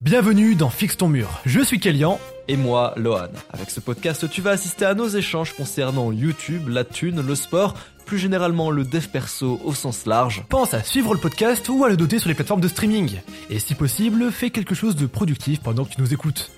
[0.00, 1.40] Bienvenue dans Fixe ton mur.
[1.44, 2.20] Je suis Kélian.
[2.46, 3.30] Et moi, Lohan.
[3.50, 7.74] Avec ce podcast, tu vas assister à nos échanges concernant YouTube, la thune, le sport,
[8.06, 10.44] plus généralement le dev perso au sens large.
[10.48, 13.18] Pense à suivre le podcast ou à le doter sur les plateformes de streaming.
[13.50, 16.52] Et si possible, fais quelque chose de productif pendant que tu nous écoutes.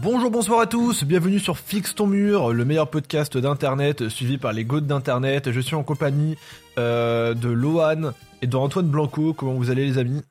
[0.00, 4.54] Bonjour, bonsoir à tous, bienvenue sur Fixe ton mur, le meilleur podcast d'internet suivi par
[4.54, 5.52] les gouttes d'internet.
[5.52, 6.38] Je suis en compagnie
[6.78, 9.34] euh, de Lohan et de Antoine Blanco.
[9.34, 10.22] Comment vous allez les amis?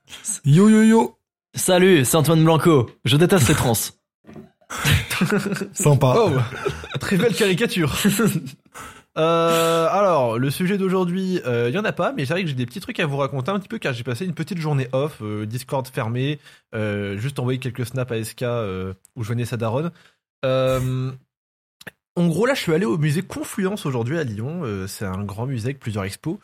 [0.44, 1.16] Yo yo yo
[1.56, 2.90] Salut, c'est Antoine Blanco.
[3.06, 3.74] Je déteste les trans.
[5.74, 6.16] Sympa.
[6.18, 6.32] Oh,
[7.00, 7.96] très belle caricature.
[9.18, 12.54] Euh, alors, le sujet d'aujourd'hui, il y en a pas, mais c'est vrai que j'ai
[12.54, 14.90] des petits trucs à vous raconter un petit peu car j'ai passé une petite journée
[14.92, 16.38] off, euh, Discord fermé,
[16.76, 19.92] euh, juste envoyé quelques snaps à SK euh, où je venais sa daronne.
[20.44, 21.14] Euh,
[22.18, 24.62] en gros, là, je suis allé au musée Confluence aujourd'hui à Lyon.
[24.64, 26.38] Euh, c'est un grand musée avec plusieurs expos.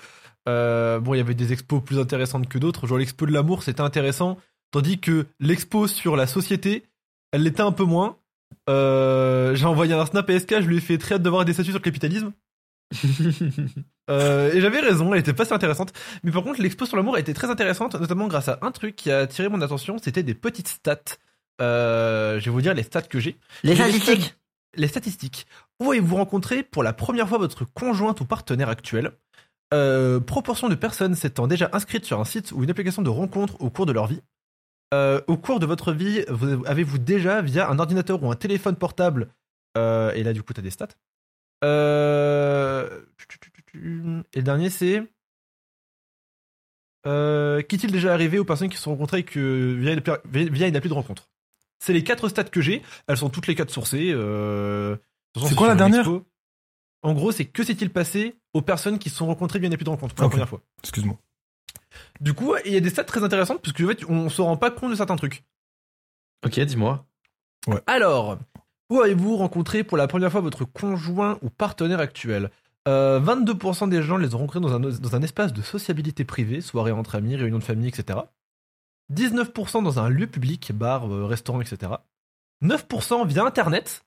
[0.50, 2.88] Euh, bon, il y avait des expos plus intéressantes que d'autres.
[2.88, 4.38] Genre l'expo de l'amour, c'était intéressant,
[4.72, 6.86] tandis que l'expo sur la société,
[7.32, 8.18] elle l'était un peu moins.
[8.70, 11.54] Euh, j'ai envoyé un snap à SK, je lui ai fait très hâte d'avoir des
[11.54, 12.34] statuts sur le capitalisme.
[14.10, 15.94] Euh, et j'avais raison, elle était pas si intéressante.
[16.24, 19.10] Mais par contre, l'expo sur l'amour été très intéressante, notamment grâce à un truc qui
[19.10, 20.98] a attiré mon attention, c'était des petites stats.
[21.62, 23.38] Euh, je vais vous dire les stats que j'ai.
[23.64, 24.36] Les statistiques
[24.76, 25.48] Les statistiques.
[25.80, 29.12] Où avez-vous rencontré pour la première fois votre conjointe ou partenaire actuel?
[29.70, 33.70] Proportion de personnes s'étant déjà inscrites sur un site ou une application de rencontre au
[33.70, 34.22] cours de leur vie.
[34.94, 38.76] Euh, au cours de votre vie, vous- avez-vous déjà, via un ordinateur ou un téléphone
[38.76, 39.30] portable,
[39.78, 40.90] euh, et là du coup t'as des stats.
[41.64, 43.02] Euh,
[44.34, 45.04] Et le dernier c'est...
[47.04, 50.04] Qu'est-il déjà arrivé aux personnes qui se sont rencontrées que, via, une,
[50.54, 51.30] via une appli de rencontre?
[51.80, 52.84] C'est les quatre stats que j'ai.
[53.08, 54.10] Elles sont toutes les quatre sourcées.
[54.12, 56.08] C'est quoi la dernière?
[57.04, 59.86] En gros, c'est que s'est-il passé aux personnes qui se sont rencontrées via une appli
[59.86, 60.62] de rencontre pour la première fois?
[60.84, 61.18] Excuse-moi.
[62.20, 64.42] Du coup, il y a des stats très intéressantes parce que en fait, on se
[64.42, 65.44] rend pas compte de certains trucs.
[66.46, 67.06] Ok, dis-moi.
[67.88, 68.38] Alors,
[68.90, 72.50] où avez-vous rencontré pour la première fois votre conjoint ou partenaire actuel?
[72.88, 76.62] Euh, 22% des gens les ont rencontrés dans un, dans un espace de sociabilité privée,
[76.62, 78.20] soirée entre amis, réunion de famille, etc.
[79.14, 81.92] 19% dans un lieu public, bar, euh, restaurant, etc.
[82.64, 84.04] 9% via Internet.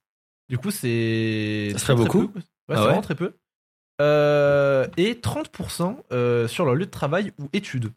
[0.48, 1.68] Du coup, c'est...
[1.72, 2.38] Ça très, serait très beaucoup peu.
[2.38, 3.34] Ouais, Ah c'est ouais vraiment très peu.
[4.00, 7.92] Euh, et 30% euh, sur leur lieu de travail ou études.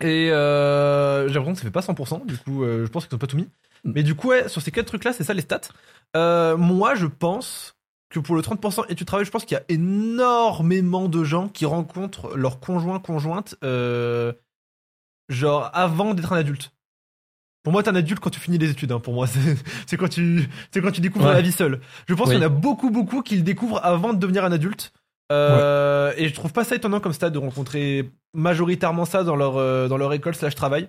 [0.00, 3.18] Et euh, j'ai l'impression que ça fait pas 100%, du coup, je pense qu'ils ont
[3.18, 3.48] pas tout mis.
[3.84, 5.68] Mais du coup, ouais, sur ces quatre trucs-là, c'est ça les stats.
[6.14, 7.76] Moi, je pense
[8.08, 11.66] que pour le 30% études travail, je pense qu'il y a énormément de gens qui
[11.66, 13.56] rencontrent leur conjoint, conjointe,
[15.28, 16.72] genre avant d'être un adulte.
[17.62, 18.90] Pour moi, t'es un adulte quand tu finis les études.
[18.92, 19.26] Hein, pour moi,
[19.86, 21.34] c'est quand tu, c'est quand tu découvres Ouais.
[21.34, 21.80] la vie seule.
[22.08, 22.34] Je pense Oui.
[22.34, 24.92] qu'il y en a beaucoup, beaucoup qui le découvrent avant de devenir un adulte.
[25.32, 29.56] Euh, Et je trouve pas ça étonnant comme stade de rencontrer majoritairement ça dans leur
[29.58, 30.88] euh, dans leur école slash travail.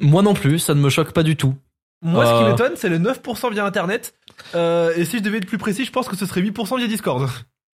[0.00, 1.54] Moi non plus, ça ne me choque pas du tout.
[2.02, 2.38] Moi, ce Euh.
[2.38, 4.14] qui m'étonne, c'est le 9% via Internet.
[4.54, 6.86] Euh, et si je devais être plus précis, je pense que ce serait 8% via
[6.86, 7.28] Discord.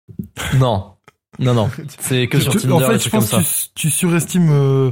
[0.60, 0.96] Non.
[1.40, 1.70] Non, non.
[2.00, 3.38] C'est que sur Tinder, en fait, je trucs comme pense ça.
[3.40, 4.92] que tu, tu surestimes euh,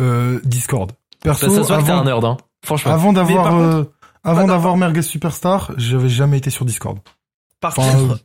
[0.00, 0.92] euh, Discord.
[1.22, 2.36] Perso, Ça, ça se voit que t'es un avant, nerd, hein.
[2.64, 2.92] Franchement.
[2.92, 3.84] avant d'avoir euh,
[4.24, 6.98] avant Bah, d'avoir Merguez Superstar, j'avais jamais été sur Discord.
[7.60, 8.12] Par Enfin, contre.
[8.12, 8.16] euh,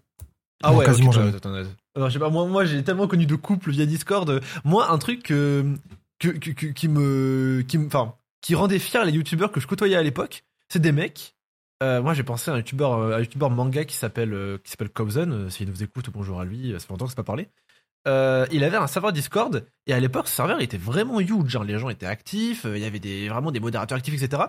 [0.64, 1.30] Ah non, ouais, quasiment ok, jamais.
[1.30, 1.70] attends, attends, attends.
[1.96, 4.30] Alors, je sais pas, moi, moi j'ai tellement connu de couples via Discord.
[4.30, 5.76] euh, Moi, un truc euh,
[6.20, 7.64] que, que- que- qui me.
[7.68, 10.92] Qui me enfin, qui rendait fier les youtubeurs que je côtoyais à l'époque, c'est des
[10.92, 11.36] mecs.
[11.84, 14.72] euh, moi, j'ai pensé à un youtubeur, euh, un youtubeur manga qui s'appelle euh, qui
[14.72, 16.72] s'appelle euh, S'il nous écoute, bonjour à lui.
[16.74, 17.48] Ça fait longtemps que c'est pas parlé.
[18.08, 21.64] Euh, il avait un serveur Discord et à l'époque ce serveur était vraiment huge genre
[21.64, 24.44] les gens étaient actifs euh, il y avait des vraiment des modérateurs actifs etc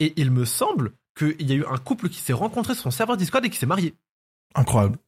[0.00, 2.90] et il me semble qu'il y a eu un couple qui s'est rencontré sur son
[2.90, 3.94] serveur Discord et qui s'est marié
[4.54, 4.98] Incroyable.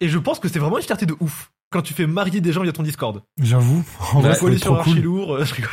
[0.00, 2.52] et je pense que c'est vraiment une fierté de ouf quand tu fais marier des
[2.52, 3.20] gens via ton Discord.
[3.42, 3.84] J'avoue.
[4.12, 4.78] En vrai, sur trop cool.
[4.78, 5.70] Archilour, euh, je rigole.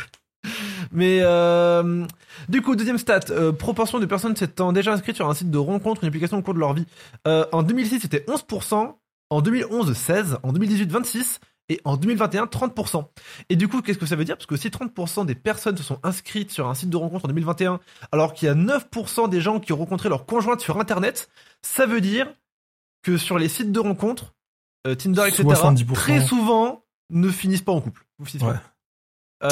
[0.92, 2.06] Mais euh,
[2.48, 5.58] du coup, deuxième stat, euh, proportion de personnes s'étant déjà inscrites sur un site de
[5.58, 6.86] rencontre, une application au cours de leur vie.
[7.26, 8.94] Euh, en 2006, c'était 11%,
[9.30, 11.38] en 2011, 16%, en 2018, 26%,
[11.72, 13.04] et en 2021, 30%.
[13.48, 14.36] Et du coup, qu'est-ce que ça veut dire?
[14.36, 17.28] Parce que si 30% des personnes se sont inscrites sur un site de rencontre en
[17.28, 17.80] 2021,
[18.12, 21.30] alors qu'il y a 9% des gens qui ont rencontré leur conjointe sur Internet,
[21.62, 22.26] ça veut dire
[23.02, 24.34] que sur les sites de rencontre,
[24.86, 25.92] euh, Tinder, etc., 70%.
[25.94, 28.04] très souvent ne finissent pas en couple.
[28.18, 28.54] Vous finissez Ouais.
[28.54, 28.62] pas.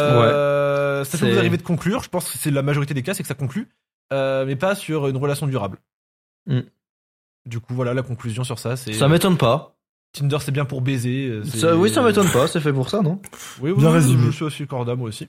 [0.00, 3.14] Euh, Ça peut vous arriver de conclure, je pense que c'est la majorité des cas,
[3.14, 3.68] c'est que ça conclut,
[4.12, 5.78] euh, mais pas sur une relation durable.
[6.46, 6.60] Mm.
[7.46, 8.76] Du coup, voilà la conclusion sur ça.
[8.76, 9.76] Ça m'étonne pas.
[10.12, 11.28] Tinder, c'est bien pour baiser.
[11.28, 12.46] euh, Ça- oui, ça m'étonne pas.
[12.48, 13.20] C'est fait pour ça, non
[13.60, 14.26] Oui, oui, Bien oui, résumé.
[14.26, 15.28] Je suis aussi corda, moi aussi.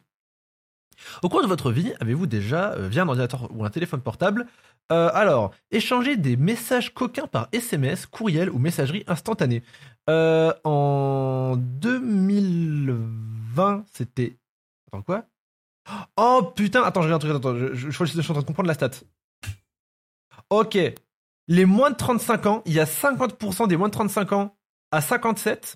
[1.24, 4.46] Au cours de votre vie, avez-vous déjà, euh, via un ordinateur ou un téléphone portable,
[4.92, 9.64] euh, alors, échangé des messages coquins par SMS, courriel ou messagerie instantanée?
[10.10, 14.38] Euh, En 2020, c'était...
[14.88, 15.26] Attends, quoi?
[16.18, 18.48] Oh putain, attends, regarde un truc, attends, je, je, je, je suis en train de
[18.48, 18.92] comprendre la stat.
[20.50, 20.78] Ok,
[21.48, 24.56] les moins de 35 ans, il y a 50% des moins de 35 ans
[24.92, 25.76] à 57.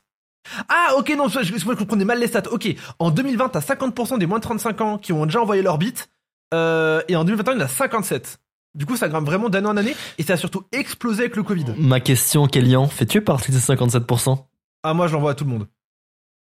[0.70, 2.50] Ah ok, non, je, je, je comprenais mal les stats.
[2.52, 2.68] Ok,
[3.00, 6.10] en 2020, t'as 50% des moins de 35 ans qui ont déjà envoyé leur bit,
[6.54, 8.40] euh, et en 2021, il y en a 57.
[8.76, 11.44] Du coup, ça grimpe vraiment d'année en année, et ça a surtout explosé avec le
[11.44, 11.66] Covid.
[11.78, 14.46] Ma question, Kélian, fais-tu partie de ces 57%
[14.84, 15.68] Ah, moi, je l'envoie à tout le monde.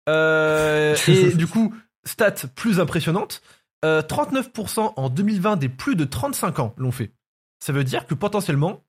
[0.10, 1.76] Euh, et du coup,
[2.06, 3.42] stat plus impressionnante,
[3.84, 7.12] euh, 39% en 2020 des plus de 35 ans l'ont fait.
[7.60, 8.84] Ça veut dire que potentiellement,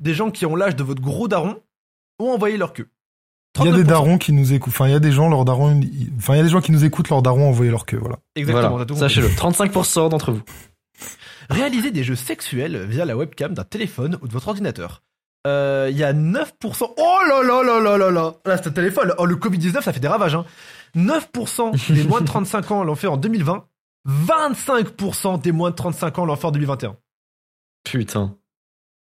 [0.00, 1.60] des gens qui ont l'âge de votre gros daron
[2.18, 2.88] ont envoyé leur queue.
[3.58, 3.86] Il y a des 39%.
[3.86, 4.72] darons qui nous écoutent.
[4.72, 5.78] Enfin, il y a des gens, leurs darons,
[6.16, 8.18] enfin, il y a des gens qui nous écoutent, leurs darons envoyé leur queue, voilà.
[8.34, 10.42] Exactement, Voilà, sachez-le, 35% d'entre vous.
[11.50, 15.02] Réaliser des jeux sexuels via la webcam d'un téléphone ou de votre ordinateur.
[15.46, 16.46] Euh, Il y a 9%.
[16.96, 19.12] Oh là là là là là là Là, c'est un téléphone.
[19.18, 20.34] Oh, le Covid-19, ça fait des ravages.
[20.34, 20.44] Hein.
[20.96, 23.66] 9% des moins de 35 ans l'ont fait en 2020.
[24.08, 26.96] 25% des moins de 35 ans l'ont fait en 2021.
[27.84, 28.36] Putain.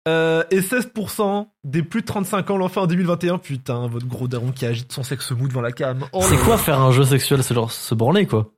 [0.08, 3.38] Euh, et 16% des plus de 35 ans l'ont fait en 2021.
[3.38, 6.06] Putain, votre gros daron qui agite son sexe mou devant la cam.
[6.12, 8.50] Oh C'est quoi faire un jeu sexuel C'est genre se branler, quoi.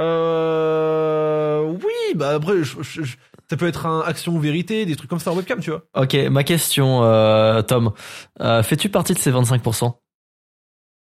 [0.00, 1.62] Euh...
[1.62, 3.16] Oui, bah après, je- je- je-
[3.50, 5.82] ça peut être un action ou vérité, des trucs comme ça en webcam, tu vois.
[5.96, 7.92] Ok, ma question, euh, Tom.
[8.40, 9.98] Euh, Fais-tu partie de ces 25%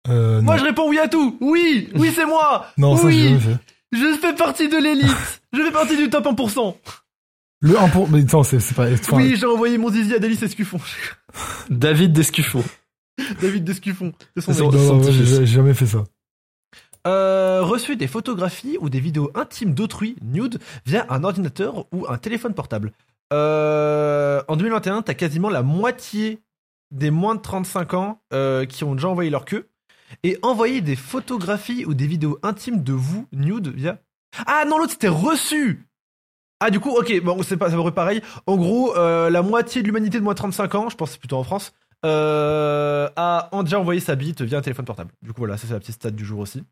[0.07, 1.37] Euh, non, Moi, je réponds oui à tout.
[1.41, 2.67] Oui, oui, c'est moi.
[2.77, 3.57] non ça, oui, jamais fait.
[3.91, 5.41] je fais partie de l'élite.
[5.53, 6.77] je fais partie du top 1%.
[7.61, 10.41] Le 1 pour, mais attends, c'est, pas, enfin, oui, j'ai envoyé mon zizi à Délice
[10.43, 10.79] Escuffon.
[11.69, 12.63] David Descuffo.
[13.41, 14.71] David Descuffon, c'est son C'est nom.
[14.71, 16.05] son- non, non, moi, j'ai, jamais fait ça.
[17.07, 22.17] Euh, reçu des photographies ou des vidéos intimes d'autrui, nude, via un ordinateur ou un
[22.17, 22.93] téléphone portable.
[23.33, 26.39] Euh, en 2021, t'as quasiment la moitié
[26.91, 29.67] des moins de 35 ans euh, qui ont déjà envoyé leur queue.
[30.23, 33.99] Et envoyer des photographies ou des vidéos intimes de vous, nude, via...
[34.47, 35.85] Ah non, l'autre c'était reçu
[36.59, 38.21] Ah du coup, ok, bon, c'est pas, ça va pareil.
[38.45, 41.13] En gros, euh, la moitié de l'humanité de moins de 35 ans, je pense que
[41.13, 41.73] c'est plutôt en France,
[42.05, 45.11] euh, a déjà envoyé sa bite via un téléphone portable.
[45.21, 46.63] Du coup, voilà, ça c'est la petite stat du jour aussi.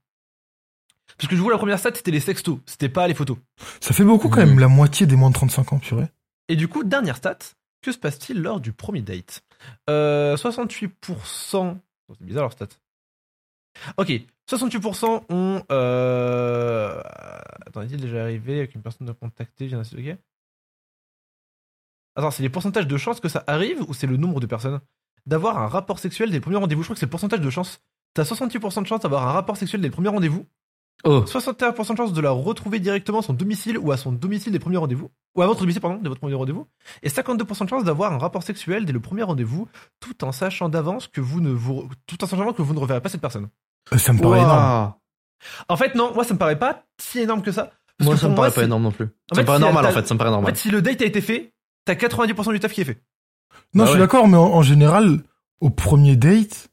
[1.17, 3.37] Parce que je vois la première stat, c'était les sextos, c'était pas les photos.
[3.79, 6.07] Ça fait beaucoup quand même, la moitié des moins de 35 ans, purée.
[6.49, 7.39] Et du coup, dernière stat,
[7.81, 9.43] que se passe-t-il lors du premier date?
[9.89, 10.89] Euh, 68%.
[12.09, 12.67] Oh, C'est bizarre leur stat.
[13.97, 14.11] Ok,
[14.49, 15.63] 68% ont.
[15.71, 17.01] Euh...
[17.65, 20.17] Attends, est-il déjà arrivé avec une personne de contacter vient ok
[22.15, 24.79] Attends, c'est les pourcentages de chances que ça arrive ou c'est le nombre de personnes?
[25.25, 27.49] D'avoir un rapport sexuel dès le premier rendez-vous Je crois que c'est le pourcentage de
[27.49, 27.81] chances.
[28.13, 30.45] T'as 68% de chances d'avoir un rapport sexuel dès le premier rendez-vous
[31.03, 34.51] Oh, 61% de chances de la retrouver directement à son domicile ou à son domicile
[34.51, 36.67] des premiers rendez-vous, ou à votre domicile, pardon, de votre premier rendez-vous,
[37.03, 39.67] et 52% de chances d'avoir un rapport sexuel dès le premier rendez-vous,
[39.99, 43.01] tout en sachant d'avance que vous ne vous, tout en sachant que vous ne reverrez
[43.01, 43.47] pas cette personne.
[43.93, 44.93] Euh, Ça me paraît énorme.
[45.69, 47.71] En fait, non, moi ça me paraît pas si énorme que ça.
[47.97, 49.05] Parce Moi, que ça me paraît pas énorme non plus.
[49.31, 50.07] En ça me paraît si normal, en fait.
[50.07, 50.53] Ça me paraît En normal.
[50.55, 51.53] fait, si le date a été fait,
[51.85, 53.01] t'as 90% du taf qui est fait.
[53.73, 53.99] Non, Bah je suis ouais.
[53.99, 55.23] d'accord, mais en, en général,
[55.61, 56.69] au premier date,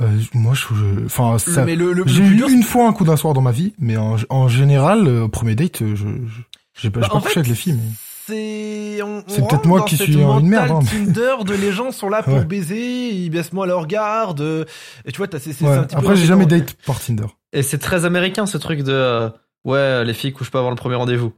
[0.00, 2.92] euh, moi, je, enfin, ça, mais le, le, le j'ai eu dur, une fois un
[2.92, 5.96] coup d'un soir dans ma vie, mais en, en général, euh, au premier date, je,
[5.96, 6.42] je-
[6.78, 7.74] j'ai pas, Bah, pas en couché fait, avec les filles.
[7.74, 7.92] mais-
[8.26, 11.36] c'est on- on C'est peut-être rentre moi dans qui cette suis une merde, hein, Tinder
[11.44, 12.44] de les gens sont là pour Ouais.
[12.44, 14.40] baiser, ils baissent moins leur garde.
[14.40, 14.64] euh,
[15.04, 15.76] Et tu vois, t'as c'est c'est- Ouais.
[15.76, 17.26] un petit peu Après, j'ai jamais date par Tinder.
[17.52, 19.30] Et c'est très américain ce truc de euh,
[19.64, 21.32] ouais les filles couchent pas avant le premier rendez-vous.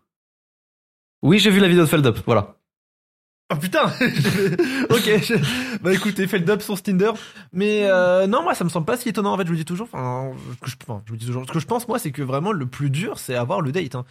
[1.23, 2.55] Oui j'ai vu la vidéo de Feldup, voilà.
[3.53, 3.87] Oh putain
[4.91, 7.11] Ok, je- bah écoutez, dub sur ce Tinder.
[7.53, 9.65] Mais euh, non, moi ça me semble pas si étonnant en fait, je vous dis
[9.65, 9.89] toujours.
[9.93, 10.31] Enfin,
[10.65, 11.45] je, enfin, je vous dis toujours.
[11.47, 13.95] Ce que je pense moi, c'est que vraiment le plus dur, c'est avoir le date.
[13.95, 14.05] hein.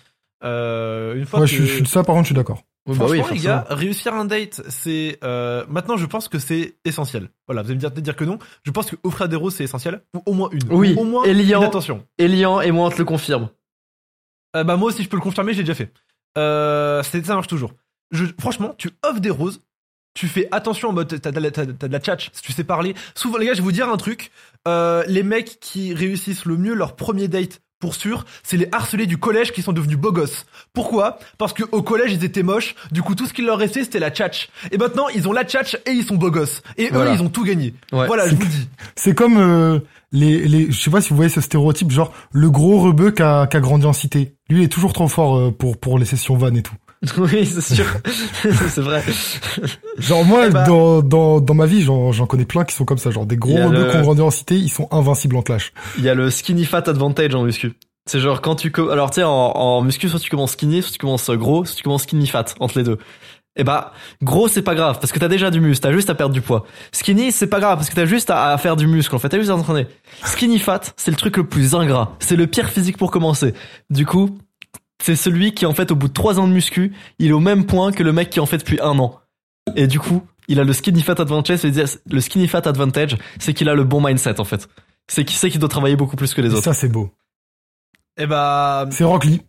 [0.43, 1.51] Euh, une fois Ouais, que.
[1.51, 2.63] je, je, ça, par contre, je suis d'accord.
[2.87, 5.97] Oui, bah Franchement, oui, les gars, réussir un date, c'est euh, maintenant.
[5.97, 7.29] Je pense que c'est essentiel.
[7.47, 8.39] Voilà, vous allez me dire, dire que non.
[8.63, 10.61] Je pense que offrir des roses, c'est essentiel, ou au moins une.
[10.71, 11.59] Oui, Ou au moins Elian.
[11.59, 12.05] une attention.
[12.17, 13.49] Elian et moi on te le confirme.
[14.55, 15.91] Euh, bah moi aussi, je peux le confirmer, j'ai déjà fait.
[16.37, 17.73] Euh, c'est- ça marche toujours.
[18.11, 19.61] Je, franchement, tu offres des roses,
[20.13, 22.53] tu fais attention en mode t'as de la, t'as- t'as de la tchatch, si tu
[22.53, 22.95] sais parler.
[23.15, 24.31] Souvent, les gars, je vais vous dire un truc.
[24.67, 29.05] Euh, les mecs qui réussissent le mieux leur premier date, pour sûr, c'est les harcelés
[29.05, 30.45] du collège qui sont devenus beaux gosses.
[30.73, 31.19] Pourquoi?
[31.37, 32.75] Parce que au collège ils étaient moches.
[32.91, 34.49] Du coup, tout ce qu'il leur restait c'était la tchatch.
[34.71, 36.61] Et maintenant, ils ont la tchatch et ils sont beaux gosses.
[36.77, 37.11] Et Voilà.
[37.11, 37.73] eux, ils ont tout gagné.
[37.91, 38.07] Ouais.
[38.07, 38.67] voilà, je vous dis.
[38.95, 39.79] C'est comme euh,
[40.11, 43.21] les, les, je sais pas si vous voyez ce stéréotype, genre le gros rebeu qui
[43.21, 44.33] a, qui a grandi en cité.
[44.49, 46.75] Lui, il est toujours trop fort euh, pour pour les sessions vannes et tout.
[47.17, 47.85] oui c'est sûr.
[48.41, 49.03] c'est vrai.
[49.97, 52.85] Genre moi, Eh bah- dans, dans dans ma vie, j'en j'en connais plein qui sont
[52.85, 53.11] comme ça.
[53.11, 55.73] Genre des gros ont grandi en cité, ils sont invincibles en clash.
[55.97, 57.73] Il y a le skinny fat advantage en muscu.
[58.07, 60.91] C'est genre quand tu alors tu sais en, en muscu soit tu commences skinny, soit
[60.93, 62.97] tu commences gros, soit tu commences skinny fat entre les deux.
[63.59, 63.91] Et bah
[64.23, 66.41] gros c'est pas grave parce que t'as déjà du muscle, t'as juste à perdre du
[66.41, 66.65] poids.
[66.91, 69.29] Skinny c'est pas grave parce que t'as juste à, à faire du muscle en fait,
[69.29, 69.87] t'as juste à t'entraîner.
[70.23, 73.53] Skinny fat c'est le truc le plus ingrat, c'est le pire physique pour commencer.
[73.89, 74.37] Du coup
[75.01, 77.39] c'est celui qui en fait au bout de trois ans de muscu, il est au
[77.39, 79.19] même point que le mec qui en fait depuis un an.
[79.75, 81.59] Et du coup, il a le skinny fat advantage.
[82.09, 84.67] Le skinny fat advantage, c'est qu'il a le bon mindset en fait.
[85.07, 86.63] C'est qu'il sait qu'il doit travailler beaucoup plus que les Et autres.
[86.63, 87.11] ça, c'est beau.
[88.17, 89.41] Eh bah, C'est Rock Lee.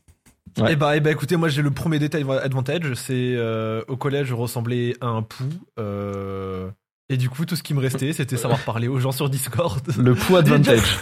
[0.59, 0.73] Ouais.
[0.73, 4.27] eh bah, eh bah, écoutez, moi j'ai le premier détail advantage, c'est euh, au collège
[4.29, 5.45] je ressemblais à un pou.
[5.79, 6.69] euh,
[7.09, 9.81] et du coup, tout ce qui me restait, c'était savoir parler aux gens sur Discord.
[9.97, 10.99] Le pou advantage.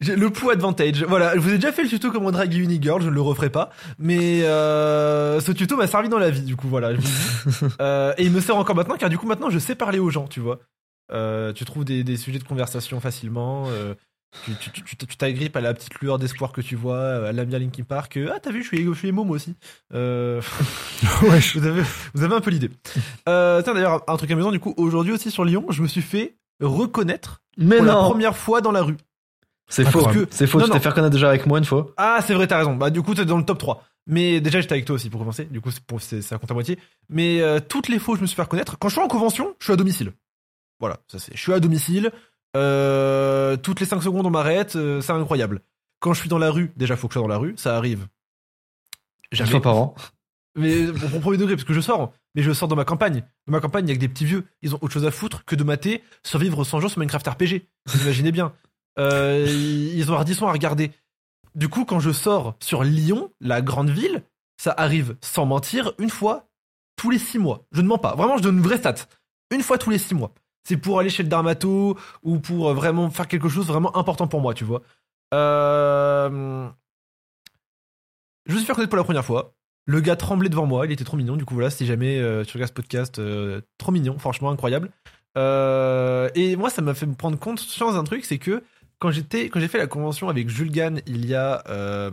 [0.00, 1.02] Le pou advantage.
[1.04, 3.20] Voilà, je vous ai déjà fait le tuto comment draguer une girl, je ne le
[3.22, 3.70] referai pas.
[3.98, 6.94] Mais euh, ce tuto m'a servi dans la vie, du coup, voilà.
[6.94, 7.68] je vous.
[7.80, 10.10] Euh, et il me sert encore maintenant, car du coup, maintenant, je sais parler aux
[10.10, 10.58] gens, tu vois.
[11.12, 13.66] Euh, tu trouves des, des sujets de conversation facilement.
[13.68, 13.94] euh,
[14.44, 17.32] tu, tu, tu, tu- tu t'agrippes à la petite lueur d'espoir que tu vois, à
[17.32, 18.16] la bien Linkin Park.
[18.18, 19.54] euh, Ah, t'as vu, je suis, je suis aussi.
[19.94, 20.42] Euh,
[21.22, 22.70] Ouais, vous, avez, vous avez un peu l'idée.
[23.28, 26.02] Euh, tiens, d'ailleurs, un truc amusant, du coup, aujourd'hui aussi sur Lyon, je me suis
[26.02, 28.96] fait reconnaître Mais pour la première fois dans la rue.
[29.68, 30.06] C'est faux.
[30.30, 30.58] C'est faux.
[30.60, 31.92] Non, tu t'es fait reconnaître déjà avec moi une fois.
[31.96, 32.76] Ah, c'est vrai, t'as raison.
[32.76, 33.82] Bah, du coup, t'es dans le top 3.
[34.08, 35.46] Mais déjà, j'étais avec toi aussi pour commencer.
[35.46, 36.78] Du coup, c'est pour- ça compte à moitié.
[37.08, 39.08] Mais euh, toutes les fois où je me suis fait reconnaître, quand je suis en
[39.08, 40.12] convention, je suis à domicile.
[40.78, 41.34] Voilà, ça c'est.
[41.34, 42.10] Je suis à domicile.
[42.56, 44.76] euh, toutes les 5 secondes, on m'arrête.
[44.76, 45.60] euh, c'est incroyable.
[46.00, 47.54] Quand je suis dans la rue, déjà, faut que je sois dans la rue.
[47.56, 48.06] Ça arrive.
[49.32, 49.50] Une Jamais.
[49.50, 49.94] fois par an.
[50.58, 52.12] Mais pour premier degré, parce que je sors.
[52.34, 53.24] Mais je sors dans ma campagne.
[53.46, 54.44] Dans ma campagne, il y a que des petits vieux.
[54.62, 57.66] Ils ont autre chose à foutre que de mater survivre 100 jours sur Minecraft RPG.
[57.86, 58.52] Vous imaginez bien.
[58.98, 60.90] Euh, ils ont hardisson à regarder.
[61.54, 64.22] Du coup, quand je sors sur Lyon, la grande ville,
[64.56, 66.48] ça arrive, sans mentir, une fois
[66.96, 67.66] tous les six mois.
[67.72, 68.14] Je ne mens pas.
[68.14, 68.94] Vraiment, je donne une vraie stat.
[69.50, 70.32] Une fois tous les six mois.
[70.64, 74.40] C'est pour aller chez le dermato ou pour vraiment faire quelque chose vraiment important pour
[74.40, 74.82] moi, tu vois.
[75.34, 76.68] Euh...
[78.46, 79.54] Je me suis fait reconnaître pour la première fois.
[79.86, 81.36] Le gars tremblait devant moi, il était trop mignon.
[81.36, 83.20] Du coup, voilà, si jamais euh, tu regardes ce podcast,
[83.78, 84.90] trop mignon, franchement incroyable.
[85.36, 88.64] Et moi, ça m'a fait me prendre compte dans un truc, c'est que
[88.98, 92.10] quand j'étais, quand j'ai fait la convention avec Jules Gann il y a euh,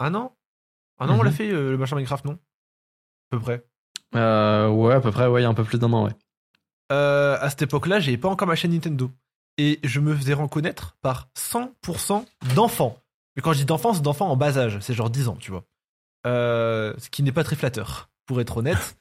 [0.00, 0.36] un an,
[0.98, 1.24] un an, on Mhm.
[1.24, 2.32] l'a fait euh, le machin Minecraft, non?
[2.32, 3.64] À peu près.
[4.16, 5.26] Euh, ouais, à peu près.
[5.26, 6.04] Ouais, il y a un peu plus d'un an.
[6.06, 6.12] Ouais.
[6.90, 9.10] À cette époque-là, j'avais pas encore ma chaîne Nintendo.
[9.58, 12.24] Et je me faisais reconnaître par 100%
[12.54, 12.98] d'enfants.
[13.36, 14.78] Mais quand je dis d'enfants, c'est d'enfants en bas âge.
[14.80, 15.64] C'est genre 10 ans, tu vois.
[16.24, 18.96] Ce qui n'est pas très flatteur, pour être honnête.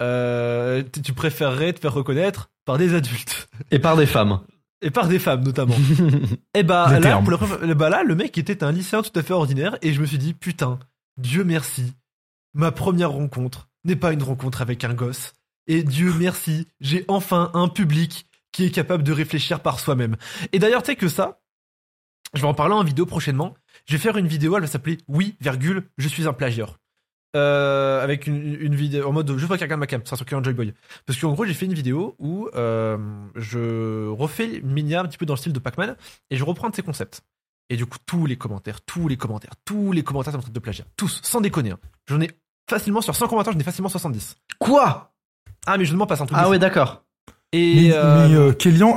[0.00, 3.48] Tu préférerais te faire reconnaître par des adultes.
[3.70, 4.40] Et par des femmes.
[4.82, 5.74] Et par des femmes, notamment.
[6.54, 9.16] Et bah Les là, pour la première- bah là, le mec était un lycéen tout
[9.18, 9.76] à fait ordinaire.
[9.82, 10.78] Et je me suis dit, putain,
[11.16, 11.92] Dieu merci.
[12.54, 15.34] Ma première rencontre n'est pas une rencontre avec un gosse.
[15.66, 20.16] Et Dieu merci, j'ai enfin un public qui est capable de réfléchir par soi-même.
[20.52, 21.40] Et d'ailleurs, tu sais que ça,
[22.34, 23.54] je vais en parler en vidéo prochainement.
[23.86, 26.78] Je vais faire une vidéo, elle va s'appeler Oui, virgule, je suis un plagieur.
[27.36, 30.26] Euh, avec une, une vidéo en mode je vois quelqu'un de ma cam, ça sera
[30.26, 30.72] sur Enjoy Boy.
[31.06, 32.96] Parce qu'en gros, j'ai fait une vidéo où euh,
[33.36, 35.94] je refais Minia un petit peu dans le style de Pac-Man
[36.30, 37.20] et je reprends de ses concepts.
[37.70, 40.54] Et du coup, tous les commentaires, tous les commentaires, tous les commentaires, ça me traite
[40.54, 40.84] de plagiat.
[40.96, 41.72] Tous, sans déconner.
[41.72, 41.78] hein.
[42.06, 42.30] J'en ai
[42.68, 44.36] facilement, sur 100 commentaires, j'en ai facilement 70.
[44.58, 45.12] Quoi?
[45.66, 47.04] Ah, mais je ne mens pas, c'est un truc Ah ouais, d'accord.
[47.52, 48.52] Et, Mais, euh, mais, euh,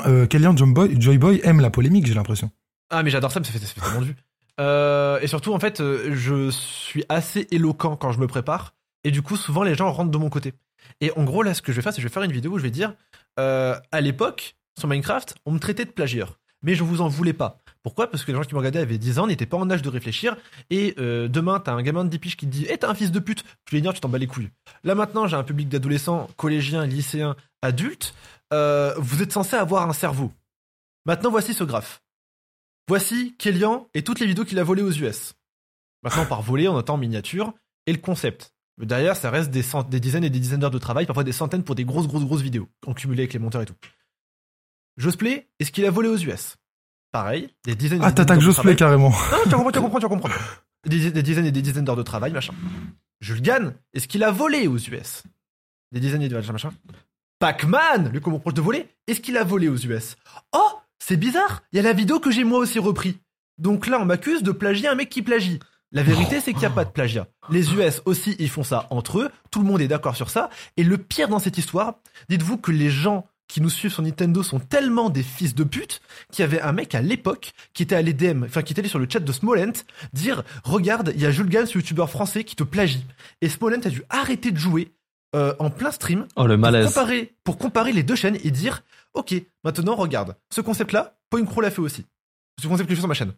[0.07, 2.49] euh, Kellyan John Boy, Joy Boy aime la polémique, j'ai l'impression.
[2.89, 4.15] Ah mais j'adore ça, mais ça fait, ça fait tellement de vues.
[4.61, 9.11] Euh, et surtout en fait, euh, je suis assez éloquent quand je me prépare, et
[9.11, 10.53] du coup souvent les gens rentrent de mon côté.
[11.01, 12.31] Et en gros là, ce que je vais faire, c'est que je vais faire une
[12.31, 12.93] vidéo où je vais dire,
[13.39, 17.33] euh, à l'époque sur Minecraft, on me traitait de plagieur, mais je vous en voulais
[17.33, 17.57] pas.
[17.81, 18.11] Pourquoi?
[18.11, 19.89] Parce que les gens qui me regardaient avaient 10 ans, n'étaient pas en âge de
[19.89, 20.37] réfléchir,
[20.69, 23.19] et demain t'as un gamin de 10 piges qui dit, eh t'es un fils de
[23.19, 24.49] pute, tu les dire, tu t'en bats les couilles.
[24.83, 28.13] Là maintenant j'ai un public d'adolescents, collégiens, lycéens, adultes,
[28.51, 30.31] vous êtes censés avoir un cerveau.
[31.07, 32.03] Maintenant voici ce graphe.
[32.87, 35.33] Voici Kellyan et toutes les vidéos qu'il a volées aux US.
[36.03, 37.53] Maintenant, par voler, on entend miniature
[37.85, 38.53] et le concept.
[38.77, 41.23] Mais derrière, ça reste des, cent- des dizaines et des dizaines d'heures de travail, parfois
[41.23, 43.75] des centaines pour des grosses, grosses, grosses vidéos, en cumulé avec les monteurs et tout.
[44.97, 46.57] Josplay, est ce qu'il a volé aux US.
[47.11, 48.99] Pareil, des dizaines et Ah, des dizaines t'attaques d'heures de Josplay travail.
[48.99, 49.09] carrément.
[49.09, 50.35] Non, tu vas comprendre, tu vas comprendre, tu vas comprendre.
[50.87, 52.53] Des, des dizaines et des dizaines d'heures de travail, machin.
[53.19, 55.23] Jules Gann, est-ce qu'il a volé aux US
[55.91, 56.71] Des dizaines et des machin, machin.
[57.39, 60.15] Pac-Man, lui qu'on reproche de voler, est-ce qu'il a volé aux US
[60.53, 60.69] Oh,
[61.03, 63.17] c'est bizarre, il y a la vidéo que j'ai moi aussi repris.
[63.57, 65.59] Donc là, on m'accuse de plagier un mec qui plagie.
[65.91, 67.27] La vérité, c'est qu'il n'y a pas de plagiat.
[67.49, 69.29] Les US aussi, ils font ça entre eux.
[69.49, 70.51] Tout le monde est d'accord sur ça.
[70.77, 71.95] Et le pire dans cette histoire,
[72.29, 76.01] dites-vous que les gens qui nous suivent sur Nintendo sont tellement des fils de pute
[76.31, 78.99] qu'il y avait un mec à l'époque qui était allé DM, enfin qui était sur
[78.99, 82.63] le chat de Smolent dire regarde, il y a Jules ce youtubeur français, qui te
[82.63, 83.05] plagie.
[83.41, 84.93] Et Smolent a dû arrêter de jouer
[85.35, 88.83] euh, en plein stream Oh, le pour comparer, pour comparer les deux chaînes et dire
[89.13, 89.33] ok,
[89.63, 92.05] maintenant regarde, ce concept-là, Point Crow l'a fait aussi.
[92.61, 93.33] Ce concept que je fais sur ma chaîne.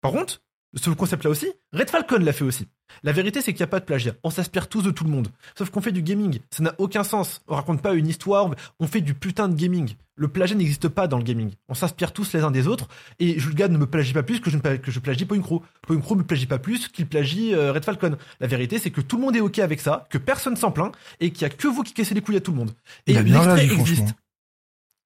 [0.00, 0.42] Par contre,
[0.74, 1.50] ce concept-là aussi.
[1.72, 2.66] Red Falcon l'a fait aussi.
[3.02, 4.14] La vérité, c'est qu'il n'y a pas de plagiat.
[4.22, 5.28] On s'aspire tous de tout le monde.
[5.56, 6.40] Sauf qu'on fait du gaming.
[6.50, 7.42] Ça n'a aucun sens.
[7.48, 8.50] On raconte pas une histoire.
[8.80, 9.94] On fait du putain de gaming.
[10.16, 11.52] Le plagiat n'existe pas dans le gaming.
[11.68, 12.88] On s'inspire tous les uns des autres.
[13.18, 15.62] Et Julga ne me plagie pas plus que je, ne, que je plagie Poincro.
[15.82, 18.16] Poincro me plagie pas plus qu'il plagie euh, Red Falcon.
[18.40, 20.92] La vérité, c'est que tout le monde est OK avec ça, que personne s'en plaint,
[21.20, 22.72] et qu'il y a que vous qui cassez les couilles à tout le monde.
[23.06, 24.14] Et Il a bien l'extrait existe.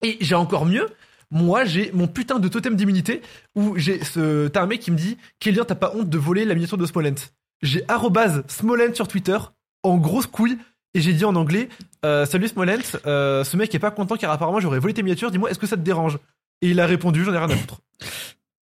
[0.02, 0.88] Et j'ai encore mieux.
[1.33, 3.23] Moi, j'ai mon putain de totem d'immunité
[3.55, 6.45] où j'ai ce, t'as un mec qui me dit, Kélian, t'as pas honte de voler
[6.45, 7.15] la miniature de Smolent.
[7.62, 9.39] J'ai arrobase Smolent sur Twitter
[9.83, 10.59] en grosse couille
[10.93, 11.71] et j'ai dit en anglais,
[12.05, 15.31] euh, salut Smolent, euh, ce mec est pas content car apparemment j'aurais volé tes miniatures.
[15.31, 16.19] Dis-moi, est-ce que ça te dérange?
[16.61, 17.81] Et il a répondu, j'en ai rien à foutre.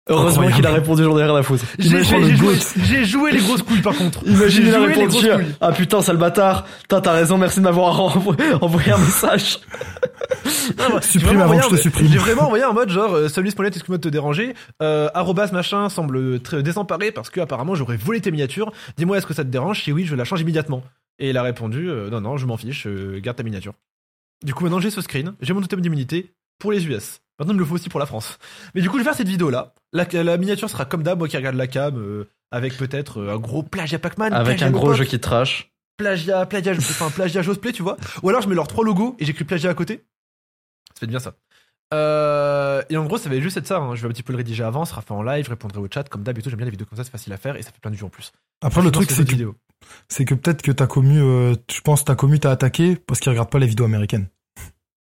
[0.08, 1.64] Heureusement qu'il a répondu, j'en ai rien à foutre.
[1.78, 2.52] J'ai joué, goat.
[2.84, 4.20] j'ai joué les grosses couilles par contre.
[4.26, 5.28] Imagine, il a répondu.
[5.60, 6.66] Ah putain, sale bâtard.
[6.88, 9.60] T'as raison, merci de m'avoir envo- envoyé un message.
[10.78, 12.08] Non, Supprime vraiment avant que je te supprime.
[12.08, 14.54] J'ai vraiment envoyé un mode genre euh, salut Smollett, excuse-moi de te déranger.
[14.82, 18.72] Euh, arrobas machin semble très désemparé parce que apparemment j'aurais volé tes miniatures.
[18.96, 19.82] Dis-moi est-ce que ça te dérange?
[19.84, 20.82] Si oui, je la change immédiatement.
[21.18, 23.74] Et il a répondu euh, non non, je m'en fiche, euh, garde ta miniature.
[24.44, 27.20] Du coup maintenant j'ai ce screen, j'ai mon totem d'immunité pour les US.
[27.40, 28.38] Maintenant il me le faut aussi pour la France.
[28.74, 29.74] Mais du coup je vais faire cette vidéo là.
[29.92, 33.34] La, la miniature sera comme d'hab, moi qui regarde la cam euh, avec peut-être euh,
[33.34, 35.72] un gros plagiat Pac-Man, Avec plagiat un gros jeu qui trash.
[35.96, 37.96] plagiat, plagiat, enfin plagiat Josplay, tu vois.
[38.22, 40.04] Ou alors je mets leurs trois logos et j'écris plagiat à côté.
[40.94, 41.34] Ça fait bien ça.
[41.92, 43.78] Euh, et en gros, ça va juste être ça.
[43.78, 43.96] hein.
[43.96, 45.80] Je vais un petit peu le rédiger avant, ça sera fait en live, je répondrai
[45.80, 46.48] au chat comme d'hab et tout.
[46.50, 47.96] J'aime bien les vidéos comme ça, c'est facile à faire et ça fait plein de
[47.96, 48.32] vues en plus.
[48.62, 49.56] Après, le truc, c'est que, vidéo.
[50.08, 53.30] c'est que peut-être que ta commu, euh, je pense, ta commu t'a attaqué parce qu'il
[53.30, 54.28] regarde pas les vidéos américaines.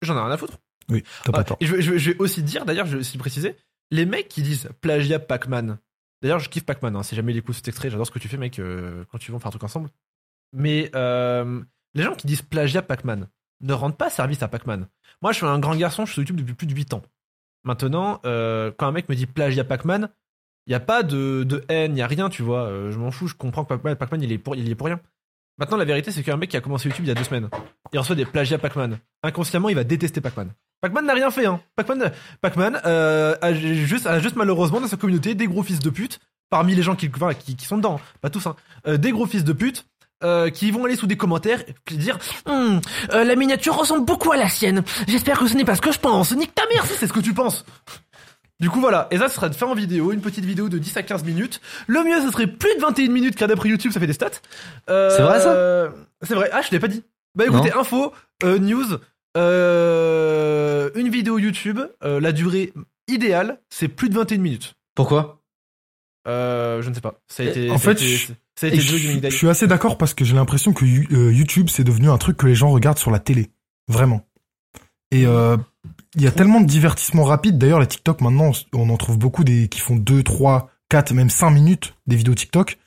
[0.01, 0.57] J'en ai rien à foutre.
[0.89, 1.57] Oui, t'as Ah, pas tort.
[1.59, 3.55] et je, vais- je vais- je vais aussi dire, d'ailleurs, je vais aussi préciser,
[3.91, 5.77] les mecs qui disent plagiat Pac-Man.
[6.21, 6.95] D'ailleurs, je kiffe Pac-Man.
[6.95, 9.17] Hein, si jamais il écoute cet extrait, j'adore ce que tu fais, mec, euh, quand
[9.17, 9.89] tu veux on fait un truc ensemble.
[10.53, 11.61] Mais euh,
[11.93, 13.27] les gens qui disent plagiat Pac-Man
[13.61, 14.87] ne rendent pas service à Pac-Man.
[15.21, 17.01] Moi, je suis un grand garçon, je suis sur YouTube depuis plus de 8 ans.
[17.63, 20.09] Maintenant, euh, quand un mec me dit plagiat Pac-Man,
[20.67, 22.91] il n'y a pas de, de haine, il n'y a rien, tu vois.
[22.91, 24.99] Je m'en fous, je comprends que Pac-Man, Pac-Man, il, est pour, il est pour rien.
[25.57, 27.49] Maintenant, la vérité, c'est qu'un mec qui a commencé YouTube il y a deux semaines,
[27.93, 28.97] il reçoit des plagiats Pac-Man.
[29.23, 30.51] Inconsciemment, il va détester Pac-Man.
[30.81, 31.61] Pac-Man n'a rien fait, hein.
[31.75, 36.81] Pac-Man, euh, a, juste, malheureusement dans sa communauté des gros fils de pute, parmi les
[36.81, 37.09] gens qui,
[37.63, 38.55] sont dedans, pas tous, hein,
[38.87, 39.85] euh, des gros fils de pute.
[40.23, 42.79] euh, qui vont aller sous des commentaires et dire euh,
[43.11, 44.83] la miniature ressemble beaucoup à la sienne.
[45.07, 46.31] J'espère que ce n'est pas ce que je pense.
[46.33, 47.65] Nique ta mère c'est ce que tu penses.
[48.61, 50.77] Du coup voilà, et ça ce sera de faire en vidéo, une petite vidéo de
[50.77, 51.59] 10 à 15 minutes.
[51.87, 54.29] Le mieux ce serait plus de 21 minutes car d'après YouTube ça fait des stats.
[54.89, 55.93] Euh, C'est vrai, ça?
[56.21, 56.49] C'est vrai.
[56.53, 57.03] Ah je l'ai pas dit.
[57.35, 58.85] Bah écoutez, info, euh, news,
[59.37, 62.73] euh, une vidéo YouTube, la durée
[63.07, 64.75] idéale c'est plus de 21 minutes.
[64.95, 65.41] Pourquoi?
[66.27, 67.15] Je ne sais pas.
[67.27, 69.49] Ça a Et été, en ça a fait, été- je- ça a été je, suis
[69.49, 72.55] assez d'accord parce que j'ai l'impression que You- YouTube, c'est devenu un truc que les
[72.55, 73.49] gens regardent sur la télé.
[73.87, 74.25] Vraiment.
[75.11, 75.57] Et euh,
[76.15, 77.57] il y a tellement de divertissements rapides.
[77.57, 81.29] D'ailleurs, les TikTok, maintenant, on en trouve beaucoup des qui font 2, 3, 4, même
[81.29, 82.77] 5 minutes des vidéos TikTok.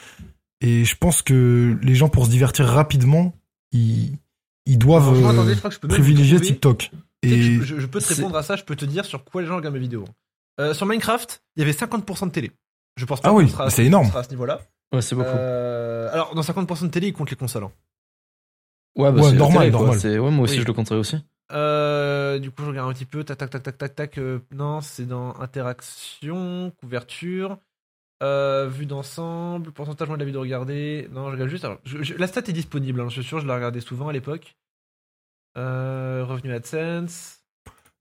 [0.61, 3.35] Et je pense que les gens, pour se divertir rapidement,
[3.73, 4.17] ils,
[4.67, 6.91] ils doivent euh, attendez, je crois que je peux même privilégier TikTok.
[7.23, 9.57] Et je, peux te répondre à ça, je peux te dire sur quoi les gens
[9.57, 10.05] regardent mes vidéos.
[10.61, 12.53] Euh, sur Minecraft, il y avait 50% de télé.
[12.97, 14.09] Je pense pas Ah oui, c'est énorme.
[14.09, 14.61] sera à ce niveau-là.
[14.93, 15.29] Ouais, c'est beaucoup.
[15.29, 17.65] Euh, alors, dans 50% de télé, ils comptent les consoles.
[17.65, 17.73] hein.
[18.97, 19.99] ouais, bah, ouais, c'est la normal, télé, normal.
[20.01, 20.61] C'est- Ouais, moi aussi, Oui.
[20.63, 21.17] je le compterais aussi.
[21.53, 23.23] Euh, du coup, je regarde un petit peu.
[23.25, 24.19] Tac, tac, tac, tac, tac, tac.
[24.19, 27.59] euh, non, c'est dans interaction, couverture,
[28.23, 31.09] euh, vue d'ensemble, pourcentage moins de la vidéo regardée.
[31.13, 31.65] Non, je regarde juste.
[31.65, 34.09] Alors, je- je- la stat est disponible, hein, je suis sûr, je la regardais souvent
[34.09, 34.57] à l'époque.
[35.57, 37.39] Euh, revenu AdSense.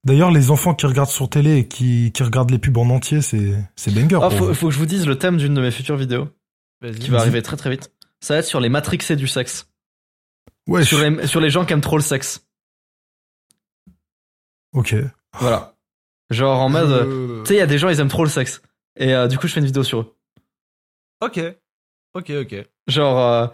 [0.04, 3.22] d'ailleurs, les enfants qui regardent sur télé et qui, qui regardent les pubs en entier,
[3.22, 4.20] c'est c'est banger.
[4.22, 6.30] Ah, pour faut, que je vous dise le thème d'une de mes futures vidéos,
[6.82, 6.96] Vas-y.
[7.00, 7.92] qui va arriver très très vite.
[8.20, 9.70] Ça va être sur les matrixés du sexe.
[10.68, 12.46] Ouais, Sur les, sur les gens qui aiment trop le sexe.
[14.74, 14.96] Ok.
[15.40, 15.74] Voilà.
[16.30, 18.30] Genre en mode, euh, tu sais, il y a des gens, ils aiment trop le
[18.30, 18.62] sexe.
[18.98, 20.16] Et euh, du coup, je fais une vidéo sur eux.
[21.22, 21.40] Ok.
[22.16, 22.56] Ok, ok.
[22.88, 23.48] Genre, euh,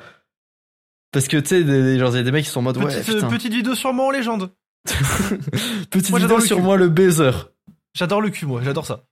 [1.12, 3.16] parce que tu sais, il y a des mecs qui sont en mode, ouais, Petite,
[3.16, 3.28] putain.
[3.30, 4.52] petite vidéo sur moi en légende.
[5.90, 6.64] Petite Moi, vidéo sur cul.
[6.64, 7.32] moi, le baiser.
[7.94, 9.04] J'adore le cul, moi, j'adore ça.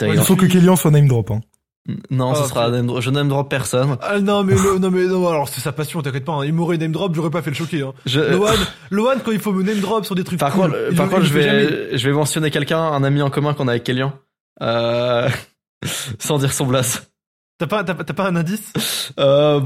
[0.00, 1.30] Ouais, il faut que Kélian soit name drop.
[1.30, 1.40] Hein.
[2.10, 3.96] Non, ce Ah, sera name drop- je name drop personne.
[4.02, 6.32] Ah non, mais, le- non, mais non, alors c'est sa passion, t'inquiète pas.
[6.32, 6.44] hein.
[6.44, 7.80] Il m'aurait name drop, j'aurais pas fait le choquer.
[7.82, 7.94] Hein.
[8.04, 8.52] Je, Lohan,
[8.90, 11.10] Lohan, quand il faut me name drop sur des trucs par cool, contre, par le-
[11.12, 11.64] contre, je jamais.
[11.64, 14.12] vais, je vais mentionner quelqu'un, un ami en commun qu'on a avec Kélian.
[14.60, 15.30] Euh,
[16.18, 17.10] sans dire son blast.
[17.58, 18.70] T'as pas, t'as, pas- t'as pas un indice?
[19.18, 19.60] Euh.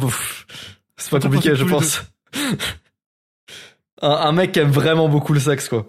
[0.96, 2.02] C'est pas compliqué, je pense.
[4.02, 5.86] un, un mec qui aime vraiment beaucoup le sexe, quoi.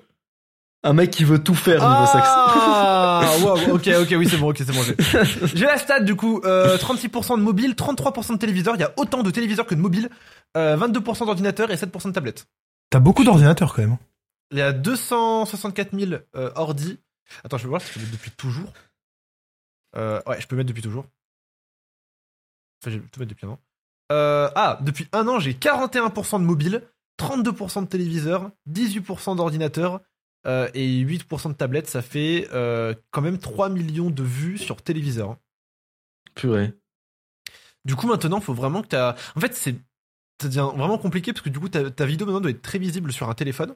[0.84, 2.28] Un mec qui veut tout faire niveau sexe.
[3.26, 4.82] Ah, wow, ok, ok, oui, c'est bon, ok, c'est bon.
[4.84, 8.76] J'ai, j'ai la stat du coup, euh, 36% de mobile, 33% de téléviseurs.
[8.76, 10.10] Il y a autant de téléviseurs que de mobiles,
[10.58, 12.48] euh, 22% d'ordinateurs et 7% de tablettes.
[12.90, 13.94] T'as beaucoup d'ordinateurs quand même.
[13.94, 14.00] hein.
[14.52, 17.00] Il y a 264 000 euh, ordi.
[17.44, 18.72] Attends, je vais voir si je peux mettre depuis toujours.
[19.96, 21.06] Euh, ouais, je peux mettre depuis toujours.
[22.82, 23.60] Enfin, j'ai tout mettre depuis un an.
[24.12, 26.84] Euh, ah, depuis un an, j'ai 41% de mobile,
[27.20, 30.02] 32% de téléviseur, 18% d'ordinateur
[30.45, 31.88] euh, et 8% de tablette.
[31.88, 35.32] Ça fait euh, quand même 3 millions de vues sur téléviseur.
[35.32, 35.39] hein.
[36.36, 36.73] Purée.
[37.86, 39.15] Du coup, maintenant, faut vraiment que t'as.
[39.36, 39.75] En fait, c'est.
[40.41, 42.79] Ça devient vraiment compliqué parce que du coup, ta, ta vidéo maintenant doit être très
[42.79, 43.75] visible sur un téléphone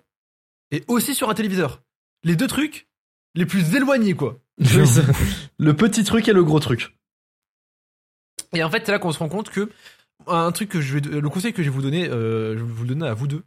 [0.72, 1.82] et aussi sur un téléviseur.
[2.24, 2.90] Les deux trucs
[3.36, 4.40] les plus éloignés, quoi.
[5.60, 6.98] Le petit truc et le gros truc.
[8.54, 9.70] Et en fait, c'est là qu'on se rend compte que
[10.26, 12.72] un truc que je vais, le conseil que je vais vous donner, euh, je vais
[12.72, 13.44] vous le donner à vous deux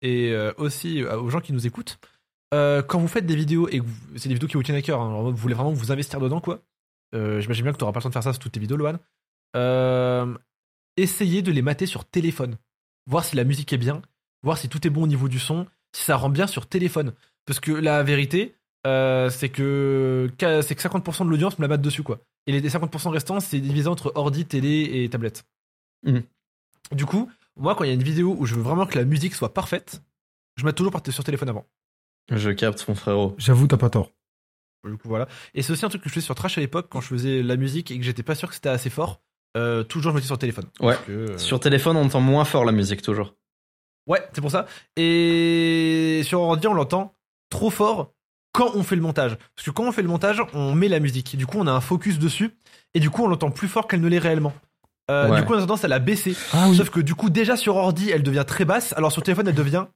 [0.00, 1.98] et aussi aux gens qui nous écoutent.
[2.54, 3.86] Euh, quand vous faites des vidéos et que
[4.16, 6.20] c'est des vidéos qui vous tiennent à cœur, hein, alors vous voulez vraiment vous investir
[6.20, 6.62] dedans, quoi.
[7.14, 8.60] Euh, J'imagine bien que tu n'auras pas le temps de faire ça sur toutes tes
[8.60, 8.98] vidéos, Lohan.
[9.56, 10.36] Euh,
[10.96, 12.56] essayez de les mater sur téléphone,
[13.06, 14.02] voir si la musique est bien,
[14.42, 17.12] voir si tout est bon au niveau du son, si ça rend bien sur téléphone.
[17.44, 22.04] Parce que la vérité, c'est que c'est que 50% de l'audience me la mate dessus,
[22.04, 22.20] quoi.
[22.46, 25.44] Et les 50% restants, c'est divisé entre ordi, télé et tablette.
[26.04, 26.22] Mhm.
[26.92, 29.04] Du coup, moi, quand il y a une vidéo où je veux vraiment que la
[29.04, 30.02] musique soit parfaite,
[30.56, 31.66] je mets toujours sur téléphone avant.
[32.30, 33.34] Je capte, mon frérot.
[33.38, 34.10] J'avoue, t'as pas tort.
[34.86, 35.28] Du coup, voilà.
[35.54, 37.42] Et c'est aussi un truc que je faisais sur Trash à l'époque quand je faisais
[37.42, 39.20] la musique et que j'étais pas sûr que c'était assez fort.
[39.56, 40.66] Euh, toujours, je mettais sur téléphone.
[40.80, 40.94] Ouais.
[40.94, 43.34] Parce que, euh, Sur téléphone, on entend moins fort la musique, toujours.
[44.06, 44.66] Ouais, c'est pour ça.
[44.96, 47.14] Et sur ordi, on l'entend
[47.50, 48.12] trop fort
[48.52, 49.36] quand on fait le montage.
[49.56, 51.36] Parce que quand on fait le montage, on met la musique.
[51.36, 52.50] Du coup, on a un focus dessus.
[52.94, 54.52] Et du coup, on l'entend plus fort qu'elle ne l'est réellement.
[55.10, 55.40] Euh, Ouais.
[55.40, 56.36] Du coup, on a tendance à la baisser.
[56.52, 56.76] Ah oui.
[56.76, 58.92] Sauf que du coup, déjà sur ordi, elle devient très basse.
[58.96, 59.86] Alors sur téléphone, elle devient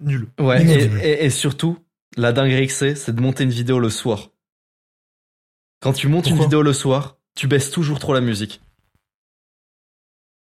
[0.00, 0.28] nulle.
[0.38, 1.00] Ouais, et, Inaudible.
[1.02, 1.78] et- et surtout,
[2.16, 4.30] la dinguerie que c'est, c'est de monter une vidéo le soir.
[5.80, 8.60] Quand tu montes une vidéo le soir, tu baisses toujours trop la musique.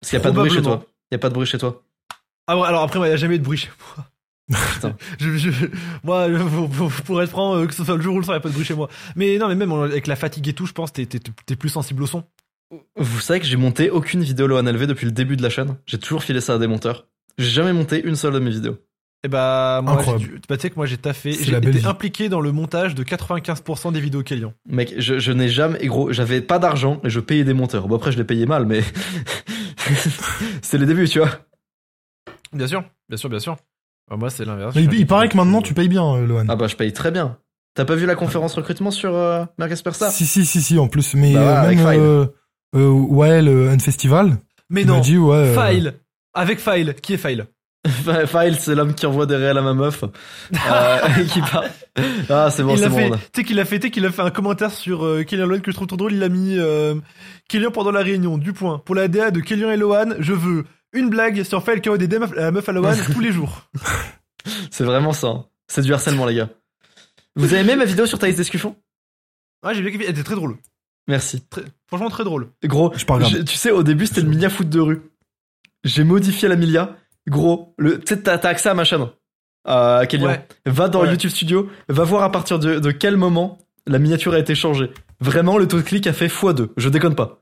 [0.01, 0.85] Parce qu'il n'y a pas de bruit chez toi.
[1.11, 1.83] Il n'y a pas de bruit chez toi.
[2.47, 4.05] Ah ouais, alors après, il n'y a jamais eu de bruit chez moi.
[5.19, 5.65] Je, je-
[6.03, 6.27] moi,
[6.77, 8.43] pour, pour- être franc, que ce soit le jour ou le soir, il n'y a
[8.43, 8.87] pas de bruit chez moi.
[9.17, 11.67] Mais non, mais même avec la fatigue et tout, je pense, t'es t'es- t'es plus
[11.67, 12.23] sensible au son.
[12.95, 15.75] Vous savez que j'ai monté aucune vidéo Lohan LV depuis le début de la chaîne.
[15.85, 17.07] J'ai toujours filé ça à des monteurs.
[17.37, 18.77] J'ai jamais monté une seule de mes vidéos.
[19.23, 19.95] Et bah, moi,
[20.47, 21.33] bah, tu sais que moi, j'ai taffé.
[21.33, 21.85] J'ai été vie.
[21.87, 24.53] impliqué dans le montage de 95% des vidéos Kélian.
[24.69, 27.87] Mec, je, je n'ai jamais, et gros, j'avais pas d'argent et je payais des monteurs.
[27.87, 28.81] Bon après, je les payais mal, mais
[30.61, 31.29] c'était les débuts, tu vois.
[32.53, 33.57] Bien sûr, bien sûr, bien sûr.
[34.09, 34.75] Bah, moi, c'est l'inverse.
[34.77, 36.45] Il, il paraît que maintenant tu payes bien, euh, Lohan.
[36.47, 37.37] Ah bah, je paye très bien.
[37.73, 40.87] T'as pas vu la conférence recrutement sur euh, Marcus Persa Si, si, si, si, en
[40.87, 41.13] plus.
[41.15, 41.99] Mais Bah ouais, euh, avec même, File.
[42.01, 42.25] euh,
[42.75, 44.37] euh, ouais, le Unfestival,
[44.69, 45.35] Mais non, m'a dit, ouais.
[45.35, 45.93] euh, File.
[46.33, 46.95] Avec File.
[47.01, 47.45] Qui est File?
[47.87, 50.03] File, c'est l'homme qui envoie des réels à ma meuf.
[50.03, 51.69] Euh, et qui parle.
[52.29, 53.11] Ah, c'est bon, c'est bon.
[53.11, 55.71] tu sais qu'il a sais qu'il a fait un commentaire sur euh, Kélian Lohan que
[55.71, 56.13] je trouve trop drôle.
[56.13, 56.95] Il a mis euh,
[57.47, 58.79] Kélian pendant la réunion, du point.
[58.79, 61.97] Pour la DA de Kélian et Lohan, je veux une blague sur File qui envoie
[61.97, 63.63] des à la meuf à Lohan tous les jours.
[64.71, 65.27] C'est vraiment ça.
[65.27, 65.45] hein.
[65.67, 66.49] C'est du harcèlement, les gars.
[67.35, 68.75] Vous avez aimé ma vidéo sur Thaïs Descuffon?
[69.63, 70.05] Ouais, j'ai bien kiffé.
[70.05, 70.57] Elle était très drôle.
[71.07, 71.41] Merci.
[71.49, 72.49] Très- franchement, très drôle.
[72.65, 75.01] Gros, Je tu sais, au début, c'était le Milia foot de rue.
[75.83, 76.95] J'ai modifié la Milia.
[77.27, 79.05] Gros, le, tu sais, t'as t'as accès à ma chaîne.
[79.65, 80.27] À Kélian.
[80.27, 80.47] Ouais.
[80.65, 81.09] Va dans Ouais.
[81.11, 84.91] YouTube Studio, va voir à partir de, de quel moment la miniature a été changée.
[85.19, 86.69] Vraiment, le taux de clic a fait x2.
[86.77, 87.41] Je déconne pas.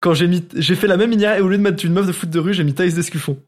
[0.00, 2.06] Quand j'ai mis, j'ai fait la même miniature et au lieu de mettre une meuf
[2.06, 3.38] de foot de rue, j'ai mis Thaïs Descuffon.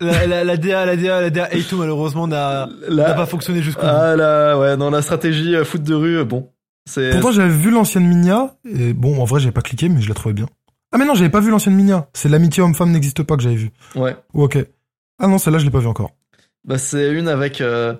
[0.00, 3.88] La, la, la DA, la DA, la DA A2 malheureusement n'a pas fonctionné jusqu'au bout.
[3.90, 6.50] ah là, ouais, dans la stratégie euh, foot de rue, euh, bon.
[6.88, 7.10] C'est.
[7.12, 10.14] Pourtant, j'avais vu l'ancienne Minia, et bon, en vrai, j'avais pas cliqué, mais je la
[10.14, 10.46] trouvais bien.
[10.92, 12.08] Ah, mais non, j'avais pas vu l'ancienne Minia.
[12.12, 13.70] C'est l'amitié homme-femme n'existe pas que j'avais vu.
[13.96, 14.14] Ouais.
[14.34, 14.58] Ok.
[15.18, 16.12] Ah non, celle-là, je l'ai pas vu encore.
[16.64, 17.94] Bah, c'est une avec euh,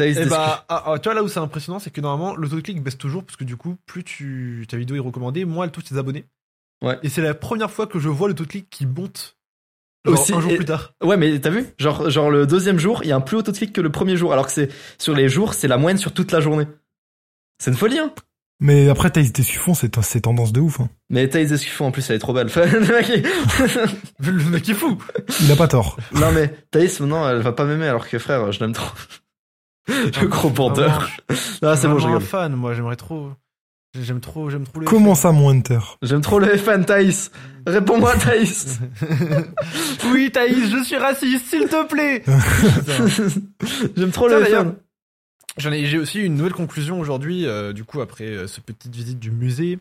[0.00, 0.30] Et Descuffon.
[0.30, 2.60] bah, ah, ah, tu vois là où c'est impressionnant, c'est que normalement le taux de
[2.60, 5.70] clic baisse toujours parce que du coup, plus tu ta vidéo est recommandée, moins elle
[5.70, 6.24] touche tes abonnés.
[6.82, 6.98] Ouais.
[7.02, 9.36] Et c'est la première fois que je vois le taux de clic qui monte.
[10.04, 10.94] Genre Aussi, un jour et- plus tard.
[11.02, 11.66] Ouais, mais t'as vu?
[11.78, 13.80] Genre, genre le deuxième jour, il y a un plus haut taux de clic que
[13.80, 16.40] le premier jour, alors que c'est sur les jours, c'est la moyenne sur toute la
[16.40, 16.66] journée.
[17.58, 18.12] C'est une folie, hein
[18.60, 20.80] Mais après, Thaïs Dessuffon, c'est c'est tendance de ouf.
[20.80, 20.88] Hein.
[21.10, 22.48] Mais Thaïs Descuffon, en plus, elle est trop belle.
[22.56, 23.22] Le mec, il-
[24.26, 24.98] Le mec est fou.
[25.42, 25.96] Il a pas tort.
[26.14, 28.90] non mais Thaïs, maintenant, elle va pas m'aimer, alors que frère, je l'aime trop.
[29.88, 31.08] le gros bandeur.
[31.62, 32.20] Ah, c'est bon, je rigole.
[32.20, 33.30] fan, moi j'aimerais trop.
[33.98, 34.86] J'aime trop, j'aime trop le.
[34.86, 37.30] Comment ça, mon Hunter J'aime trop le FN, Thaïs.
[37.66, 38.80] Réponds-moi, Thaïs.
[40.12, 42.22] oui, Thaïs, je suis raciste, s'il te plaît.
[43.96, 44.74] J'aime trop le FN.
[45.58, 48.94] J'en ai, j'ai aussi une nouvelle conclusion aujourd'hui, euh, du coup, après euh, cette petite
[48.94, 49.78] visite du musée,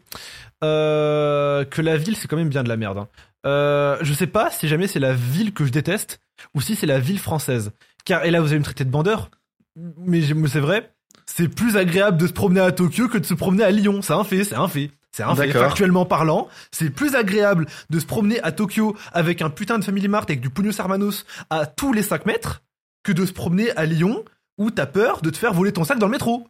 [0.63, 2.97] euh, que la ville, c'est quand même bien de la merde.
[2.97, 3.07] hein.
[3.45, 6.19] Euh, je sais pas si jamais c'est la ville que je déteste
[6.53, 7.71] ou si c'est la ville française.
[8.05, 9.29] Car, et là, vous allez me traiter de bandeur,
[9.75, 10.91] mais mais c'est vrai,
[11.25, 14.01] c'est plus agréable de se promener à Tokyo que de se promener à Lyon.
[14.01, 14.91] C'est un fait, c'est un fait.
[15.11, 15.51] C'est un fait.
[15.69, 20.07] Factuellement parlant, c'est plus agréable de se promener à Tokyo avec un putain de Family
[20.07, 22.61] Mart avec du Pugnos Hermanos à tous les 5 mètres
[23.03, 24.23] que de se promener à Lyon
[24.57, 26.47] où t'as peur de te faire voler ton sac dans le métro.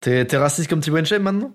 [0.00, 1.54] T'es t'es raciste comme Thibaut Inchep maintenant?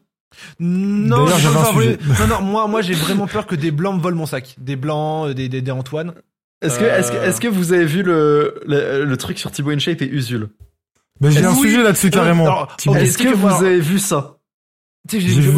[0.60, 3.96] Non, je veux pas voler- non, non, moi, moi, j'ai vraiment peur que des blancs
[3.98, 4.56] me volent mon sac.
[4.60, 6.14] Des blancs, des, des, des Antoine.
[6.62, 6.98] Est-ce que, Euh.
[7.00, 10.08] est-ce que, est-ce que vous avez vu le, le, le truc sur Thibaut InShape et
[10.08, 10.50] Usul
[11.20, 11.62] Bah, j'ai un Oui.
[11.62, 12.68] sujet là-dessus carrément.
[12.96, 14.38] Est-ce que vous avez vu ça?
[15.12, 15.52] J'ai vu.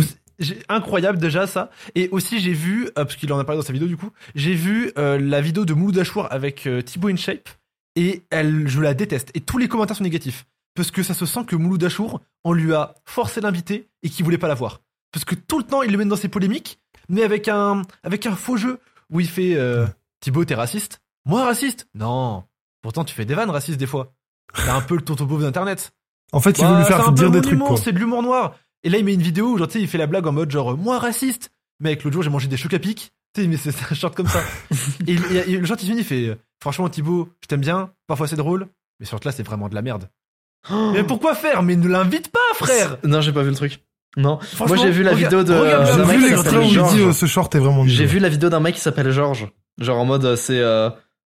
[0.70, 1.70] incroyable déjà ça.
[1.96, 4.10] Et aussi j'ai vu, euh, parce qu'il en a parlé dans sa vidéo du coup,
[4.36, 7.50] j'ai vu euh, la vidéo de Mouloud Achour avec euh, Thibaut InShape
[7.96, 9.32] et elle, je la déteste.
[9.34, 12.54] Et tous les commentaires sont négatifs parce que ça se sent que Mouloud Achour, on
[12.54, 14.82] lui a forcé l'inviter et qu'il voulait pas la voir.
[15.12, 18.26] Parce que tout le temps il le met dans ses polémiques, mais avec un avec
[18.26, 19.86] un faux jeu où il fait euh,
[20.22, 21.02] Thibaut t'es raciste?
[21.26, 21.88] Moi raciste?
[21.94, 22.44] Non.
[22.82, 24.14] Pourtant tu fais des vannes racistes des fois.
[24.54, 25.92] T'as un peu le tonton pauvre d'internet.
[26.34, 27.60] En fait, il Bah, veut lui c'est faire dire des trucs.
[27.84, 28.56] C'est de l'humour noir.
[28.84, 30.32] Et là, il met une vidéo où, genre, tu sais, il fait la blague en
[30.32, 31.52] mode genre, moi raciste.
[31.82, 33.12] Mec, l'autre jour, j'ai mangé des chocs à pic.
[33.34, 34.42] Tu sais, mais c'est un short comme ça.
[35.08, 37.92] et, il- et- et le short, il finit, il fait, franchement, Thibaut, je t'aime bien.
[38.08, 38.68] Parfois, c'est drôle.
[39.00, 40.10] Mais ce short-là, c'est vraiment de la merde.
[40.94, 41.64] Mais pourquoi faire?
[41.64, 43.80] Mais ne l'invite pas, frère Non, j'ai pas vu le truc.
[44.18, 44.40] Non.
[44.68, 45.54] Moi, j'ai vu la regarde- vidéo de.
[45.60, 47.86] regarde mec vu qui où il dit euh, ce short est vraiment.
[47.88, 49.48] J'ai vu la vidéo d'un mec qui s'appelle Georges.
[49.80, 50.60] Genre en mode, euh, c'est.
[50.60, 50.90] euh,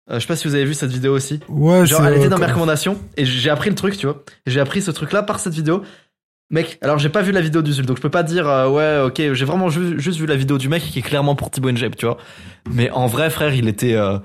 [0.09, 1.39] euh, je sais pas si vous avez vu cette vidéo aussi.
[1.47, 4.23] Ouais, Genre, elle était dans mes recommandations et j'ai appris le truc, tu vois.
[4.47, 5.83] J'ai appris ce truc-là par cette vidéo.
[6.49, 8.99] Mec, alors j'ai pas vu la vidéo d'Usul, donc je peux pas dire euh, ouais,
[9.07, 11.69] ok, j'ai vraiment ju- juste vu la vidéo du mec qui est clairement pour Thibaut
[11.69, 12.17] Injep, tu vois.
[12.71, 14.17] Mais en vrai, frère, il était, euh,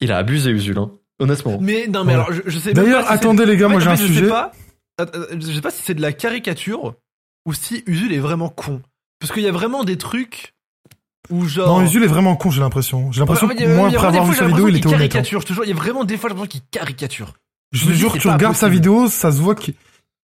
[0.00, 0.90] il a abusé Usul, hein.
[1.18, 1.58] honnêtement.
[1.60, 2.20] Mais non, mais Ouais.
[2.22, 4.28] alors, je, je sais D'ailleurs, si attendez les gars, moi j'ai un Je sais sujet.
[4.28, 4.52] pas,
[5.00, 5.06] euh,
[5.40, 6.94] je sais pas si c'est de la caricature
[7.46, 8.80] ou si Usul est vraiment con.
[9.20, 10.54] Parce qu'il y a vraiment des trucs
[11.30, 11.78] où genre.
[11.80, 13.10] Non, Usul est vraiment con, j'ai l'impression.
[13.12, 14.96] J'ai l'impression Ouais, que moi, après avoir vu sa vidéo, il était honnête.
[14.96, 14.98] hein.
[15.08, 17.34] caricature, je te jure, il y a vraiment des fois, j'ai l'impression qu'il caricature.
[17.72, 19.74] Je te jure, tu regardes sa vidéo, ça se voit qu'il.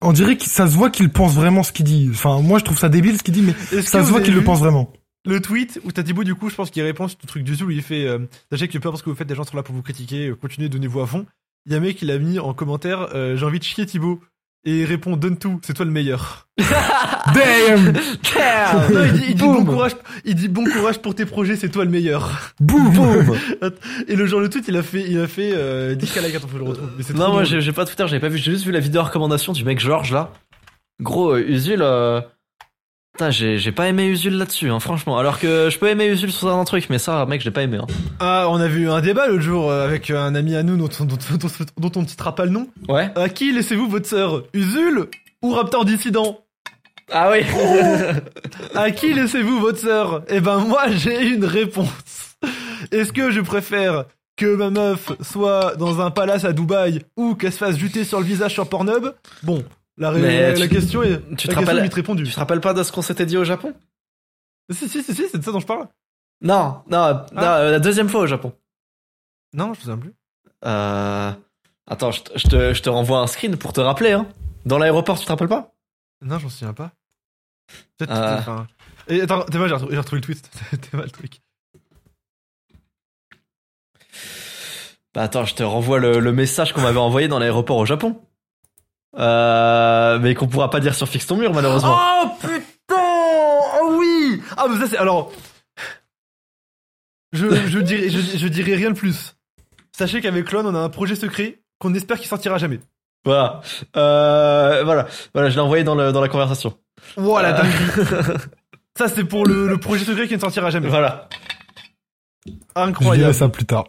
[0.01, 2.09] On dirait que ça se voit qu'il pense vraiment ce qu'il dit.
[2.11, 4.43] Enfin, moi, je trouve ça débile ce qu'il dit, mais ça se voit qu'il le
[4.43, 4.91] pense vraiment.
[5.25, 7.63] Le tweet où t'as Thibaut, du coup, je pense qu'il répond sur le truc du
[7.63, 8.19] où il fait euh,
[8.51, 10.29] Sachez que peu importe ce que vous faites, des gens sont là pour vous critiquer,
[10.29, 11.25] euh, continuez, donnez-vous à fond.
[11.65, 13.85] Il y a un mec qui l'a mis en commentaire euh, J'ai envie de chier
[13.85, 14.21] Thibaut.
[14.67, 16.47] Et il répond Donne tout, c'est toi le meilleur.
[16.57, 17.93] Damn!
[17.93, 19.91] Non, il dit, il dit bon courage,
[20.25, 22.53] il dit bon courage pour tes projets, c'est toi le meilleur.
[22.59, 22.89] Boum!
[22.93, 23.37] Boum
[24.07, 26.47] Et le genre le tweet, il a fait, il a fait euh, 10 likes, attends,
[26.47, 26.89] faut que je le retrouve.
[26.97, 29.01] Mais c'est Non, moi j'ai pas Twitter, j'avais pas vu, j'ai juste vu la vidéo
[29.01, 30.31] de recommandation du mec Georges là.
[30.99, 32.21] Gros, euh, Usul, euh...
[33.15, 35.17] Putain, j'ai j'ai pas aimé Usul là-dessus, hein, franchement.
[35.17, 37.61] Alors que je peux aimer Usul sur un truc, mais ça, mec, je l'ai pas
[37.61, 37.77] aimé.
[37.77, 37.87] Hein.
[38.19, 40.89] Ah, on a vu un débat l'autre jour euh, avec un ami à nous dont,
[41.05, 41.47] dont, dont,
[41.77, 42.67] dont on ne citera pas le nom.
[42.89, 43.09] Ouais.
[43.15, 45.05] À qui laissez-vous votre sœur Usul
[45.41, 46.41] ou Raptor Dissident?
[47.09, 47.45] Ah oui
[48.75, 50.23] À qui laissez-vous votre sœur?
[50.27, 52.35] Eh ben moi j'ai une réponse.
[52.91, 54.03] Est-ce que je préfère
[54.35, 58.19] que ma meuf soit dans un palace à Dubaï ou qu'elle se fasse juter sur
[58.19, 59.13] le visage sur Pornhub?
[59.41, 59.63] Bon,
[59.97, 62.23] la, Mais la tu- question est, tu la te rappelles- répondue.
[62.23, 63.73] Tu te rappelles pas de ce qu'on s'était dit au Japon?
[64.71, 65.87] Si si si si, c'est de ça dont je parle.
[66.41, 68.53] Non, non, non, euh, la deuxième fois au Japon.
[69.53, 70.13] Non, je me souviens plus.
[70.65, 71.31] Euh...
[71.87, 74.11] Attends, je te, je, te, je te renvoie un screen pour te rappeler.
[74.13, 74.27] Hein.
[74.65, 75.73] Dans l'aéroport, tu te rappelles pas?
[76.21, 76.91] Non, j'en souviens pas.
[77.97, 78.11] Peut-être.
[78.11, 78.37] Euh.
[78.39, 78.67] enfin-
[79.07, 80.49] Et attends, t'es mal, j'ai retrouvé, retrouvé le tweet.
[80.71, 81.41] T'es mal le truc.
[85.13, 88.19] Bah attends, je te renvoie le, le message qu'on m'avait envoyé dans l'aéroport au Japon.
[89.17, 91.95] Euh, mais qu'on pourra pas dire sur Fixe ton mur, malheureusement.
[91.97, 92.61] Oh putain
[93.81, 95.31] Oh oui Ah mais ça c'est alors.
[97.33, 99.35] Je, je, dirais, je, je dirais rien de plus.
[99.97, 102.79] Sachez qu'avec Clone, on a un projet secret qu'on espère qu'il sortira jamais.
[103.25, 103.61] Voilà.
[103.97, 105.07] Euh, voilà.
[105.33, 106.77] Voilà, je l'ai envoyé dans, le, dans la conversation.
[107.17, 108.37] Voilà, Euh.
[108.97, 110.87] Ça c'est pour le, le projet secret qui ne sortira jamais.
[110.87, 111.27] Voilà.
[112.45, 113.33] Je dirai Incroyable.
[113.33, 113.85] ça plus tard.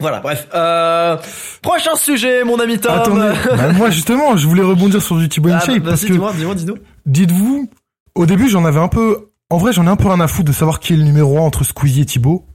[0.00, 0.46] Voilà, bref.
[0.54, 1.16] Euh,
[1.62, 2.92] prochain sujet, mon ami Tom.
[2.92, 3.32] Attendez.
[3.56, 6.76] Bah, moi, justement, je voulais rebondir sur du Thibaut Ah, parce que, dis-moi, dis-moi, dis-nous.
[7.06, 7.68] dites-vous,
[8.14, 10.48] au début, j'en avais un peu, en vrai, j'en ai un peu rien à foutre
[10.48, 12.46] de savoir qui est le numéro 1 entre Squeezie et Thibaut.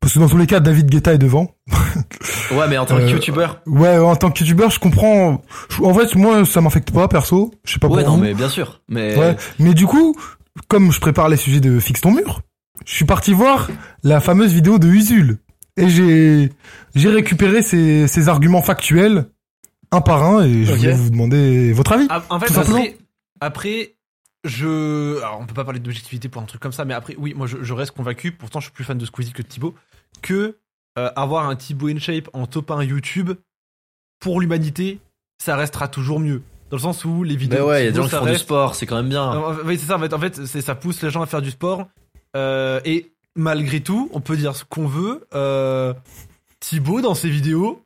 [0.00, 1.54] Parce que dans tous les cas, David Guetta est devant.
[2.50, 3.60] Ouais, mais en tant que Euh, youtubeur.
[3.66, 5.42] Ouais, en tant que youtubeur, je comprends.
[5.82, 7.52] En fait, moi, ça m'affecte pas, perso.
[7.66, 8.22] Je sais pas Ouais, pour non, vous.
[8.22, 8.80] mais bien sûr.
[8.88, 9.36] Mais Ouais.
[9.58, 10.16] Mais du coup,
[10.68, 12.40] comme je prépare les sujets de Fixe ton mur,
[12.86, 13.68] je suis parti voir
[14.02, 15.38] la fameuse vidéo de Usul.
[15.78, 16.52] Et j'ai,
[16.94, 19.26] j'ai récupéré ces, ces arguments factuels,
[19.92, 20.78] un par un, et je Ok.
[20.78, 22.06] voulais vous demander votre avis.
[22.10, 22.78] Ah, En fait, Tout simplement.
[22.78, 22.96] après,
[23.40, 23.94] après,
[24.44, 25.18] je.
[25.18, 27.46] Alors, on peut pas parler d'objectivité pour un truc comme ça, mais après, oui, moi,
[27.46, 29.74] je, je reste convaincu, pourtant, je suis plus fan de Squeezie que de Thibaut,
[30.22, 30.56] que
[30.98, 33.30] euh, avoir un Thibaut InShape en top 1 YouTube,
[34.20, 34.98] pour l'humanité,
[35.42, 36.42] ça restera toujours mieux.
[36.70, 37.64] Dans le sens où les vidéos.
[37.64, 38.96] Mais ouais, il y a des Thibaut, gens qui ça font du sport, c'est quand
[38.96, 39.32] même bien.
[39.32, 41.50] Euh, Oui, c'est ça, en fait, en fait ça pousse les gens à faire du
[41.50, 41.86] sport.
[42.36, 45.26] Euh, et malgré tout, on peut dire ce qu'on veut.
[45.34, 45.94] Euh,
[46.60, 47.82] Thibaut, dans ses vidéos,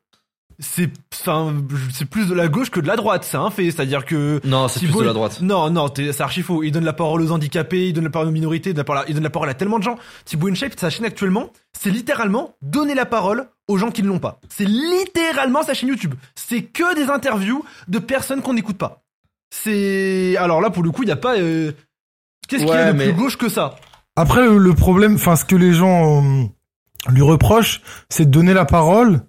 [0.59, 1.55] c'est enfin,
[1.93, 3.65] c'est plus de la gauche que de la droite, c'est un fait.
[3.71, 5.41] C'est-à-dire que Non, c'est plus de la droite.
[5.43, 6.63] Non, non, c'est archi faux.
[6.63, 8.85] Il donne la parole aux handicapés, il donne la parole aux minorités, il donne la
[8.85, 9.99] parole à, il donne la parole à tellement de gens.
[10.25, 14.19] Thibaut InShape, sa chaîne actuellement, c'est littéralement donner la parole aux gens qui ne l'ont
[14.21, 14.41] pas.
[14.49, 16.15] C'est littéralement sa chaîne YouTube.
[16.35, 19.03] C'est que des interviews de personnes qu'on n'écoute pas.
[19.51, 21.73] c'est alors là pour le coup il y a pas euh,
[22.49, 23.77] qu'est-ce qu'il y a de mais- plus gauche que ça?
[24.17, 26.45] Après, le, problème, enfin, ce que les gens euh,
[27.11, 29.23] lui reprochent, c'est de donner la parole,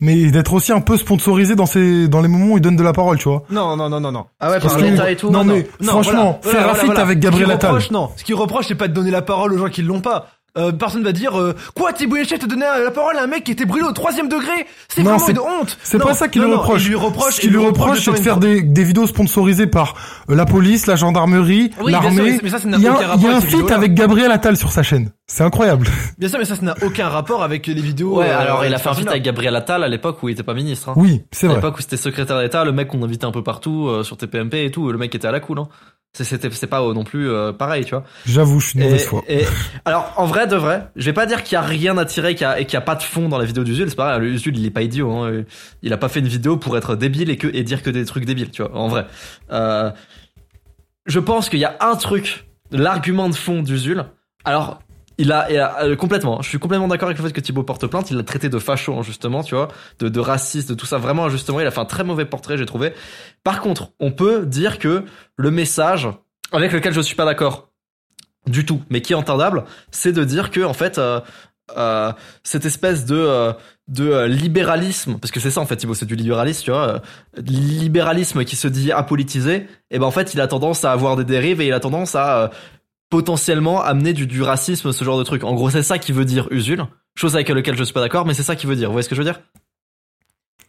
[0.00, 2.82] mais d'être aussi un peu sponsorisé dans ces, dans les moments où il donne de
[2.82, 3.42] la parole, tu vois.
[3.50, 5.30] non non non non non Ah ouais, Parce par que- l'État et tout.
[5.30, 7.70] non, mais Non, franchement, voilà, faire voilà, avec Ce Gabriel qu'il Attal.
[7.72, 10.00] reproche, non ce qui reproche c'est pas de donner la parole aux gens qui l'ont
[10.00, 10.26] pas
[10.58, 13.44] euh, personne va dire euh, quoi Thibaut Inchette te donner la parole à un mec
[13.44, 14.66] qui était brûlé au troisième degré?
[14.88, 16.82] C'est vraiment c'est- une honte C'est Non, pas ça qu'il non, lui non, reproche.
[16.84, 19.66] il lui reproche Ce qu'il il lui reproche, c'est de faire des, des vidéos sponsorisées
[19.66, 19.94] par
[20.28, 22.38] euh, la police, la gendarmerie, Oui, l'armée.
[22.42, 25.10] Il y a, y a un feat avec Gabriel Attal sur sa chaîne.
[25.32, 25.86] C'est incroyable.
[26.18, 28.74] bien sûr mais ça ça n'a aucun rapport avec les vidéos Ouais, euh, alors il
[28.74, 30.88] a fait un feat avec Gabriel Attal à l'époque où il était pas ministre.
[30.88, 30.94] Hein.
[30.96, 31.58] Oui, c'est À vrai.
[31.58, 34.54] l'époque où c'était secrétaire d'État, le mec qu'on invitait un peu partout euh, sur TPMP
[34.64, 35.60] et tout, le mec était à la cool.
[35.60, 35.68] Hein.
[36.14, 38.02] C'est- C'était c'est pas euh, non plus euh, pareil, tu vois.
[38.26, 39.22] J'avoue, je suis Et, mauvaise foi.
[39.28, 39.44] et-
[39.84, 42.34] alors en vrai de vrai, je vais pas dire qu'il y a rien à tirer
[42.34, 43.88] qu'il y a- et qu'il y a pas de fond dans la vidéo d'Usul.
[43.88, 45.12] C'est pas vrai, Usul il est pas idiot.
[45.12, 45.44] Hein.
[45.82, 48.04] Il a pas fait une vidéo pour être débile et que et dire que des
[48.04, 48.74] trucs débiles, tu vois.
[48.76, 49.06] En vrai,
[49.52, 49.92] euh,
[51.06, 54.04] je pense qu'il y a un truc, l'argument de fond d'Usul.
[54.44, 54.80] Alors
[55.20, 56.40] il a, il a- euh, complètement.
[56.40, 58.10] Je suis complètement d'accord avec le fait que Thibaut porte plainte.
[58.10, 60.96] Il l'a traité de facho, justement, tu vois, de, raciste, de tout ça.
[60.96, 62.94] Vraiment, justement, il a fait un très mauvais portrait, j'ai trouvé.
[63.44, 65.04] Par contre, on peut dire que
[65.36, 66.08] le message
[66.52, 67.68] avec lequel je suis pas d'accord
[68.46, 71.20] du tout, mais qui est entendable, c'est de dire que en fait, euh,
[71.76, 73.52] euh, cette espèce de euh,
[73.88, 77.02] de libéralisme, parce que c'est ça en fait, Thibaut, c'est du libéralisme, tu vois,
[77.36, 81.24] libéralisme qui se dit apolitisé, et ben en fait, il a tendance à avoir des
[81.24, 82.50] dérives et il a tendance à
[83.10, 85.44] potentiellement amener du, du racisme, ce genre de truc.
[85.44, 86.84] En gros, c'est ça qui veut dire Usul,
[87.16, 88.88] chose avec laquelle je suis pas d'accord, mais c'est ça qui veut dire.
[88.88, 89.40] Vous voyez ce que je veux dire?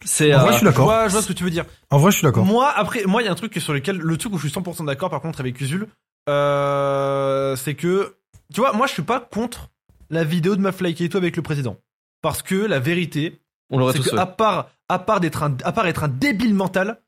[0.04, 0.84] C'est En vrai, euh, je suis je d'accord.
[0.84, 2.44] vois, je vois ce que tu veux dire En vrai, je suis d'accord.
[2.44, 4.60] Moi, après, moi, il y a un truc sur lequel, le truc où je suis
[4.60, 5.86] 100% d'accord, par contre, avec Usul,
[6.28, 8.16] euh, c'est que,
[8.52, 9.68] tu vois, moi, je suis pas contre
[10.10, 11.76] la vidéo de Mafly Keito avec le président.
[12.20, 15.56] Parce que la vérité, on l'aurait c'est tous que, à part, à part d'être un,
[15.64, 17.00] à part être un débile mental,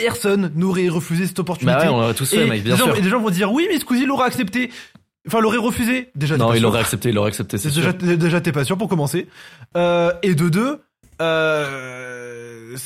[0.00, 1.76] personne n'aurait refusé cette opportunité.
[1.76, 2.96] Bah ouais, on l'aurait tous et, fait, mec, bien des gens, sûr.
[2.96, 4.70] et des gens vont dire, oui, mais Squeezie l'aurait accepté.
[5.26, 6.10] Enfin, l'aurait refusé.
[6.14, 6.62] Déjà, Non, il sûr.
[6.68, 7.92] l'aurait accepté, il l'aurait accepté, c'est sûr.
[7.94, 9.26] déjà, déjà t'es pas sûr pour commencer.
[9.76, 10.80] Euh, et de deux,
[11.20, 12.76] euh,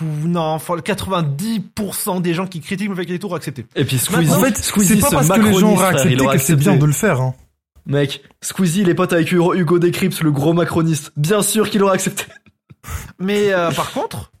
[0.00, 3.66] non, enfin, 90% des gens qui critiquent le fait qu'il est auraient accepté.
[3.76, 5.86] Et puis Squeezie, En fait, Squeezie, c'est pas ce parce que les gens macroniste, auraient
[5.88, 7.20] accepté que c'est bien de le faire.
[7.20, 7.34] Hein.
[7.86, 11.12] Mec, Squeezie, les potes avec Hugo, Hugo Décrypte, le gros macroniste.
[11.16, 12.24] Bien sûr qu'il aurait accepté.
[13.18, 14.31] Mais euh, par contre,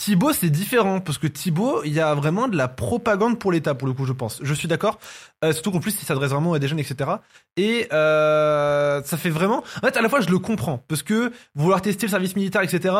[0.00, 3.74] Thibaut c'est différent parce que Thibaut, il y a vraiment de la propagande pour l'État
[3.74, 4.38] pour le coup, je pense.
[4.42, 4.98] Je suis d'accord.
[5.44, 7.10] Euh, surtout qu'en plus, il s'adresse vraiment à des jeunes, etc.
[7.58, 9.58] Et euh, ça fait vraiment.
[9.58, 12.62] En fait, à la fois, je le comprends parce que vouloir tester le service militaire,
[12.62, 12.94] etc.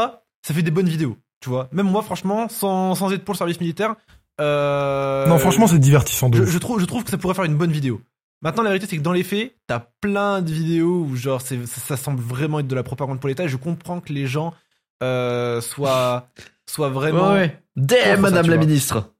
[0.46, 1.70] Ça fait des bonnes vidéos, tu vois.
[1.72, 3.94] Même moi, franchement, sans, sans être pour le service militaire.
[4.38, 7.44] Euh, non, franchement, c'est divertissant de je, je trouve, je trouve que ça pourrait faire
[7.44, 8.02] une bonne vidéo.
[8.42, 11.54] Maintenant, la vérité, c'est que dans les faits, t'as plein de vidéos où, genre, ça,
[11.66, 13.44] ça semble vraiment être de la propagande pour l'État.
[13.44, 14.52] Et je comprends que les gens
[15.02, 16.28] euh, soient,
[16.68, 17.34] soient vraiment.
[17.76, 18.64] Damn, ça, madame la vois.
[18.66, 19.12] ministre.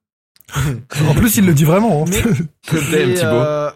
[1.07, 2.03] En plus, il le dit vraiment.
[2.03, 2.09] hein.
[2.09, 3.71] Mais- euh,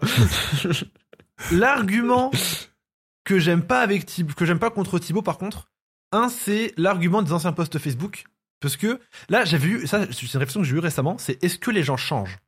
[1.52, 2.30] L'argument
[3.24, 5.68] que j'aime pas avec que j'aime pas contre Thibaut, par contre,
[6.12, 8.24] un, c'est l'argument des anciens posts Facebook.
[8.60, 11.58] Parce que là, j'avais eu, ça, c'est une réflexion que j'ai eue récemment, c'est est-ce
[11.58, 12.38] que les gens changent?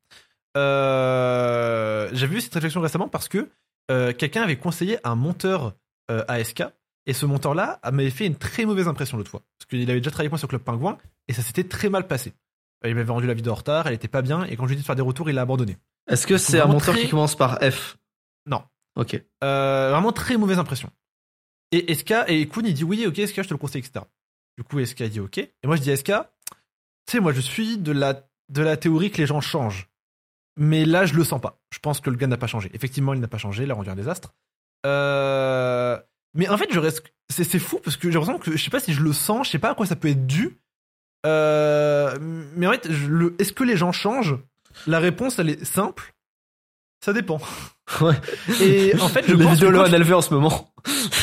[0.57, 3.49] Euh, J'avais eu cette réflexion récemment parce que
[3.91, 5.75] euh, quelqu'un avait conseillé un monteur
[6.11, 6.65] euh, ASK,
[7.09, 9.43] et ce monteur-là m'avait fait une très mauvaise impression l'autre fois.
[9.59, 12.07] Parce qu'il avait déjà travaillé avec moi sur Club Pingouin, et ça s'était très mal
[12.07, 12.33] passé.
[12.85, 14.75] Il m'avait rendu la vidéo en retard, elle était pas bien, et quand je lui
[14.75, 15.77] ai dit de faire des retours, il l'a abandonné.
[16.09, 17.97] Est-ce que c'est un monteur très- qui commence par F?
[18.47, 18.63] Non.
[18.95, 19.21] Ok.
[19.43, 20.91] Euh, vraiment très mauvaise impression.
[21.73, 24.05] Et SK, et Kuhn, il dit oui, ok, SK, je te le conseille, etc.
[24.57, 25.39] Du coup, SK dit ok.
[25.39, 28.15] Et moi, je dis SK, tu sais, moi, je suis de la,
[28.49, 29.89] de la théorie que les gens changent.
[30.57, 31.61] Mais là, je le sens pas.
[31.73, 32.71] Je pense que le gars n'a pas changé.
[32.75, 34.35] Effectivement, il n'a pas changé, il a rendu un désastre.
[34.87, 35.99] Euh,
[36.39, 37.03] mais en fait, je reste.
[37.31, 39.47] C'est, c'est fou parce que j'ai l'impression que je sais pas si je le sens,
[39.49, 40.57] je sais pas à quoi ça peut être dû.
[41.27, 42.17] Euh,
[42.57, 44.37] mais en fait, je le, est-ce que les gens changent?
[44.87, 46.15] La réponse, elle est simple.
[47.05, 47.39] Ça dépend.
[48.01, 48.15] Ouais.
[48.63, 50.73] Et en fait, je les pense vidéos élevé en ce moment.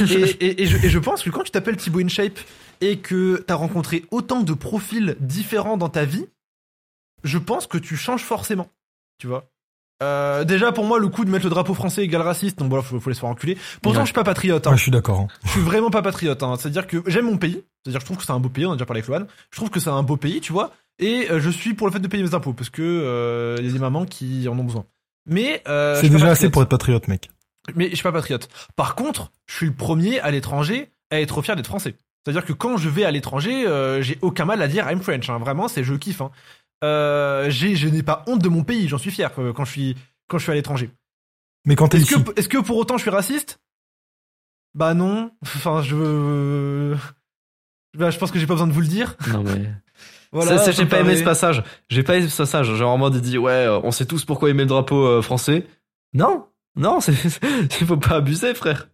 [0.02, 2.40] et, et- et je, et je pense que quand tu t'appelles Thibaut InShape
[2.82, 6.26] et que t'as rencontré autant de profils différents dans ta vie,
[7.24, 8.70] je pense que tu changes forcément.
[9.20, 9.50] Tu vois?
[10.04, 12.84] Euh, Déjà, pour moi, le coup de mettre le drapeau français égale raciste, donc voilà,
[12.84, 13.58] faut, faut les faire enculer.
[13.82, 14.04] Pourtant, Ouais.
[14.04, 14.68] je suis pas patriote.
[14.68, 14.72] hein.
[14.72, 15.20] Ouais, je suis d'accord.
[15.22, 15.28] hein.
[15.46, 16.42] Je suis vraiment pas patriote.
[16.44, 16.56] hein.
[16.60, 17.64] C'est-à-dire que j'aime mon pays.
[17.84, 18.66] C'est-à-dire que je trouve que c'est un beau pays.
[18.66, 19.26] On a déjà parlé avec Lohan.
[19.52, 20.72] Je trouve que c'est un beau pays, tu vois.
[21.00, 23.66] Et euh, je suis pour le fait de payer mes impôts parce que euh, il
[23.66, 24.86] y a des mamans qui en ont besoin.
[25.30, 27.30] Mais euh, C'est déjà assez pour être patriote, mec.
[27.76, 28.48] Mais je suis pas patriote.
[28.76, 31.96] Par contre, je suis le premier à l'étranger à être fier d'être français.
[32.24, 35.30] C'est-à-dire que quand je vais à l'étranger, euh, j'ai aucun mal à dire I'm French.
[35.30, 35.38] hein.
[35.40, 36.22] Vraiment, c'est je kiffe.
[36.84, 38.88] Euh, je n'ai pas honte de mon pays.
[38.88, 39.96] J'en suis fier euh, quand je suis
[40.28, 40.92] quand je suis à l'étranger.
[41.66, 43.60] Mais quand Est-ce que est-ce que pour autant je suis raciste?
[44.74, 45.32] Bah non.
[45.42, 46.96] Enfin, je
[47.98, 49.16] bah, je pense que j'ai pas besoin de vous le dire.
[49.30, 49.72] Non mais.
[50.32, 51.64] Voilà, ça j'ai pas aimé ce passage.
[51.88, 52.74] J'ai pas aimé ce passage.
[52.74, 55.22] Genre en mode il dit ouais, euh, on sait tous pourquoi aimer le drapeau euh,
[55.22, 55.66] français.
[56.14, 57.14] Non, non, c'est
[57.80, 58.90] il faut pas abuser, frère.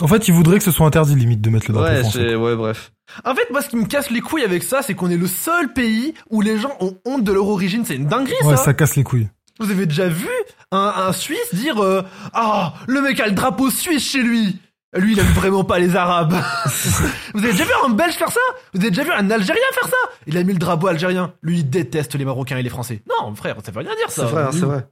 [0.00, 2.28] En fait, il voudrait que ce soit interdit limite de mettre le drapeau Ouais, français.
[2.30, 2.92] c'est- ouais, bref.
[3.24, 5.26] En fait, moi, ce qui me casse les couilles avec ça, c'est qu'on est le
[5.26, 7.84] seul pays où les gens ont honte de leur origine.
[7.84, 8.64] C'est une dinguerie, Ouais, ça.
[8.64, 9.28] ça casse les couilles.
[9.58, 10.28] Vous avez déjà vu
[10.72, 12.02] un, un Suisse dire euh,
[12.32, 14.58] Ah, le mec a le drapeau suisse chez lui
[14.96, 16.34] Lui, il aime vraiment pas les Arabes.
[17.34, 18.40] Vous avez déjà vu un Belge faire ça?
[18.72, 19.96] Vous avez déjà vu un Algérien faire ça?
[20.26, 21.32] Il a mis le drapeau algérien.
[21.42, 23.02] Lui, il déteste les Marocains et les Français.
[23.08, 24.24] Non, frère, ça veut rien dire, ça.
[24.26, 24.86] C'est vrai, hein, c'est vrai.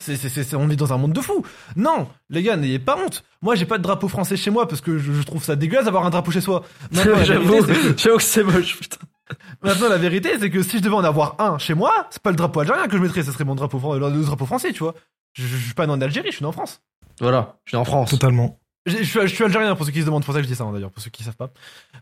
[0.00, 1.44] C'est, c'est, c'est- c'est- on est dans un monde de fous.
[1.76, 3.24] Non, les gars, n'ayez pas honte.
[3.42, 5.86] Moi, j'ai pas de drapeau français chez moi parce que je, je trouve ça dégueulasse
[5.86, 6.62] d'avoir un drapeau chez soi.
[7.24, 8.98] J'avoue, que- j'avoue que c'est moche, putain.
[9.62, 12.30] Maintenant, la vérité, c'est que si je devais en avoir un chez moi, c'est pas
[12.30, 14.94] le drapeau algérien que je mettrais, ce serait mon drapeau, le drapeau français, tu vois.
[15.34, 16.80] Je, je, je suis pas né en Algérie, je suis né en France.
[17.20, 18.10] Voilà, je suis en France.
[18.10, 18.58] Totalement.
[18.88, 20.46] Je, je suis, je suis algérien pour ceux qui se demandent, c'est pour ça que
[20.46, 21.50] je dis ça hein, d'ailleurs, pour ceux qui savent pas.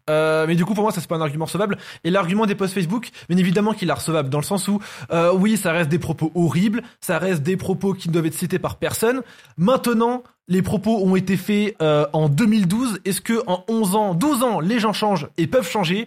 [0.08, 1.78] Euh, mais du coup, pour moi, ça c'est pas un argument recevable.
[2.04, 4.80] Et l'argument des posts Facebook, bien évidemment qu'il est recevable dans le sens où,
[5.12, 8.34] euh, oui, ça reste des propos horribles, ça reste des propos qui ne doivent être
[8.34, 9.22] cités par personne.
[9.56, 13.00] Maintenant, les propos ont été faits euh, en 2012.
[13.04, 16.06] Est-ce que en 11 ans, 12 ans, les gens changent et peuvent changer?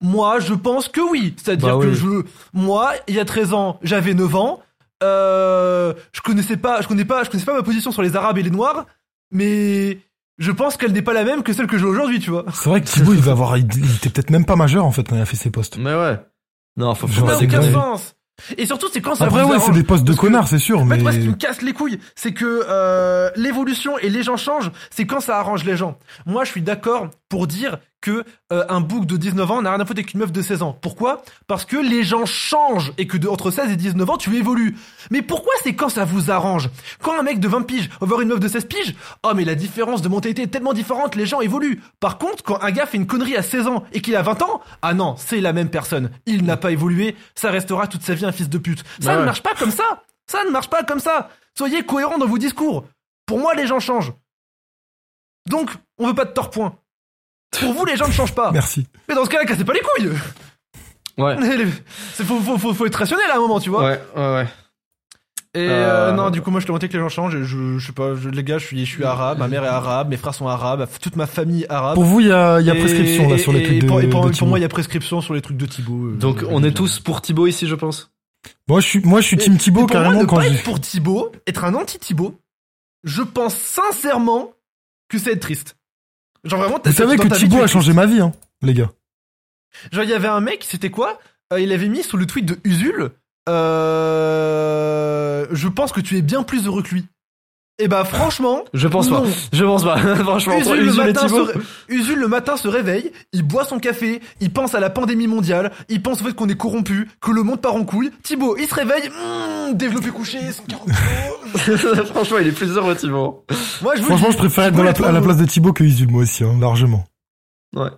[0.00, 1.34] Moi, je pense que oui.
[1.36, 4.60] C'est-à-dire Bah que je, moi, il y a 13 ans, j'avais 9 ans.
[5.02, 8.38] Euh, je connaissais pas, je connais pas, je connaissais pas ma position sur les Arabes
[8.38, 8.86] et les Noirs,
[9.32, 9.98] mais
[10.38, 12.44] je pense qu'elle n'est pas la même que celle que j'ai aujourd'hui, tu vois.
[12.54, 14.92] C'est vrai que Thibaut, il va avoir, il il était peut-être même pas majeur en
[14.92, 15.78] fait quand il a fait ses posts.
[15.78, 16.18] Mais ouais.
[16.76, 18.14] Non, faut, pas aucun sens.
[18.56, 20.86] Et surtout, c'est quand ça Après, ouais, c'est des posts de connards, c'est sûr, En
[20.86, 24.22] fait, mais moi, ce qui me casse les couilles, c'est que euh, l'évolution et les
[24.22, 25.98] gens changent, c'est quand ça arrange les gens.
[26.26, 29.80] Moi, je suis d'accord pour dire que euh, un bouc de 19 ans n'a rien
[29.80, 30.76] à foutre avec une meuf de 16 ans.
[30.78, 31.22] Pourquoi?
[31.46, 34.76] Parce que les gens changent et que de, entre 16 et 19 ans, tu évolues.
[35.10, 36.68] Mais pourquoi c'est quand ça vous arrange?
[37.00, 39.44] Quand un mec de 20 piges va voir une meuf de 16 piges, oh mais
[39.44, 41.80] la différence de mentalité est tellement différente, les gens évoluent.
[42.00, 44.42] Par contre, quand un gars fait une connerie à 16 ans et qu'il a 20
[44.42, 46.10] ans, ah non, c'est la même personne.
[46.26, 48.84] Il n'a pas évolué, ça restera toute sa vie un fils de pute.
[49.00, 50.02] Ça Bah ne marche pas comme ça.
[50.26, 51.30] Ça ne marche pas comme ça.
[51.56, 52.84] Soyez cohérents dans vos discours.
[53.26, 54.12] Pour moi, les gens changent.
[55.48, 56.76] Donc, on veut pas de tort-point.
[57.60, 58.50] Pour vous, les gens ne changent pas.
[58.52, 58.86] merci.
[59.08, 60.10] Mais dans ce cas-là, cassez pas les couilles.
[61.18, 61.36] Ouais.
[62.14, 63.84] C'est faut, faut, faut, faut être rationnel à un moment, tu vois.
[63.84, 64.46] Ouais, ouais, ouais.
[65.54, 67.42] Et Euh, euh, non, du coup, moi, je te montrer que les gens changent.
[67.42, 69.38] Je, je sais pas, je- les gars, je suis, je suis arabe.
[69.38, 70.08] Ma mère est arabe.
[70.08, 70.88] Mes frères sont arabes.
[71.02, 71.94] Toute ma famille est arabe.
[71.94, 73.76] Pour vous, il y a, il y a Et- prescription là sur les et- trucs
[73.76, 74.46] et de, pour, et pour, de pour Thibaut.
[74.46, 76.06] moi, il y a prescription sur les trucs de Thibaut.
[76.06, 78.10] euh, Donc, je- on est tous pour Thibaut ici, je pense.
[78.66, 80.46] Moi, je suis, moi, je suis Et- team Thibaut pour carrément moi, ne quand pas
[80.46, 82.40] être pour Thibaut, être un anti-Thibaut,
[83.04, 84.52] je pense sincèrement
[85.10, 85.76] que c'est être triste.
[86.44, 88.32] Genre vraiment, Vous savez que Thibaut a changé ma vie, hein,
[88.62, 88.90] les gars.
[89.92, 91.18] Genre, il y avait un mec, c'était quoi?
[91.52, 93.10] Euh, Il avait mis sous le tweet de Usul
[93.48, 97.06] euh, Je pense que tu es bien plus heureux que lui.
[97.82, 98.62] Et bah, franchement.
[98.72, 99.24] Je pense pas.
[99.52, 99.96] Je pense pas.
[100.16, 101.58] Franchement, entre Usul, le Usul et matin se
[101.88, 105.72] Usul, le matin, se réveille, il boit son café, il pense à la pandémie mondiale,
[105.88, 108.12] il pense au fait qu'on est corrompu, que le monde part en couille.
[108.22, 112.06] Thibaut, il se réveille, hmm, développé couché, 140 kilos.
[112.12, 113.44] Franchement, il est plus heureux, Thibaut.
[113.82, 116.22] Moi, je Franchement, je préfère être la- à la place de Thibaut que Usul, moi
[116.22, 117.04] aussi, hein, largement.
[117.74, 117.90] Ouais.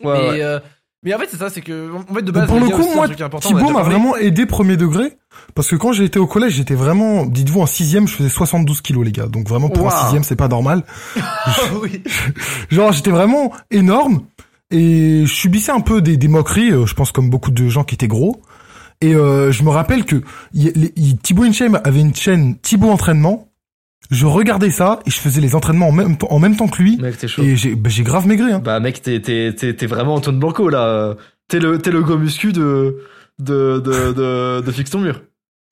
[0.00, 0.42] mais, Ouais, ouais.
[0.42, 0.60] euh,
[1.02, 3.06] mais en fait, c'est ça, c'est que, en fait, de base, pour le coup, moi,
[3.40, 5.16] Thibaut m'a vraiment aidé premier degré.
[5.54, 8.80] Parce que quand j'ai été au collège, j'étais vraiment, dites-vous, en sixième, je faisais 72
[8.82, 9.26] kilos, les gars.
[9.26, 10.84] Donc vraiment, pour un sixième, c'est pas normal.
[11.82, 12.02] oui.
[12.70, 14.22] Genre, j'étais vraiment énorme.
[14.70, 17.84] Et je subissais un peu des, des moqueries, euh, je pense comme beaucoup de gens
[17.84, 18.40] qui étaient gros.
[19.02, 20.22] Et euh, je me rappelle que
[20.54, 23.48] y- les- y- Thibaut Inchem avait une chaîne Thibaut Entraînement.
[24.12, 26.80] Je regardais ça et je faisais les entraînements en même, temps- en même temps que
[26.82, 26.98] lui.
[26.98, 27.42] Mec, t'es chaud.
[27.42, 28.52] Et j'ai bah, j'ai grave maigri.
[28.52, 28.60] Hein.
[28.62, 31.16] Bah, mec, t'es, t'es, t'es, t'es vraiment Antoine Blanco, là.
[31.48, 32.98] T'es le, t'es le gros muscu de,
[33.38, 35.22] de, de, de, de Fixe ton mur.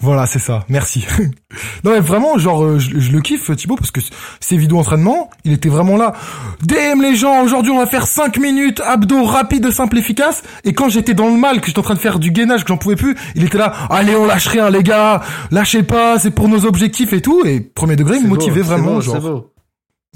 [0.03, 0.65] Voilà, c'est ça.
[0.71, 1.05] Merci.
[1.85, 4.01] non mais vraiment, genre, euh, je, je le kiffe Thibaut parce que
[4.41, 6.15] ses vidéos entraînement, il était vraiment là.
[6.63, 10.43] DM les gens, aujourd'hui on va faire 5 minutes, abdos rapides, simples, efficaces.
[10.65, 12.69] Et quand j'étais dans le mal, que j'étais en train de faire du gainage, que
[12.69, 13.75] j'en pouvais plus, il était là.
[13.91, 15.21] Allez, on lâche rien les gars,
[15.51, 17.45] lâchez pas, c'est pour nos objectifs et tout.
[17.45, 19.53] Et premier degré, il me beau, motivait vraiment, beau, genre, beau.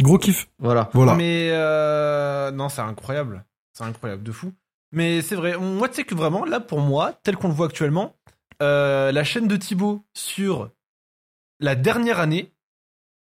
[0.01, 0.49] gros kiff.
[0.59, 0.89] Voilà.
[0.95, 1.14] Voilà.
[1.14, 3.45] Mais euh, non, c'est incroyable.
[3.74, 4.53] C'est incroyable, de fou.
[4.93, 7.55] Mais c'est vrai, on- moi tu sais que vraiment, là pour moi, tel qu'on le
[7.55, 8.14] voit actuellement,
[8.62, 10.70] euh, la chaîne de Thibaut sur
[11.61, 12.52] la dernière année,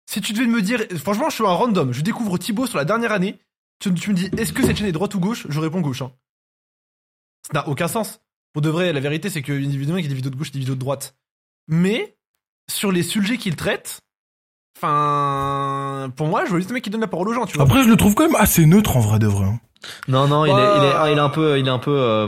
[0.10, 2.86] si tu devais me dire, franchement je suis un random, je découvre Thibaut sur la
[2.86, 3.40] dernière année,
[3.80, 5.48] tu, me dis est-ce que cette chaîne est droite ou gauche?
[5.50, 6.02] Je réponds gauche.
[6.04, 6.12] Hein.
[7.48, 8.22] Ça n'a aucun sens.
[8.54, 10.54] Pour de vrai, la vérité c'est que il y a des vidéos de gauche et
[10.54, 11.16] des vidéos de droite.
[11.68, 12.18] Mais
[12.70, 14.02] sur les sujets qu'il traite,
[14.78, 17.56] enfin, pour moi, je vois juste le mec qui donne la parole aux gens, tu
[17.56, 17.66] vois.
[17.66, 19.48] Après, je le trouve quand même assez neutre en vrai de vrai.
[20.08, 21.96] Non, non, il est, il est, ah, il est un peu, il est un peu,
[21.98, 22.28] euh,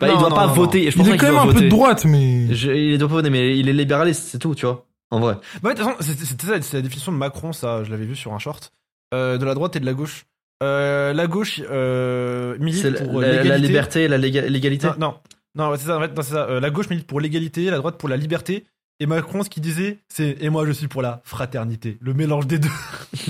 [0.00, 0.90] bah, Non, il doit non, pas non, voter.
[0.90, 3.14] Je pense Il est quand même un peu de droite, mais Je- il doit pas
[3.14, 4.84] voter, mais il est libéraliste, c'est tout, tu vois.
[5.10, 5.36] En vrai.
[5.62, 8.04] Bah, de toute façon, c'est- c'était ça, c'est la définition de Macron, ça, je l'avais
[8.06, 8.72] vu sur un short,
[9.14, 10.26] euh, de la droite et de la gauche.
[10.62, 14.88] Euh, la gauche euh, milite pour la, liberté et la léga- l'égalité.
[14.98, 15.14] Non,
[15.54, 15.98] non, c'est ça.
[15.98, 16.46] En fait, ça.
[16.48, 18.64] Euh, la gauche milite pour l'égalité, la droite pour la liberté.
[18.98, 22.46] Et Macron, ce qu'il disait, c'est et moi je suis pour la fraternité, le mélange
[22.46, 22.70] des deux.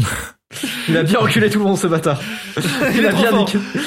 [0.89, 2.21] Il a bien enculé tout le monde, ce bâtard.
[2.57, 2.63] Il
[2.99, 3.31] Il a bien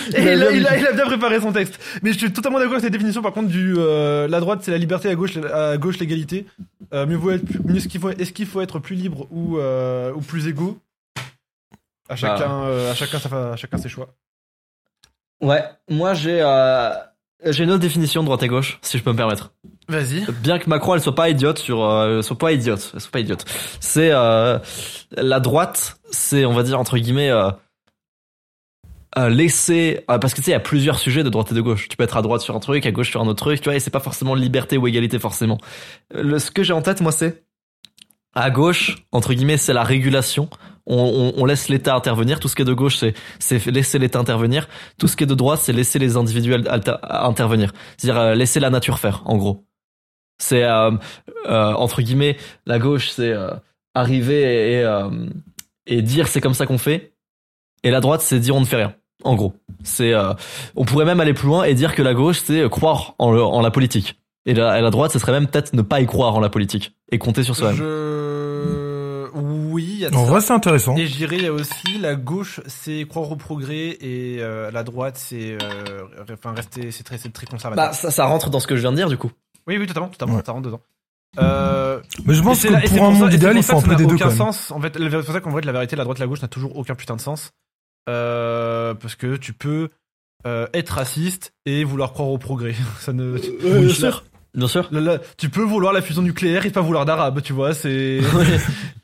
[0.10, 0.82] Il a il, a, bien il a- niqué.
[0.82, 1.80] il a bien préparé son texte.
[2.04, 3.22] Mais je suis totalement d'accord avec cette définition.
[3.22, 6.46] Par contre, du euh, la droite c'est la liberté, la gauche à gauche l'égalité.
[6.94, 8.10] Euh, mieux vaut être plus- mieux ce qu'il faut.
[8.10, 10.78] Est-ce qu'il faut être plus libre ou euh, ou plus égaux?
[12.10, 13.20] À chacun, euh, à chacun,
[13.52, 14.14] à chacun ses choix.
[15.42, 16.90] Ouais, moi j'ai euh,
[17.46, 19.54] j'ai une autre définition de droite et gauche, si je peux me permettre.
[19.88, 20.26] Vas-y.
[20.44, 23.20] Bien que Macron elle soit pas idiote sur, euh, soit pas idiote, elle soit pas
[23.22, 23.46] idiote.
[23.80, 24.60] C'est euh,
[25.12, 27.50] la droite, c'est on va dire entre guillemets euh,
[29.18, 31.56] euh, laisser euh, parce que tu sais il y a plusieurs sujets de droite et
[31.56, 31.88] de gauche.
[31.90, 33.66] Tu peux être à droite sur un truc, à gauche sur un autre truc, tu
[33.70, 35.58] vois, et c'est pas forcément liberté ou égalité forcément.
[36.16, 37.44] Euh, Le, ce que j'ai en tête moi c'est
[38.36, 40.50] à gauche entre guillemets c'est la régulation.
[40.90, 42.40] On, laisse l'État intervenir.
[42.40, 42.98] Tout ce qui est de gauche
[43.40, 44.68] c'est laisser l'État intervenir.
[44.98, 46.68] Tout ce qui est de droite c'est laisser les individuels
[47.04, 47.72] intervenir.
[47.98, 49.66] C'est-à-dire euh, laisser la nature faire en gros.
[50.40, 50.92] C'est euh,
[51.48, 53.34] euh, entre guillemets la gauche, c'est
[53.94, 54.84] arriver
[55.86, 57.14] et, dire c'est comme ça qu'on fait,
[57.84, 58.96] et la droite c'est dire on ne fait rien.
[59.24, 60.14] En gros, c'est
[60.76, 63.72] on pourrait même aller plus loin et dire que la gauche c'est croire en, la
[63.72, 66.50] politique, et la, la droite ce serait même peut-être ne pas y croire en la
[66.50, 67.76] politique et compter sur soi-même.
[67.76, 68.89] Je
[69.80, 70.32] oui, il y a de En ça.
[70.32, 70.96] vrai, c'est intéressant.
[70.98, 74.70] Et je dirais il y a aussi la gauche, c'est croire au progrès et euh,
[74.72, 76.04] la droite, c'est euh,
[76.34, 77.88] enfin rester, c'est très, c'est très conservateur.
[77.88, 79.32] Bah ça, ça rentre dans ce que je viens de dire du coup.
[79.68, 80.42] oui, oui, totalement, totalement, Ouais.
[80.46, 80.82] ça rentre dedans.
[81.40, 83.96] Euh, Mais je pense que là- pour un monde idéal, il ça faut un peu
[83.96, 84.72] des deux aucun sens.
[84.72, 86.76] En fait, c'est pour ça qu'en vrai, la vérité, la droite, la gauche n'a toujours
[86.76, 87.52] aucun putain de sens.
[88.10, 89.90] Euh, parce que tu peux
[90.48, 92.74] euh, être raciste et vouloir croire au progrès.
[93.00, 93.38] Ça ne.
[93.38, 94.24] bien Oui, sûr.
[94.56, 94.88] Bien sûr.
[94.92, 97.74] Là, là, tu peux vouloir la fusion nucléaire et pas vouloir d'arabe, tu vois.
[97.74, 98.20] C'est.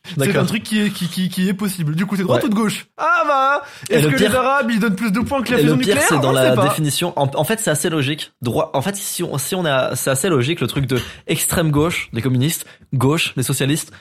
[0.19, 1.95] C'est un truc qui est, qui, qui, qui est possible.
[1.95, 2.47] Du coup, c'est droite Ouais.
[2.47, 2.85] ou de gauche?
[2.95, 5.51] Ah bah Et Est-ce le que pire- les Arabes, ils donnent plus de points que
[5.51, 6.09] la Et fusion le pire, nucléaire?
[6.09, 7.11] c'est dans On la définition.
[7.19, 8.31] En, en fait, c'est assez logique.
[8.41, 8.69] Droit.
[8.75, 12.09] En fait, si on, si on a, c'est assez logique le truc de extrême gauche,
[12.13, 13.91] les communistes, gauche, les socialistes,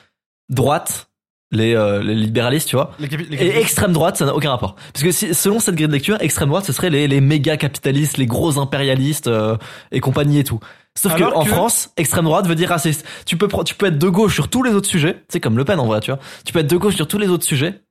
[0.49, 1.07] droite,
[1.51, 2.91] les, euh, les libéralistes, tu vois.
[2.99, 4.75] Les les Et extrême droite, ça n'a aucun rapport.
[4.93, 7.57] Parce que si, selon cette grille de lecture, extrême droite, ce serait les, les méga
[7.57, 9.57] capitalistes, les gros impérialistes euh,
[9.91, 10.59] et compagnie et tout.
[10.97, 13.05] Sauf que Alors en que- France, extrême droite veut dire raciste.
[13.25, 15.23] Tu peux, pre- tu peux être de gauche sur tous les autres sujets.
[15.29, 16.19] C'est comme Le Pen en vrai, tu vois.
[16.45, 17.81] Tu peux être de gauche sur tous les autres sujets.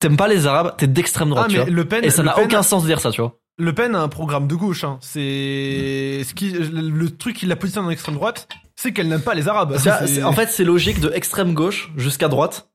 [0.00, 1.70] T'aimes pas les Arabes, t'es d'extrême droite, Ah, tu mais vois.
[1.72, 3.36] Le Pen, Et ça n'a Pen- aucun sens de dire ça, tu vois.
[3.58, 4.84] Le Pen a un programme de gauche.
[4.84, 4.98] Hein.
[5.02, 9.34] C'est ce qui, le, truc qui la positionne en extrême droite, c'est qu'elle n'aime pas
[9.34, 9.76] les Arabes.
[9.76, 12.70] Ça, en fait, c'est logique de extrême gauche jusqu'à droite.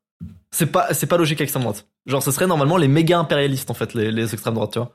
[0.52, 1.88] C'est pas, c'est pas logique extrême droite.
[2.06, 4.92] Genre, ce serait normalement les méga impérialistes, en fait, les, les extrêmes droites, tu vois.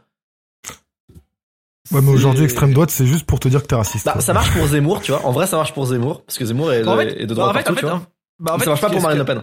[1.93, 4.07] Ouais, mais aujourd'hui, extrême droite, c'est juste pour te dire que t'es raciste.
[4.07, 5.24] Bah, ça marche pour Zemmour, tu vois.
[5.26, 7.34] En vrai, ça marche pour Zemmour, parce que Zemmour est, En de, fait- est de
[7.34, 7.95] bah, droite en fait, partout, en fait, tu vois.
[7.97, 8.07] hein,
[8.38, 9.43] bah, en ça marche pas ce pour qu'elle- Marine Le Pen.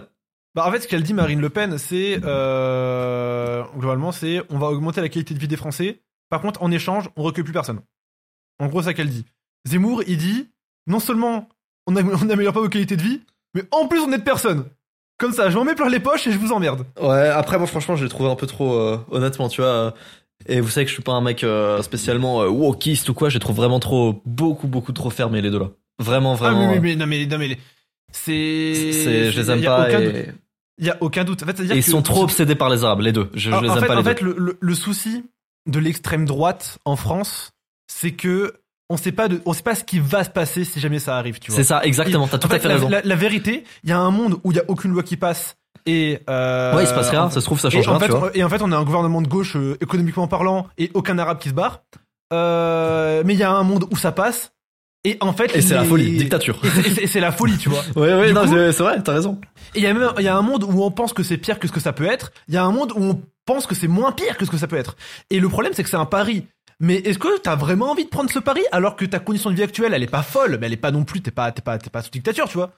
[0.54, 4.68] Bah, en fait, ce qu'elle dit, Marine Le Pen, c'est euh, globalement, c'est on va
[4.68, 6.00] augmenter la qualité de vie des Français.
[6.30, 7.80] Par contre, en échange, on recueille plus personne.
[8.58, 9.24] En gros, c'est ça qu'elle dit.
[9.66, 10.48] Zemmour, il dit
[10.86, 11.48] non seulement
[11.86, 13.20] on am- on n'améliore pas vos qualités de vie,
[13.54, 14.64] mais en plus on aide personne.
[15.18, 16.86] Comme ça, je m'en mets plein les poches et je vous emmerde.
[17.00, 19.92] Ouais, après, moi, franchement, j'ai trouvé un peu trop, euh, honnêtement, tu vois.
[20.48, 23.28] Et vous savez que je suis pas un mec euh, spécialement euh, wokiste ou quoi,
[23.28, 25.70] je les trouve vraiment trop, beaucoup, beaucoup trop fermés, les deux là.
[26.00, 26.60] Vraiment, vraiment.
[26.62, 27.58] ah, mais, euh, mais, mais, non, mais, non, mais les-
[28.12, 29.30] c'est.
[29.30, 30.28] je les aime y pas aucun et.
[30.80, 31.42] Il y a aucun doute.
[31.42, 33.28] En fait, et c'est-à-dire ils que- sont trop obsédés par les Arabes, les deux.
[33.34, 34.10] Je, les en aime fait, pas les en deux.
[34.10, 35.24] fait, le, le- le souci
[35.66, 37.50] de l'extrême droite en France,
[37.88, 38.54] c'est que
[38.88, 41.18] on sait pas de, on sait pas ce qui va se passer si jamais ça
[41.18, 41.56] arrive, tu vois.
[41.58, 42.88] C'est ça, exactement, t'as tout à fait la, raison.
[42.88, 45.16] La, la vérité, il y a un monde où il y a aucune loi qui
[45.16, 45.56] passe
[45.90, 47.92] et euh, ouais, il se passe rien, en- ça se trouve, ça et change en
[47.92, 48.30] rien, fait, tu vois.
[48.36, 51.38] et en fait, on a un gouvernement de gauche euh, économiquement parlant et aucun arabe
[51.38, 51.82] qui se barre.
[52.32, 54.52] Euh, mais il y a un monde où ça passe
[55.04, 56.60] et en fait, Et c'est la folie, dictature.
[57.00, 57.82] Et c'est- la folie, tu vois.
[57.96, 59.40] Ouais, ouais, Du non, c'est vrai, t'as raison.
[59.74, 61.38] Et il y a même il y a un monde où on pense que c'est
[61.38, 62.32] pire que ce que ça peut être.
[62.48, 64.58] Il y a un monde où on pense que c'est moins pire que ce que
[64.58, 64.96] ça peut être.
[65.30, 66.46] Et le problème c'est que c'est un pari.
[66.80, 69.56] Mais est-ce que t'as vraiment envie de prendre ce pari alors que ta condition de
[69.56, 71.62] vie actuelle elle est pas folle, mais elle est pas non plus t'es pas t'es
[71.62, 72.70] pas t'es pas sous dictature tu vois?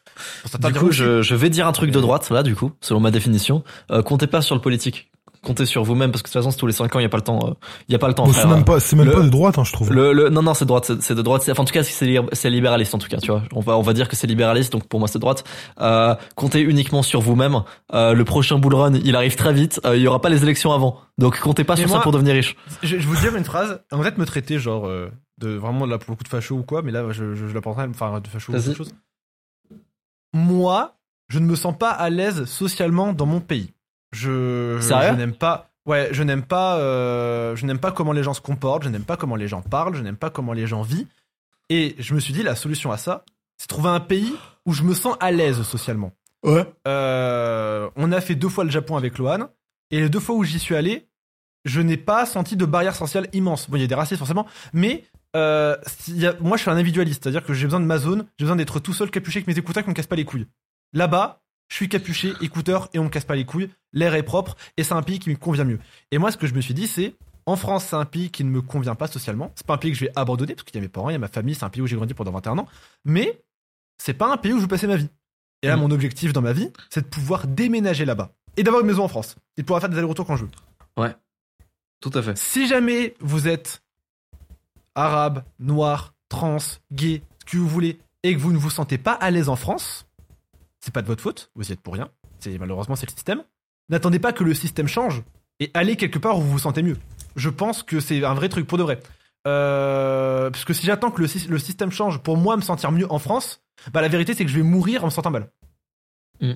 [0.43, 3.01] Pour Du coup, je, je vais dire un truc de droite, là, du coup, selon
[3.01, 3.63] ma définition.
[3.91, 5.11] Euh, comptez pas sur le politique.
[5.43, 7.07] Comptez sur vous-même, parce que de toute façon, c'est tous les 5 ans, il y
[7.07, 7.55] a pas le temps, euh,
[7.89, 8.43] il y a pas le temps, Bon, frère.
[8.47, 9.91] c'est même pas, c'est même Le- pas de droite, hein, je trouve.
[9.91, 11.41] Le, le, non, non, c'est de droite, c'est de droite.
[11.43, 13.43] c'est- Enfin, en tout cas, c'est lib- c'est libéraliste, en tout cas, tu vois.
[13.55, 15.45] On va, on va dire que c'est libéraliste, donc pour moi, c'est de droite.
[15.81, 17.63] Euh, comptez uniquement sur vous-même.
[17.95, 19.81] Euh, le prochain bull run, il arrive très vite.
[19.87, 20.99] Euh, il y aura pas les élections avant.
[21.17, 22.55] Donc, comptez pas Mais sur ça pour devenir riche.
[22.83, 23.81] je, je vais vous dire une phrase.
[23.93, 26.63] En fait me traiter genre euh, de vraiment là pour le coup de facho ou
[26.65, 28.93] quoi, mais là je, je, je la prendrais enfin de facho ou autre chose.
[30.33, 30.97] Moi,
[31.29, 33.73] je ne me sens pas à l'aise socialement dans mon pays.
[34.13, 35.71] Je, je, n'aime pas.
[35.87, 36.79] Ouais, je n'aime pas.
[36.79, 38.83] euh, je n'aime pas comment les gens se comportent.
[38.85, 39.95] Je n'aime pas comment les gens parlent.
[39.95, 41.07] Je n'aime pas comment les gens vivent.
[41.69, 43.25] Et je me suis dit la solution à ça,
[43.59, 44.35] c'est trouver un pays
[44.67, 46.13] où je me sens à l'aise socialement.
[46.45, 46.65] Ouais.
[46.89, 49.49] Euh, on a fait deux fois le Japon avec Lohan.
[49.91, 51.07] Et les deux fois où j'y suis allé,
[51.65, 53.69] je n'ai pas senti de barrière sociale immense.
[53.69, 55.05] Bon, il y a des racistes forcément, mais
[55.37, 57.99] euh, s'il y a- moi je suis un individualiste, c'est-à-dire que j'ai besoin de ma
[57.99, 60.25] zone, j'ai besoin d'être tout seul capuché avec mes écouteurs qui me cassent pas les
[60.25, 60.47] couilles.
[60.93, 61.40] Là-bas,
[61.71, 64.85] je suis capuché, écouteurs et on me casse pas les couilles, l'air est propre et
[64.85, 65.79] c'est un pays qui me convient mieux.
[66.11, 67.15] Et moi ce que je me suis dit c'est
[67.47, 69.51] en France, c'est un pays qui ne me convient pas socialement.
[69.57, 71.15] C'est pas un pays que je vais abandonner parce qu'il y a mes parents, il
[71.15, 72.69] y a ma famille, c'est un pays où j'ai grandi pendant 21 ans.
[73.05, 73.41] Mais
[73.99, 75.09] c'est pas un pays où je veux passer ma vie.
[75.63, 75.83] Et là, Mhm.
[75.83, 79.09] mon objectif dans ma vie, c'est de pouvoir déménager là-bas et d'avoir une maison en
[79.09, 80.51] France et de pouvoir faire des allers-retours quand je veux.
[82.01, 82.37] Tout à fait.
[82.39, 83.83] Si jamais vous êtes
[84.95, 86.57] arabe, noir, trans,
[86.93, 89.57] gay, ce que vous voulez, et que vous ne vous sentez pas à l'aise en
[89.57, 90.07] France,
[90.81, 92.11] c'est pas de votre faute, vous y êtes pour rien.
[92.39, 93.43] C'est malheureusement c'est le système.
[93.89, 95.23] N'attendez pas que le système change
[95.59, 96.97] et allez quelque part où vous vous sentez mieux.
[97.37, 99.01] Je pense que c'est un vrai truc pour de vrai.
[99.47, 102.93] Euh, parce que si j'attends que le, sy- le système change pour moi me sentir
[102.93, 103.63] mieux en France,
[103.93, 105.51] bah la vérité c'est que je vais mourir en me sentant mal.
[106.41, 106.53] Mm.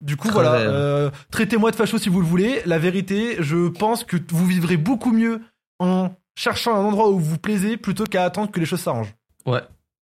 [0.00, 2.60] Du coup Très voilà, euh, traitez-moi de facho si vous le voulez.
[2.66, 5.40] La vérité, je pense que vous vivrez beaucoup mieux
[5.78, 9.14] en cherchant un endroit où vous vous plaisez plutôt qu'à attendre que les choses s'arrangent.
[9.46, 9.62] Ouais.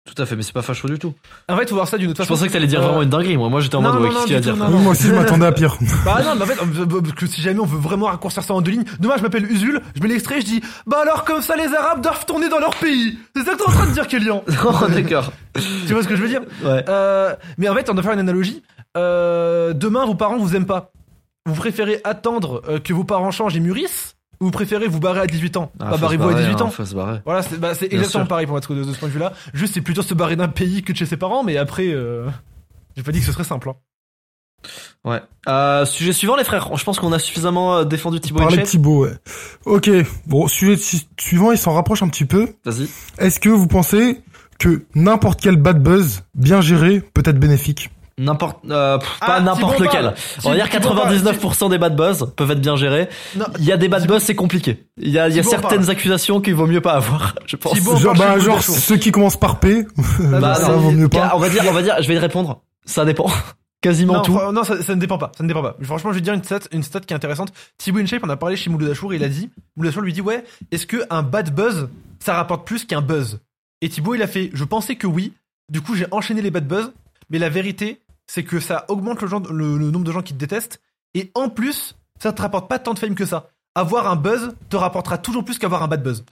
[0.05, 1.13] Tout à fait, mais c'est pas facho du tout.
[1.47, 2.33] En fait, faut voir ça d'une autre Je façon.
[2.33, 3.37] pensais que t'allais dire Euh, vraiment une dinguerie.
[3.37, 4.83] Moi, moi j'étais en non, mode, ouais, qu'est-ce qu'il dire tout, frère non, non.
[4.83, 5.77] Moi aussi, je m'attendais à pire.
[6.05, 8.71] Bah non, mais en fait, que si jamais on veut vraiment raccourcir ça en deux
[8.71, 11.73] lignes, demain je m'appelle Usul, je mets l'extrait, je dis Bah alors comme ça les
[11.75, 13.19] Arabes doivent retourner dans leur pays.
[13.35, 14.43] C'est ça que t'es en train de dire, Kélian.
[14.65, 15.31] Oh, d'accord.
[15.87, 16.41] tu vois ce que je veux dire?
[16.63, 16.83] Ouais.
[16.89, 18.63] Euh, Mais en fait, on doit faire une analogie.
[18.97, 20.91] Euh, demain, vos parents vous aiment pas.
[21.45, 25.27] Vous préférez attendre euh, que vos parents changent et mûrissent vous préférez vous barrer à
[25.27, 26.69] 18 ans Ah, se barrez-vous à barrer, 18 hein, ans.
[26.69, 27.19] Faut se barrer.
[27.25, 28.27] Voilà, c'est bah, exactement sûr.
[28.27, 29.33] pareil pour être de, de ce point de vue-là.
[29.53, 32.27] Juste, c'est plutôt se barrer d'un pays que de chez ses parents, mais après, euh,
[32.95, 33.69] j'ai pas dit que ce serait simple.
[33.69, 33.75] hein.
[35.05, 35.21] Ouais.
[35.47, 36.75] Euh, sujet suivant, les frères.
[36.75, 38.61] Je pense qu'on a suffisamment euh, défendu Thibaut Parler de.
[38.63, 39.13] Thibaut, ouais.
[39.65, 39.89] Ok,
[40.27, 42.47] bon, sujet su- suivant, il s'en rapproche un petit peu.
[42.65, 42.89] Vas-y.
[43.17, 44.21] Est-ce que vous pensez
[44.59, 47.89] que n'importe quel bad buzz bien géré peut être bénéfique?
[48.21, 50.13] N'importe, euh, pff, Ah, pas n'importe Thibaut lequel.
[50.43, 51.15] On va dire Thibaut parle.
[51.15, 53.07] 99% des bad buzz peuvent être bien gérés.
[53.37, 54.85] Non, Il y a des bad buzz, c'est compliqué.
[54.97, 55.91] Il y a, il y a certaines parle.
[55.91, 57.73] accusations qu'il vaut mieux pas avoir, je pense.
[57.73, 59.87] Thibaut Genre, bah, genre ceux qui commencent par P,
[60.19, 61.31] Bah, ça non, vaut mieux pas.
[61.33, 62.61] On va dire, on va dire, je vais y répondre.
[62.85, 63.27] Ça dépend.
[63.81, 64.33] Quasiment non, tout.
[64.51, 65.31] non, ça, ça ne dépend pas.
[65.37, 65.77] Ça ne dépend pas.
[65.81, 67.53] Franchement, je vais te dire une stat, une stat qui est intéressante.
[67.77, 70.11] Thibaut InShape, on a parlé chez Mouloud Achour et il a dit, Mouloud Achour lui
[70.11, 71.87] dit, ouais, est-ce que un bad buzz,
[72.19, 73.39] ça rapporte plus qu'un buzz?
[73.81, 75.31] Et Thibaut, il a fait, je pensais que oui.
[75.71, 76.91] Du coup, j'ai enchaîné les bad buzz.
[77.29, 78.01] Mais la vérité,
[78.31, 80.79] c'est que ça augmente le, genre- le- le nombre de gens qui te détestent.
[81.15, 83.49] Et en plus, ça te rapporte pas tant de fame que ça.
[83.73, 86.23] Avoir un buzz te rapportera toujours plus qu'avoir un bad buzz.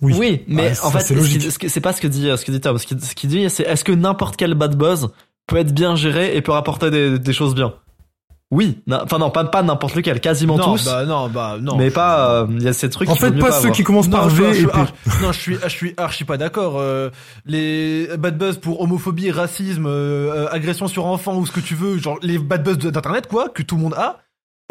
[0.00, 0.14] Oui.
[0.18, 1.42] Oui, mais Ouais, en ça, fait, c'est ce logique.
[1.42, 2.78] qui- ce qui- c'est pas ce que dit, ce que dit Tom.
[2.78, 5.08] Ce qui, ce qui dit, c'est est-ce que n'importe quel bad buzz
[5.46, 7.74] peut être bien géré et peut rapporter des, des choses bien?
[8.50, 8.82] Oui.
[8.90, 10.84] Enfin non, pas, pas n'importe lequel, quasiment non, tous.
[10.84, 11.76] bah non, bah non.
[11.76, 13.72] mais pas, euh, il y a ces trucs En fait, pas pas ceux avoir.
[13.72, 14.92] qui commencent par V je- et archi-
[15.22, 16.74] non, je suis, je suis archi pas d'accord.
[16.78, 17.10] Euh,
[17.46, 21.74] les bad buzz pour homophobie, racisme, euh, euh, agression sur enfants ou ce que tu
[21.74, 24.18] veux, genre les bad buzz de- d'internet quoi, que tout le monde a.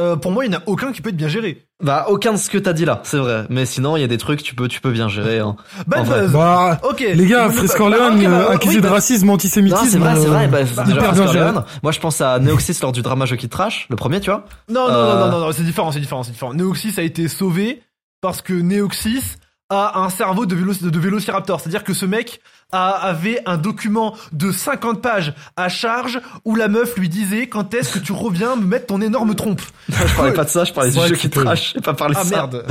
[0.01, 1.65] euh, pour moi, il n'y en a aucun qui peut être bien géré.
[1.83, 3.45] Bah, aucun de ce que t'as dit là, c'est vrai.
[3.49, 5.55] Mais sinon, il y a des trucs, tu peux, tu peux bien gérer, hein.
[5.85, 6.21] Bad En vrai.
[6.21, 6.31] buzz.
[6.31, 6.99] Bah, Ok.
[7.01, 8.25] les gars, Fritz bah, bah, euh, oui,
[8.55, 9.85] accusé de bah, racisme, antisémitisme.
[9.87, 10.47] C'est vrai, c'est vrai.
[10.47, 11.51] Bah, euh, déjà, hyper bien géré.
[11.83, 14.45] Moi, je pense à Neoxys lors du drama Jockey Trash, le premier, tu vois.
[14.69, 16.53] Non, non, Euh, non, non, non, non, c'est différent, c'est différent, c'est différent.
[16.53, 17.83] Neoxys a été sauvé
[18.21, 19.35] parce que Neoxys
[19.69, 21.59] a un cerveau de, vélo, de vélociraptor.
[21.59, 22.41] C'est-à-dire que ce mec
[22.81, 27.93] avait un document de 50 pages à charge où la meuf lui disait quand est-ce
[27.93, 29.61] que tu reviens me mettre ton énorme trompe?
[29.89, 31.73] je parlais pas de ça, je parlais du que c'était- Trash.
[31.75, 32.35] J'ai pas parlé de Ah ça.
[32.35, 32.65] merde.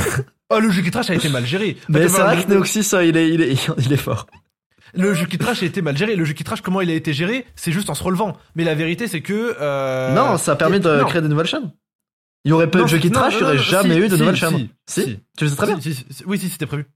[0.50, 1.76] oh, le jeu qui trash a été mal géré.
[1.88, 4.26] Mais c'est vrai que Neoxys, il est, il est, il est fort.
[4.92, 6.16] Le jeu qui trash a été mal géré.
[6.16, 8.36] Le jeu qui trash, comment il a été géré C'est juste en se relevant.
[8.56, 9.56] Mais la vérité, c'est que.
[9.60, 11.04] euh, non, ça a permis de non.
[11.06, 11.70] créer des nouvelles chaînes.
[12.44, 13.94] Il y aurait pas eu Non, de Jockey non, Trash, il y aurait non, jamais
[13.94, 14.68] si, eu de si, nouvelles si, chaînes.
[14.88, 15.02] si.
[15.04, 15.80] Si, tu le sais très bien.
[15.80, 16.24] Si, si, si.
[16.26, 16.86] Oui, si, c'était prévu.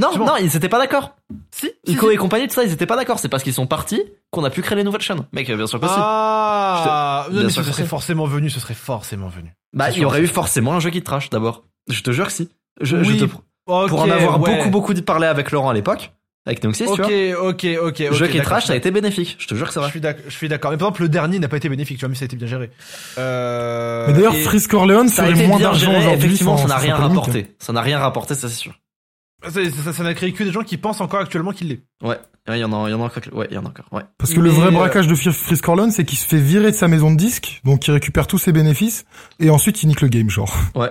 [0.00, 0.24] Non, bon.
[0.26, 1.14] non, ils étaient pas d'accord.
[1.50, 3.18] Si, Ico si, et compagnie, tout ça, ils étaient pas d'accord.
[3.18, 5.26] C'est parce qu'ils sont partis qu'on a pu créer les nouvelles chaînes.
[5.32, 5.92] Mec, bien sûr que si.
[5.96, 7.88] Ah, te- non, mais ce serait si.
[7.88, 9.54] forcément venu, ce serait forcément venu.
[9.72, 11.62] Bah, il y aurait eu forcément un Jockey Trash d'abord.
[11.88, 12.48] Je te jure que si.
[12.80, 13.24] Je, te-
[13.66, 14.56] pour en avoir ouais.
[14.56, 16.12] beaucoup, beaucoup dit parler avec Laurent à l'époque,
[16.46, 17.48] avec Neoxys, tu Ok, vois.
[17.50, 18.12] ok, ok, ok.
[18.14, 19.36] Jockey d'accord, Trash, ça a été bénéfique.
[19.38, 19.82] Je te jure que c'est d'accord.
[19.82, 19.88] vrai.
[19.88, 20.70] Je suis d'ac- je suis d'accord.
[20.70, 22.36] Mais par exemple, le dernier n'a pas été bénéfique, tu vois, mais ça a été
[22.36, 22.70] bien géré.
[23.18, 26.26] Euh, Mais d'ailleurs, Fritz Corleone Ça a été moins bien d'argent géré, aujourd'hui.
[26.26, 27.54] effectivement, ça n'a rien rapporté.
[27.58, 28.79] Ça n'a rien rapporté, ça c'est sûr.
[29.48, 31.82] Ça- ça ça n'a créé que des gens qui pensent encore actuellement qu'il l'est.
[32.02, 32.18] Ouais,
[32.48, 33.22] ouais, il y en a, il y en a encore.
[33.32, 33.86] Ouais, il y en a encore.
[33.92, 34.02] Ouais.
[34.18, 36.76] Parce que le vrai euh, braquage de Fritz Corleone, c'est qu'il se fait virer de
[36.76, 39.04] sa maison de disques, donc il récupère tous ses bénéfices,
[39.38, 40.54] et ensuite il nique le game, genre.
[40.74, 40.90] Ouais.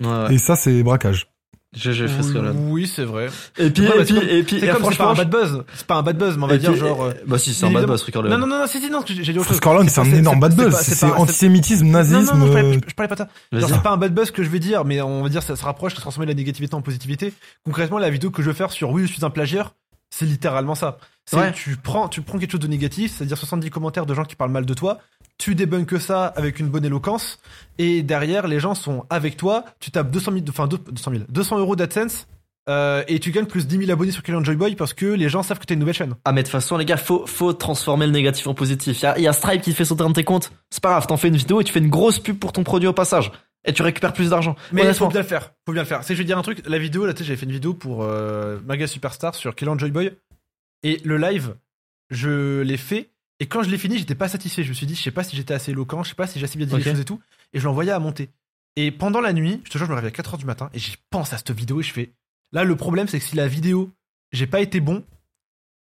[0.00, 0.34] Ouais, ouais.
[0.34, 1.29] Et ça, c'est braquage.
[1.72, 2.56] GG Fritz Corleone.
[2.70, 3.28] Oui, c'est vrai.
[3.56, 5.30] Et puis, Ouais, bah, et puis, c'est comme- et puis, C'est c'est pas un bad
[5.30, 5.64] buzz.
[5.74, 7.02] C'est pas un bad buzz, mais on va et dire puis- genre.
[7.04, 8.32] euh, Bah si, c'est un bad buzz, Corleone.
[8.32, 9.60] Non, non, non, si, non, j'ai dit autre chose.
[9.60, 10.74] Corleone, C'est c'est un énorme c'est- bad c'est buzz.
[10.80, 12.32] C'est c'est- antisémitisme, nazisme.
[12.32, 13.28] non, non, je parlais, euh, je parlais pas de ça.
[13.60, 15.54] Genre, c'est pas un bad buzz que je vais dire, mais on va dire ça
[15.54, 17.32] se rapproche, ça transformer la négativité en positivité.
[17.64, 19.74] Concrètement, la vidéo que je vais faire sur oui, je suis un plagieur,
[20.10, 20.98] c'est littéralement ça.
[21.24, 21.52] C'est Ouais.
[21.52, 24.50] tu prends, tu prends quelque chose de négatif, c'est-à-dire 70 commentaires de gens qui parlent
[24.50, 24.98] mal de toi,
[25.40, 27.38] tu débunkes ça avec une bonne éloquence,
[27.78, 31.58] et derrière, les gens sont avec toi, tu tapes 200 000, enfin, 200 000, 200
[31.58, 32.26] euros d'AdSense,
[32.68, 35.30] euh, et tu gagnes plus 10 000 abonnés sur Kill Joy Boy parce que les
[35.30, 36.14] gens savent que t'as une nouvelle chaîne.
[36.26, 39.00] Ah mais de toute façon les gars, faut, faut transformer le négatif en positif.
[39.00, 40.52] Il y a, y a Stripe qui fait sauter un de tes comptes.
[40.68, 42.62] C'est pas grave, t'en fais une vidéo et tu fais une grosse pub pour ton
[42.62, 43.32] produit au passage.
[43.64, 44.56] Et tu récupères plus d'argent.
[44.72, 46.04] Mais il faut bien le faire, faut bien le faire.
[46.04, 47.74] C'est, je vais dire un truc, la vidéo, là, tu sais, j'avais fait une vidéo
[47.74, 50.12] pour euh, Maga Superstar sur Kill Joy Boy,
[50.82, 51.56] et le live,
[52.10, 53.10] je l'ai fait,
[53.40, 54.62] et quand je l'ai fini, j'étais pas satisfait.
[54.62, 56.38] Je me suis dit, je sais pas si j'étais assez éloquent, je sais pas si
[56.38, 57.20] j'ai assez bien dit les choses et tout,
[57.52, 58.28] et je l'envoyais à monter.
[58.76, 60.78] Et pendant la nuit, je te jure, je me réveille à 4h du matin, et
[60.78, 62.12] j'y pense à cette vidéo, et je fais,
[62.52, 63.90] là, le problème, c'est que si la vidéo,
[64.30, 65.04] j'ai pas été bon,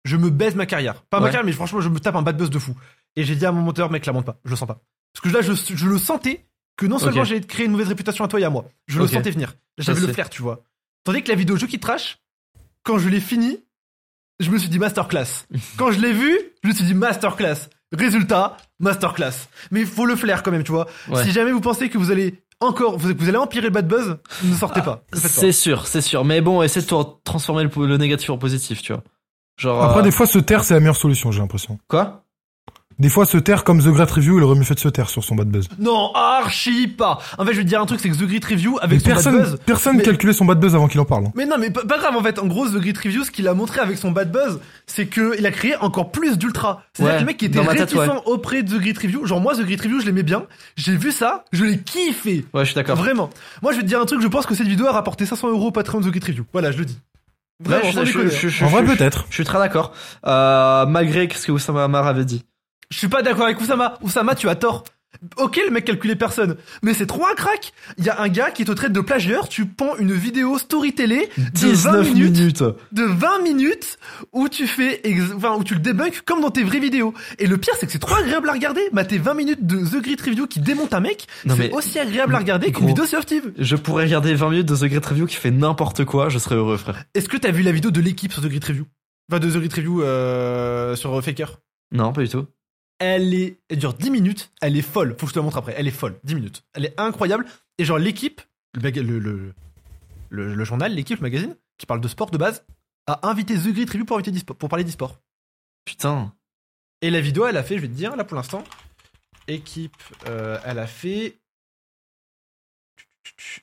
[0.03, 1.01] je me baise ma carrière.
[1.03, 2.75] Pas ma carrière, mais franchement, je me tape un bad buzz de fou.
[3.15, 4.81] Et j'ai dit à mon monteur, mec, la monte pas, je le sens pas.
[5.13, 6.45] Parce que là, je, je le sentais
[6.75, 7.27] que non seulement Ok.
[7.27, 9.55] j'ai créé une mauvaise réputation à toi et à moi, je le sentais venir.
[9.77, 10.63] J'avais le flair, tu vois.
[11.05, 12.19] Tandis que la vidéo jeu qui trash,
[12.83, 13.59] quand je l'ai fini,
[14.39, 15.45] je me suis dit masterclass.
[15.77, 17.69] quand je l'ai vu, je me suis dit masterclass.
[17.93, 19.47] Résultat, masterclass.
[19.71, 20.87] Mais il faut le flair quand même, tu vois.
[21.09, 21.23] Ouais.
[21.23, 24.17] Si jamais vous pensez que vous allez encore, vous, vous allez empirer le bad buzz,
[24.43, 25.03] ne sortez pas.
[25.13, 25.27] Faites pas.
[25.29, 26.25] C'est sûr, c'est sûr.
[26.25, 29.03] Mais bon, essaie de tra- transformer le, le négatif en positif, tu vois.
[29.57, 29.81] Genre.
[29.83, 31.79] Après, euh, des fois, se taire, c'est la meilleure solution, j'ai l'impression.
[31.87, 32.24] Quoi?
[32.97, 35.09] Des fois, se taire comme The Great Review, il aurait mieux fait de se taire
[35.09, 35.67] sur son bad buzz.
[35.79, 37.19] Non, archi pas.
[37.37, 38.99] En fait, je vais te dire un truc, c'est que The Grit Review avec Mais
[38.99, 39.59] son bad personne, buzz.
[39.65, 41.25] personne mais- calculait son bad buzz avant qu'il en parle.
[41.25, 41.31] hein.
[41.35, 42.39] Mais non, mais pas, pas grave en fait.
[42.39, 45.37] En gros, The Grit Review, ce qu'il a montré avec son bad buzz, c'est que
[45.37, 46.83] il a créé encore plus d'ultra.
[46.93, 48.07] C'est-à-dire Ouais, que le mec qui était réticent ouais.
[48.25, 50.43] auprès de The Grit Review, genre moi, The Grit Review, je l'aimais bien.
[50.77, 52.45] J'ai vu ça, je l'ai kiffé.
[52.53, 52.95] Ouais, je suis d'accord.
[52.95, 53.29] Vraiment.
[53.61, 55.49] Moi, je vais te dire un truc, je pense que cette vidéo a rapporté 500
[55.49, 56.45] euros au Patreon de The Grit Review.
[56.53, 56.97] Voilà, je le dis.
[57.65, 58.49] Ouais, Vraiment, je, sans je- je- hein.
[58.49, 59.25] je- En vrai, je- peut-être.
[59.29, 59.91] Je suis très d'accord.
[60.25, 62.43] Euh, malgré ce que Oussama Amar avait dit.
[62.95, 63.97] Je suis pas d'accord avec Oussama.
[64.01, 64.85] Oussama, tu as tort.
[65.35, 66.55] Ok, le mec calculait personne.
[66.81, 67.73] Mais c'est trop un crack.
[67.97, 70.93] Il y a un gars qui te traite de plagieur, tu pends une vidéo story
[70.93, 72.63] télé de 20 19 minutes, minutes.
[72.93, 73.97] de 20 minutes
[74.31, 75.01] où tu fais,
[75.35, 77.13] enfin, où tu le débunks comme dans tes vraies vidéos.
[77.37, 78.81] Et le pire, c'est que c'est trop agréable à regarder.
[78.93, 81.99] Bah, tes 20 minutes de The Grit Review qui démonte un mec, c'est mais- aussi
[81.99, 83.51] agréable à regarder qu'une vidéo sur Steve.
[83.57, 86.55] Je pourrais regarder 20 minutes de The Great Review qui fait n'importe quoi, je serais
[86.55, 87.03] heureux, frère.
[87.13, 88.85] Est-ce que t'as vu la vidéo de l'équipe sur The Grit Review?
[89.29, 91.59] Enfin, de The Grit Review, euh, sur Faker?
[91.91, 92.45] Non, pas du tout.
[92.99, 95.11] Elle est, elle dure 10 minutes, elle est folle.
[95.19, 95.73] Faut que je te la montre après.
[95.77, 96.63] Elle est folle, 10 minutes.
[96.73, 97.45] Elle est incroyable.
[97.77, 98.41] Et genre, l'équipe,
[98.73, 99.53] le, baga- le, le,
[100.29, 102.65] le- le journal, l'équipe, le magazine, qui parle de sport de base,
[103.07, 105.19] a invité The Grit Review pour, inviter d'e-sport- pour parler d'e-sport.
[105.83, 106.33] Putain.
[107.01, 108.63] Et la vidéo, elle a fait, je vais te dire, là pour l'instant,
[109.47, 109.95] équipe,
[110.27, 111.37] euh, elle a fait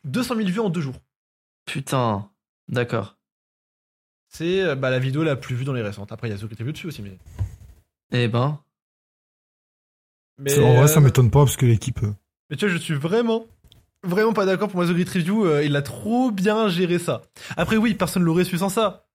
[0.05, 0.97] 200 000 vues en deux jours.
[1.67, 2.31] Putain.
[2.69, 3.17] D'accord.
[4.29, 6.13] C'est euh, bah, la vidéo la plus vue dans les récentes.
[6.13, 7.19] Après, il y a The Grit Review dessus aussi, mais.
[8.13, 8.61] Eh ben.
[10.39, 12.03] Mais en vrai, ça euh, m'étonne pas parce que l'équipe.
[12.03, 12.13] euh,
[12.51, 13.45] Mais tu vois, je suis vraiment,
[14.03, 14.87] vraiment pas d'accord pour moi.
[14.87, 17.23] The Grit Review, euh, il a trop bien géré ça.
[17.57, 19.07] Après, oui, personne l'aurait su sans ça.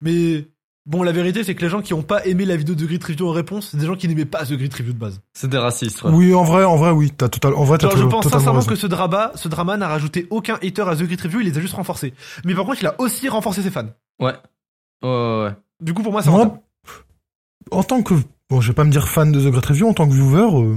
[0.00, 0.46] Mais
[0.84, 2.88] bon, la vérité, c'est que les gens qui ont pas aimé la vidéo de The
[2.88, 5.20] Grit Review en réponse, c'est des gens qui n'aimaient pas The Grit Review de base.
[5.32, 6.10] C'est des racistes, ouais.
[6.12, 7.10] Oui, en vrai, en vrai, oui.
[7.16, 8.70] T'as total, en vrai, t'as Genre, je pense totalement sincèrement raison.
[8.70, 11.58] que ce drama, ce drama n'a rajouté aucun hater à The Grit Review, il les
[11.58, 12.14] a juste renforcés.
[12.44, 13.88] Mais par contre, il a aussi renforcé ses fans.
[14.20, 14.34] Ouais.
[15.02, 15.52] Ouais, ouais, ouais.
[15.80, 16.30] Du coup, pour moi, c'est
[17.72, 18.14] en tant que,
[18.50, 20.42] bon, je vais pas me dire fan de The Great Review, en tant que viewer,
[20.62, 20.76] euh,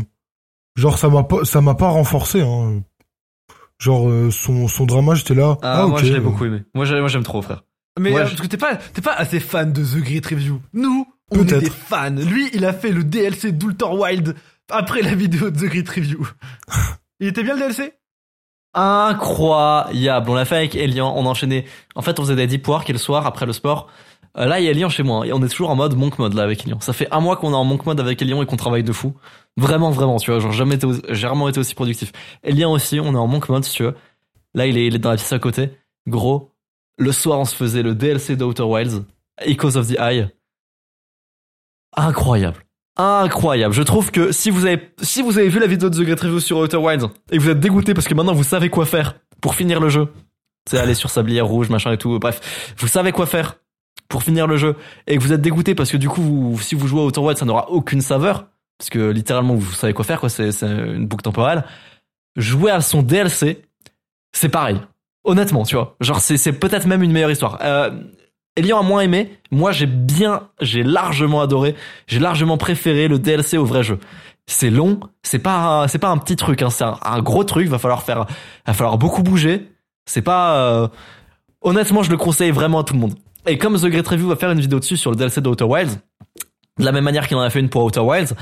[0.76, 2.82] genre, ça m'a pas, ça m'a pas renforcé, hein.
[3.80, 5.58] Genre, euh, son, son drama, j'étais là.
[5.62, 6.06] Ah, Ah, moi ok.
[6.06, 6.64] je l'ai beaucoup aimé.
[6.76, 7.64] Moi j'ai- moi, j'aime trop, frère.
[7.98, 10.22] Mais Ouais, euh, je- parce que t'es pas, t'es pas assez fan de The Grit
[10.30, 10.62] Review.
[10.74, 11.60] Nous, on est Peut-être.
[11.64, 12.10] des fans.
[12.12, 14.36] Lui, il a fait le DLC d'Ulter Wild
[14.70, 16.28] après la vidéo de The Grit Review.
[17.22, 17.94] il était bien le DLC
[18.74, 20.30] Incroyable.
[20.30, 21.14] On l'a fait avec Elian.
[21.16, 21.66] On enchaînait.
[21.96, 23.88] En fait, on faisait des deep work et le soir, après le sport.
[24.38, 25.26] Euh, là, il y a Elian chez moi.
[25.26, 26.80] Et on est toujours en mode monk mode là avec Elian.
[26.80, 28.94] Ça fait un mois qu'on est en monk mode avec Elian et qu'on travaille de
[28.94, 29.16] fou.
[29.58, 30.40] Vraiment, vraiment, tu vois.
[30.40, 32.12] Genre, jamais été, j'ai rarement été aussi productif.
[32.44, 33.96] Elian aussi, on est en monk mode, si tu veux.
[34.54, 35.72] Là, il est, il est dans la pièce à côté.
[36.08, 36.52] Gros.
[36.98, 39.06] Le soir, on se faisait le DLC d'Outer Wilds.
[39.42, 40.30] Echoes of the Eye.
[41.96, 42.58] Incroyable.
[42.98, 43.74] Incroyable.
[43.74, 46.20] Je trouve que si vous avez, si vous avez vu la vidéo de The Great
[46.20, 48.86] Review sur Outer Wilds et que vous êtes dégoûté parce que maintenant vous savez quoi
[48.86, 50.10] faire pour finir le jeu,
[50.70, 53.56] c'est aller sur Sablière Rouge, machin et tout, bref, vous savez quoi faire
[54.10, 54.76] pour finir le jeu
[55.08, 57.22] et que vous êtes dégoûté parce que du coup, vous- si vous jouez à Outer
[57.38, 58.48] ça n'aura aucune saveur
[58.78, 61.64] parce que littéralement vous savez quoi faire, quoi, c'est, une boucle temporelle.
[62.36, 63.62] Jouer à son DLC,
[64.34, 64.80] c'est pareil.
[65.26, 65.96] Honnêtement, tu vois.
[66.00, 67.60] Genre, c'est, peut-être même une meilleure histoire.
[67.62, 67.92] Euh,
[68.56, 69.38] Elian a moins aimé.
[69.52, 71.76] Moi, j'ai bien, j'ai largement adoré.
[72.08, 74.00] J'ai largement préféré le DLC au vrai jeu.
[74.48, 75.02] C'est long.
[75.24, 76.62] C'est pas, c'est pas un petit truc.
[76.62, 77.68] Hein, c'est un, un gros truc.
[77.68, 78.26] Va falloir faire,
[78.66, 79.70] va falloir beaucoup bouger.
[80.06, 80.56] C'est pas.
[80.58, 80.88] euh,
[81.62, 83.16] Honnêtement, je le conseille vraiment à tout le monde.
[83.48, 85.64] Et comme The Great Review va faire une vidéo dessus sur le DLC de Outer
[85.64, 86.00] Wilds,
[86.78, 88.36] de la même manière qu'il en a fait une pour Outer Wilds,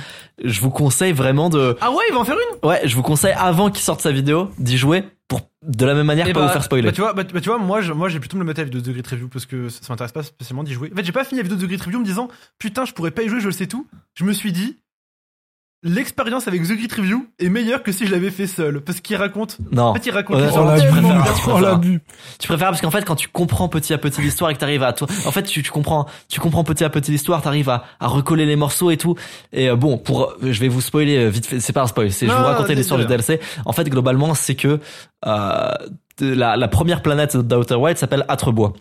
[0.43, 1.75] je vous conseille vraiment de.
[1.81, 2.69] Ah ouais, il va en faire une?
[2.69, 6.05] Ouais, je vous conseille avant qu'il sorte sa vidéo d'y jouer pour de la même
[6.05, 6.87] manière Eh pas bah, vous faire spoiler.
[6.87, 8.59] Bah, tu vois, bah, bah, tu vois, moi, je, moi, j'ai plutôt me le mettre
[8.59, 10.73] à la vidéo de The Grit Review parce que ça, ça m'intéresse pas spécialement d'y
[10.73, 10.89] jouer.
[10.93, 12.29] En fait, j'ai pas fini la vidéo de The Grit Review en me disant,
[12.59, 13.87] putain, je pourrais pas y jouer, je le sais tout.
[14.13, 14.77] Je me suis dit,
[15.83, 18.81] l'expérience avec The Review est meilleure que si je l'avais fait seul.
[18.81, 19.57] Parce qu'il raconte.
[19.71, 19.83] Non.
[19.85, 21.23] En fait, il raconte Ouais, les oh, Oh gens tu préfères- bien.
[21.23, 21.61] tu préfères.
[21.61, 22.01] l'abus.
[22.39, 24.83] Tu préfères parce qu'en fait quand tu comprends petit à petit l'histoire et que t'arrives
[24.83, 27.83] à toi, en fait tu, tu comprends, tu comprends petit à petit l'histoire, t'arrives à,
[27.99, 29.15] à recoller les morceaux et tout.
[29.53, 32.11] Et euh, bon, pour, je vais vous spoiler euh, vite fait, c'est pas un spoil,
[32.11, 33.39] c'est je vais vous raconter l'histoire du DLC.
[33.65, 34.79] En fait globalement c'est que
[35.27, 35.71] euh,
[36.19, 38.73] la, la première planète d'Outer Wild s'appelle Atrebois.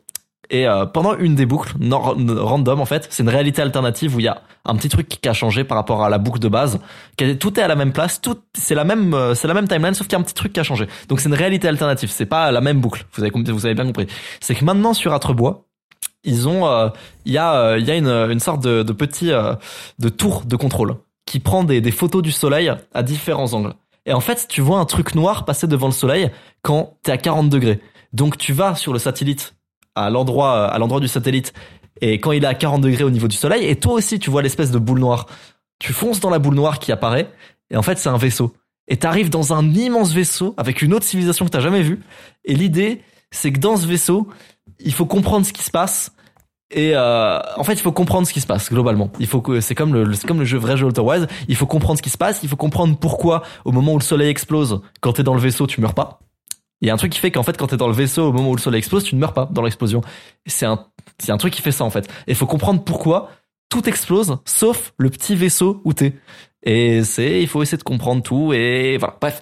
[0.51, 4.25] Et euh, pendant une des boucles, random en fait, c'est une réalité alternative où il
[4.25, 6.79] y a un petit truc qui a changé par rapport à la boucle de base.
[7.41, 9.95] Tout est à la même place, tout c'est la même, euh, c'est la même timeline,
[9.95, 10.87] sauf qu'il y a un petit truc qui a changé.
[11.09, 13.07] Donc c'est une réalité alternative, c'est pas la même boucle.
[13.15, 14.07] Vous avez, vous avez bien compris.
[14.41, 15.67] C'est que maintenant sur Atrebois,
[16.27, 16.89] ils ont, euh,
[17.25, 19.55] il y a, euh, il y a une, une sorte de, de petit, euh,
[19.99, 23.75] de tour de contrôle qui prend des, des photos du soleil à différents angles.
[24.05, 26.31] Et en fait, tu vois un truc noir passer devant le soleil
[26.63, 27.81] quand t'es à 40 degrés.
[28.13, 29.56] Donc tu vas sur le satellite
[29.97, 31.53] à l'endroit à l'endroit du satellite
[32.01, 34.31] et quand il est à 40 degrés au niveau du soleil et toi aussi tu
[34.31, 35.27] vois l'espèce de boule noire.
[35.79, 37.31] Tu fonces dans la boule noire qui apparaît
[37.71, 38.55] et en fait c'est un vaisseau.
[38.89, 42.01] Et t'arrives dans un immense vaisseau avec une autre civilisation que t'as jamais vue.
[42.45, 44.29] Et l'idée c'est que dans ce vaisseau
[44.79, 46.13] il faut comprendre ce qui se passe
[46.71, 49.11] et euh, en fait il faut comprendre ce qui se passe globalement.
[49.19, 51.03] Il faut que c'est comme le c'est comme le jeu vrai jeu Outer.
[51.49, 52.41] Il faut comprendre ce qui se passe.
[52.43, 55.67] Il faut comprendre pourquoi au moment où le soleil explose quand t'es dans le vaisseau
[55.67, 56.21] tu meurs pas.
[56.81, 58.33] Il y a un truc qui fait qu'en fait, quand t'es dans le vaisseau au
[58.33, 60.03] moment où le soleil explose, tu ne meurs pas dans l'explosion.
[60.47, 60.87] C'est un,
[61.19, 62.09] c'est un truc qui fait ça en fait.
[62.27, 63.31] Et faut comprendre pourquoi
[63.69, 66.15] tout explose, sauf le petit vaisseau où t'es.
[66.63, 68.53] Et c'est, il faut essayer de comprendre tout.
[68.53, 69.17] Et voilà.
[69.21, 69.41] Bref,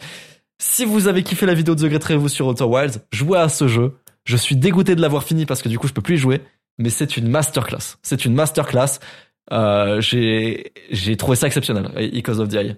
[0.59, 3.69] si vous avez kiffé la vidéo de The Great sur Outer Wilds, jouez à ce
[3.69, 3.97] jeu.
[4.25, 6.41] Je suis dégoûté de l'avoir fini parce que du coup, je peux plus y jouer.
[6.79, 7.97] Mais c'est une masterclass.
[8.03, 8.99] C'est une masterclass.
[9.53, 11.91] Euh, j'ai, j'ai trouvé ça exceptionnel.
[11.97, 12.77] Echoes of the Eye.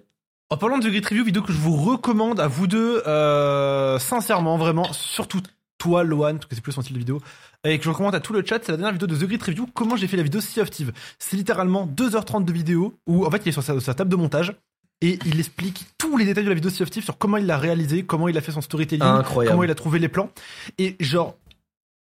[0.48, 3.98] En parlant de The Great Review, vidéo que je vous recommande à vous deux, euh,
[3.98, 5.40] sincèrement, vraiment, surtout
[5.78, 7.20] toi, Loan, parce que c'est plus son style de vidéo,
[7.64, 9.42] et que je recommande à tout le chat, c'est la dernière vidéo de The Great
[9.42, 10.92] Review, comment j'ai fait la vidéo Sea of Thieves.
[11.18, 14.14] C'est littéralement 2h30 de vidéo, où en fait il est sur sa, sa table de
[14.16, 14.54] montage,
[15.00, 17.46] et il explique tous les détails de la vidéo Sea of Thieves, sur comment il
[17.46, 19.52] l'a réalisé, comment il a fait son storytelling, Incroyable.
[19.52, 20.30] comment il a trouvé les plans,
[20.78, 21.34] et genre,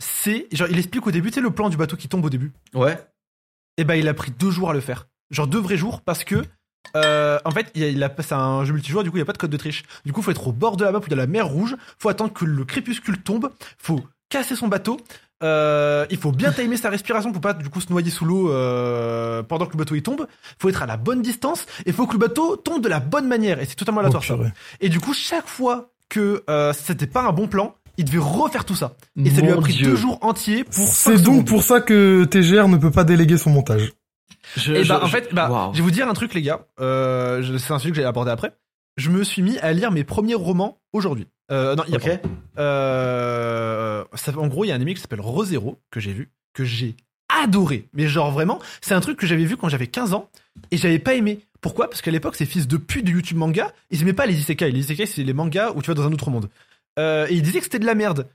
[0.03, 2.31] c'est, genre, il explique au début, tu sais, le plan du bateau qui tombe au
[2.31, 2.53] début.
[2.75, 2.99] Ouais.
[3.79, 5.09] Et ben il a pris deux jours à le faire.
[5.31, 6.45] Genre deux vrais jours parce que
[6.97, 9.23] euh, en fait, il a, il a- c'est un jeu multijoueur, du coup il n'y
[9.23, 9.83] a pas de code de triche.
[10.05, 12.09] Du coup, faut être au bord de la map ou de la mer rouge, faut
[12.09, 14.99] attendre que le crépuscule tombe, faut casser son bateau,
[15.43, 18.51] euh, il faut bien timer sa respiration pour pas du coup se noyer sous l'eau
[18.51, 20.27] euh, pendant que le bateau il tombe,
[20.59, 23.27] faut être à la bonne distance et faut que le bateau tombe de la bonne
[23.29, 24.35] manière et c'est totalement Oh, aléatoire ça.
[24.37, 24.53] purée.
[24.81, 28.65] Et du coup, chaque fois que euh, c'était pas un bon plan, il devait refaire
[28.65, 28.95] tout ça.
[29.25, 29.87] Et ça lui a pris Dieu.
[29.87, 31.47] deux jours entiers pour C'est donc secondes.
[31.47, 33.93] pour ça que TGR ne peut pas déléguer son montage.
[34.57, 36.43] Je- Et je- bah, en je- fait, bah, je vais vous dire un truc, les
[36.43, 36.67] gars.
[36.81, 38.55] Euh, c'est un sujet que j'allais aborder après.
[38.97, 41.27] Je me suis mis à lire mes premiers romans aujourd'hui.
[41.51, 42.21] Euh, non, il y a Ok.
[42.23, 42.29] pas.
[43.05, 46.31] Euh, ça- en gros, il y a un anime qui s'appelle Rosero que j'ai vu,
[46.53, 46.97] que j'ai
[47.29, 47.89] adoré.
[47.93, 50.31] Mais genre vraiment, c'est un truc que j'avais vu quand j'avais 15 ans
[50.71, 51.41] et j'avais pas aimé.
[51.61, 51.89] Pourquoi?
[51.89, 54.71] Parce qu'à l'époque, ces fils de pute de YouTube manga, ils aimaient pas les isekai.
[54.71, 56.49] Les isekai, c'est les mangas où tu vas dans un autre monde.
[56.99, 58.29] Euh, et ils disaient que c'était de la merde.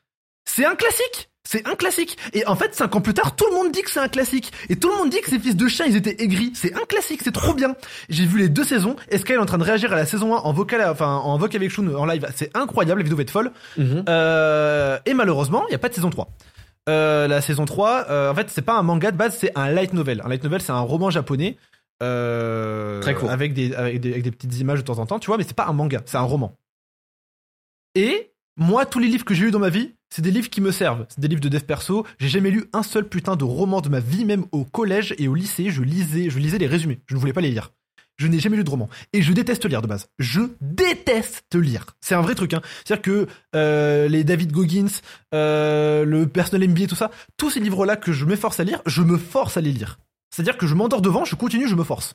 [0.46, 3.56] C'est un classique C'est un classique Et en fait, cinq ans plus tard, tout le
[3.56, 5.68] monde dit que c'est un classique Et tout le monde dit que ces fils de
[5.68, 7.76] chien, ils étaient aigris C'est un classique, c'est trop bien
[8.10, 10.40] J'ai vu les deux saisons, Eskai est en train de réagir à la saison 1
[10.40, 13.32] en vocal, enfin en voc avec Shun en live, c'est incroyable, la vidéo va être
[13.32, 14.04] folle Mhm.
[14.10, 16.28] euh, et malheureusement, il n'y a pas de saison 3.
[16.90, 19.70] Euh, la saison 3, euh, en fait, c'est pas un manga de base, c'est un
[19.70, 20.22] light novel.
[20.26, 21.58] Un light novel, c'est un roman japonais.
[23.02, 23.30] Très court.
[23.32, 25.44] Avec des, avec, des, avec des petites images de temps en temps, tu vois, mais
[25.44, 26.56] c'est pas un manga, c'est un roman.
[27.96, 30.62] Et moi, tous les livres que j'ai eu dans ma vie, c'est des livres qui
[30.62, 31.06] me servent.
[31.10, 32.06] C'est des livres de dev perso.
[32.20, 35.28] J'ai jamais lu un seul putain de roman de ma vie, même au collège et
[35.28, 37.00] au lycée, je lisais, je lisais les résumés.
[37.08, 37.72] Je ne voulais pas les lire.
[38.18, 38.90] Je n'ai jamais lu de roman.
[39.14, 40.10] Et je déteste lire de base.
[40.20, 41.86] Je déteste lire.
[42.02, 42.54] C'est un vrai truc.
[42.54, 42.62] Hein.
[42.84, 44.88] C'est-à-dire que euh, les David Goggins,
[45.34, 49.04] euh, le Personal MBA, tout ça, tous ces livres-là que je m'efforce à lire, je
[49.04, 50.00] me force à les lire.
[50.32, 52.14] C'est-à-dire que je m'endors devant, je continue, je me force.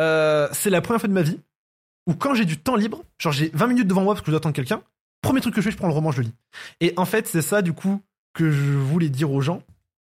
[0.00, 1.40] Euh, c'est la première fois de ma vie
[2.06, 4.32] où quand j'ai du temps libre, genre j'ai 20 minutes devant moi parce que je
[4.32, 4.82] dois attendre quelqu'un,
[5.22, 6.34] premier truc que je fais, je prends le roman, je le lis.
[6.80, 8.02] Et en fait, c'est ça du coup
[8.34, 9.62] que je voulais dire aux gens.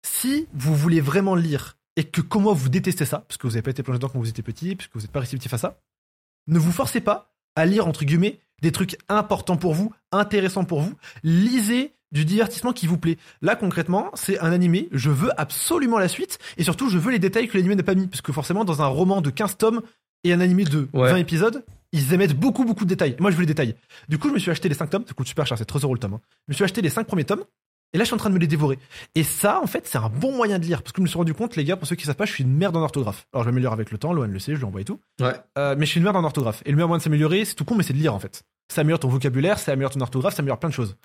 [0.06, 3.54] Si vous voulez vraiment lire et que comme moi vous détestez ça, parce que vous
[3.54, 5.54] n'avez pas été plongé dedans quand vous étiez petit, parce que vous n'êtes pas réceptif
[5.54, 5.80] à ça,
[6.48, 10.82] ne vous forcez pas à lire entre guillemets des trucs importants pour vous, intéressants pour
[10.82, 10.94] vous.
[11.24, 13.18] Lisez du divertissement qui vous plaît.
[13.42, 17.20] Là concrètement, c'est un animé, je veux absolument la suite et surtout je veux les
[17.20, 19.82] détails que l'animé n'a pas mis parce que forcément dans un roman de 15 tomes
[20.24, 21.10] et un animé de Ouais.
[21.12, 23.16] 20 épisodes, ils émettent beaucoup beaucoup de détails.
[23.20, 23.76] Moi je veux les détails.
[24.10, 25.84] Du coup, je me suis acheté les 5 tomes, ça coûte super cher, c'est 13
[25.84, 26.16] euros le tome.
[26.16, 26.22] hein.
[26.48, 27.46] Je me suis acheté les 5 premiers tomes
[27.94, 28.78] et là je suis en train de me les dévorer.
[29.16, 31.18] Et ça en fait, c'est un bon moyen de lire parce que je me suis
[31.18, 33.28] rendu compte les gars, pour ceux qui savent pas, je suis une merde en orthographe.
[33.32, 35.00] Alors je m'améliore avec le temps, Loan le sait, je lui envoie et tout.
[35.22, 35.34] Ouais.
[35.58, 36.62] Euh, mais je suis une merde en orthographe.
[36.66, 38.44] Et le meilleur moyen de s'améliorer, c'est tout con, mais c'est de lire en fait.
[38.74, 40.96] Ça améliore ton vocabulaire, ça améliore ton orthographe, ça améliore plein de choses.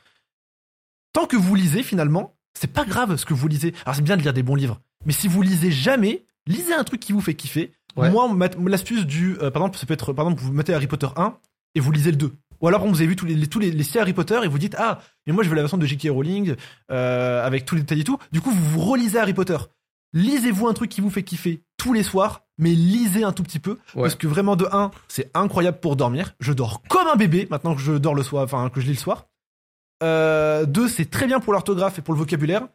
[1.12, 3.74] Tant que vous lisez, finalement, c'est pas grave ce que vous lisez.
[3.84, 6.84] Alors c'est bien de lire des bons livres, mais si vous lisez jamais, lisez un
[6.84, 7.72] truc qui vous fait kiffer.
[7.98, 8.10] Ouais.
[8.10, 11.08] Moi, l'astuce du, euh, par exemple, ça peut être, par exemple, vous mettez Harry Potter
[11.16, 11.34] 1
[11.74, 12.32] et vous lisez le 2.
[12.60, 14.58] Ou alors, vous avez vu tous les, les- tous les, les Harry Potter et vous
[14.58, 16.08] dites, ah, mais moi, je veux la version de J.K.
[16.10, 16.56] Rowling,
[16.90, 18.18] euh, avec tous les détails et tout.
[18.32, 19.56] Du coup, vous vous relisez Harry Potter.
[20.12, 23.58] Lisez-vous un truc qui vous fait kiffer tous les soirs, mais lisez un tout petit
[23.60, 23.78] peu.
[23.94, 24.02] Ouais.
[24.02, 26.34] Parce que vraiment, de 1, c'est incroyable pour dormir.
[26.40, 28.94] Je dors comme un bébé maintenant que je dors le soir, enfin, que je lis
[28.94, 29.26] le soir.
[30.02, 32.66] Euh, 2, c'est très bien pour l'orthographe et pour le vocabulaire.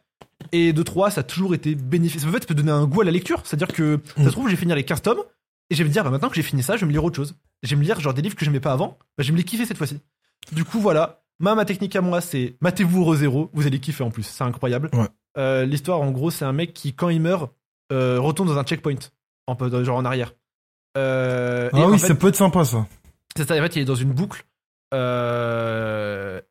[0.52, 2.22] Et de 3, ça a toujours été bénéfique.
[2.26, 3.40] En fait, ça peut donner un goût à la lecture.
[3.44, 4.24] C'est-à-dire que, ça Mm.
[4.26, 5.20] se trouve, je vais finir les 15 tomes.
[5.70, 7.02] Et je vais me dire, bah, maintenant que j'ai fini ça, je vais me lire
[7.04, 7.34] autre chose.
[7.62, 8.98] Je vais me lire genre des livres que j'aimais pas avant.
[9.16, 9.98] Bah, je vais me les kiffer cette fois-ci.
[10.52, 11.22] Du coup, voilà.
[11.40, 13.50] Ma, ma technique à moi, c'est matez-vous Euro Zéro.
[13.54, 14.22] Vous allez kiffer en plus.
[14.24, 14.90] C'est incroyable.
[14.92, 15.08] Ouais.
[15.38, 17.50] Euh, L'histoire, en gros, c'est un mec qui, quand il meurt,
[17.92, 18.94] euh, retourne dans un checkpoint.
[19.46, 20.32] En, genre en arrière.
[20.96, 22.86] Euh, et Ah en oui, fait, ça peut être sympa ça.
[23.36, 24.44] c'est ça, en fait, il est dans une boucle.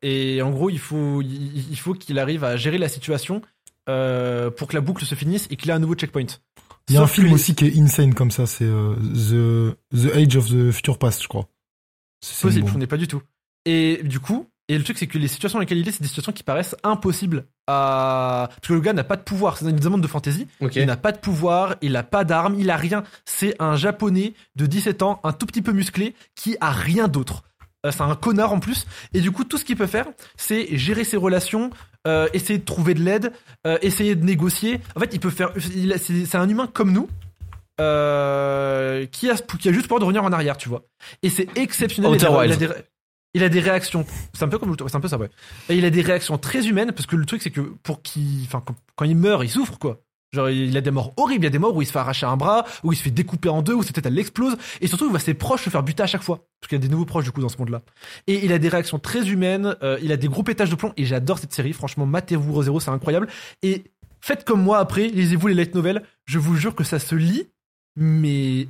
[0.02, 3.40] Et en gros, il faut, il, il faut qu'il arrive à gérer la situation
[3.88, 6.26] euh, pour que la boucle se finisse et qu'il ait un nouveau checkpoint.
[6.88, 8.94] Il y a un film que- aussi qui est insane comme ça, c'est euh,
[9.92, 11.48] The, The Age of the Future Past, je crois.
[12.20, 13.22] C'est possible, je n'ai pas du tout.
[13.66, 16.00] Et du coup, et le truc, c'est que les situations dans lesquelles il est, c'est
[16.02, 18.48] des situations qui paraissent impossibles à.
[18.48, 20.46] Parce que le gars n'a pas de pouvoir, c'est une demande de fantaisie.
[20.60, 20.76] Ok.
[20.76, 23.04] Il n'a pas de pouvoir, il n'a pas d'armes, il a rien.
[23.26, 27.42] C'est un japonais de 17 ans, un tout petit peu musclé, qui a rien d'autre.
[27.84, 28.86] Euh, c'est un connard en plus.
[29.12, 30.06] Et du coup, tout ce qu'il peut faire,
[30.36, 31.68] c'est gérer ses relations,
[32.06, 33.32] euh, essayer de trouver de l'aide,
[33.66, 34.80] euh, essayer de négocier.
[34.96, 35.52] En fait, il peut faire.
[35.98, 37.08] C'est un humain comme nous.
[37.80, 40.84] euh, qui, a, qui a juste peur de revenir en arrière, tu vois.
[41.22, 42.12] Et c'est exceptionnel.
[42.14, 42.58] Il, a, il a Wilds.
[42.58, 42.68] des,
[43.34, 44.06] il a des réactions.
[44.32, 45.30] C'est un peu comme c'est un peu ça, ouais.
[45.68, 48.42] Et il a des réactions très humaines parce que le truc, c'est que pour qu'il,
[48.44, 50.00] enfin, quand, quand il meurt, il souffre, quoi.
[50.34, 51.44] Genre, il a des morts horribles.
[51.44, 53.02] Il y a des morts où il se fait arracher un bras, où il se
[53.02, 54.56] fait découper en deux, où sa tête elle explose.
[54.80, 56.40] Et surtout, il voit ses proches se faire buter à chaque fois.
[56.60, 57.82] Parce qu'il y a des nouveaux proches, du coup, dans ce monde-là.
[58.26, 59.76] Et il a des réactions très humaines.
[59.82, 60.92] euh, il a des gros pétages de plomb.
[60.96, 61.72] Et j'adore cette série.
[61.72, 63.28] Franchement, matez-vous Zero, c'est incroyable.
[63.62, 63.84] Et
[64.20, 66.02] faites comme moi après, lisez-vous les light novels.
[66.26, 67.48] Je vous jure que ça se lit,
[67.96, 68.68] mais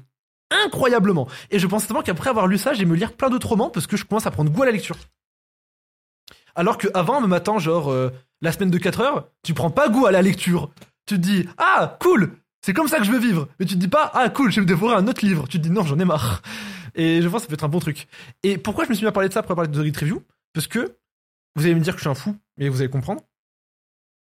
[0.51, 1.29] incroyablement.
[1.51, 3.71] Et je pense simplement qu'après avoir lu ça, je vais me lire plein d'autres romans
[3.71, 4.97] parce que je commence à prendre goût à la lecture.
[6.55, 8.11] Alors qu'avant, me matin, genre, euh,
[8.41, 10.71] la semaine de 4 heures, tu prends pas goût à la lecture.
[11.07, 13.48] Tu te dis, ah, cool, c'est comme ça que je veux vivre.
[13.61, 15.46] Mais tu te dis pas, ah, cool, je vais me dévorer un autre livre.
[15.48, 16.42] Tu te dis, non, j'en ai marre.
[16.94, 18.07] Et je pense que ça peut être un bon truc.
[18.42, 20.22] Et pourquoi je me suis mis à parler de ça après parler de The Review?
[20.52, 20.96] Parce que
[21.57, 23.22] vous allez me dire que je suis un fou, mais vous allez comprendre.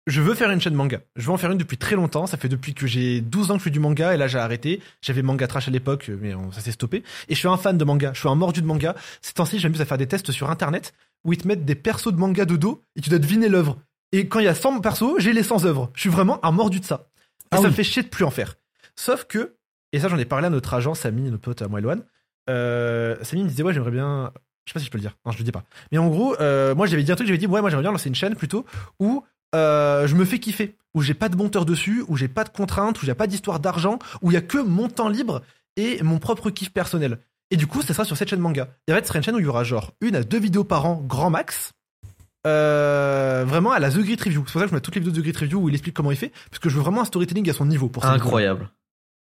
[0.06, 1.00] Je veux faire une chaîne manga.
[1.16, 2.26] Je veux en faire une depuis très longtemps.
[2.26, 4.38] Ça fait depuis que j'ai 12 ans que je fais du manga et là j'ai
[4.38, 4.80] arrêté.
[5.02, 7.02] J'avais manga trash à l'époque, mais ça s'est stoppé.
[7.28, 8.12] Et je suis un fan de manga.
[8.14, 8.94] Je suis un mordu de manga.
[9.20, 12.12] Ces temps-ci, j'aime bien faire des tests sur internet où ils te mettent des persos
[12.12, 13.76] de manga de dos et tu dois deviner l'œuvre.
[14.12, 15.90] Et quand il y a 100 persos, j'ai les 100 œuvres.
[15.94, 17.08] Je suis vraiment un mordu de ça.
[17.44, 17.68] Et Ah ça oui.
[17.68, 18.54] me fait chier de plus en faire.
[18.96, 19.54] Sauf que,
[19.92, 22.02] et ça j'en ai parlé à notre agent Samy, notre pote à moi et Loane.
[22.50, 24.32] Euh, Samy me disait ouais j'aimerais bien,
[24.64, 25.64] je sais pas si je peux le dire, non je le dis pas.
[25.92, 27.92] Mais en gros, euh, moi j'avais dit un truc, j'avais dit ouais moi j'aimerais bien
[27.92, 28.64] lancer une chaîne plutôt
[28.98, 32.44] où euh, je me fais kiffer, où j'ai pas de monteur dessus, où j'ai pas
[32.44, 35.42] de contraintes, où j'ai pas d'histoire d'argent, où il y a que mon temps libre
[35.76, 37.18] et mon propre kiff personnel.
[37.50, 38.68] Et du coup, ça sera sur cette chaîne manga.
[38.88, 40.38] Et en fait, ce sera une chaîne où il y aura genre une à deux
[40.38, 41.72] vidéos par an, grand max.
[42.48, 44.44] Euh, vraiment à la The Grit Review.
[44.46, 45.74] C'est pour ça que je mets toutes les vidéos de The Grit Review où il
[45.74, 47.88] explique comment il fait, parce que je veux vraiment un storytelling à son niveau.
[47.88, 48.16] Pour vidéos.
[48.16, 48.70] Incroyable.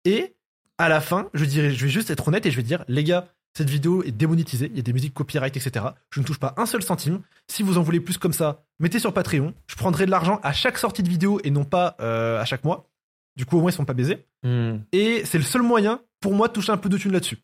[0.06, 0.36] Et
[0.78, 3.04] à la fin, je dirais, je vais juste être honnête et je vais dire, les
[3.04, 5.86] gars, cette vidéo est démonétisée, il y a des musiques copyright, etc.
[6.10, 7.22] Je ne touche pas un seul centime.
[7.48, 9.54] Si vous en voulez plus comme ça, mettez sur Patreon.
[9.68, 12.64] Je prendrai de l'argent à chaque sortie de vidéo et non pas euh, à chaque
[12.64, 12.90] mois.
[13.36, 14.26] Du coup, au moins, ils sont pas baisés.
[14.44, 14.78] Hmm.
[14.92, 17.38] Et c'est le seul moyen pour moi de toucher un peu de thunes là-dessus.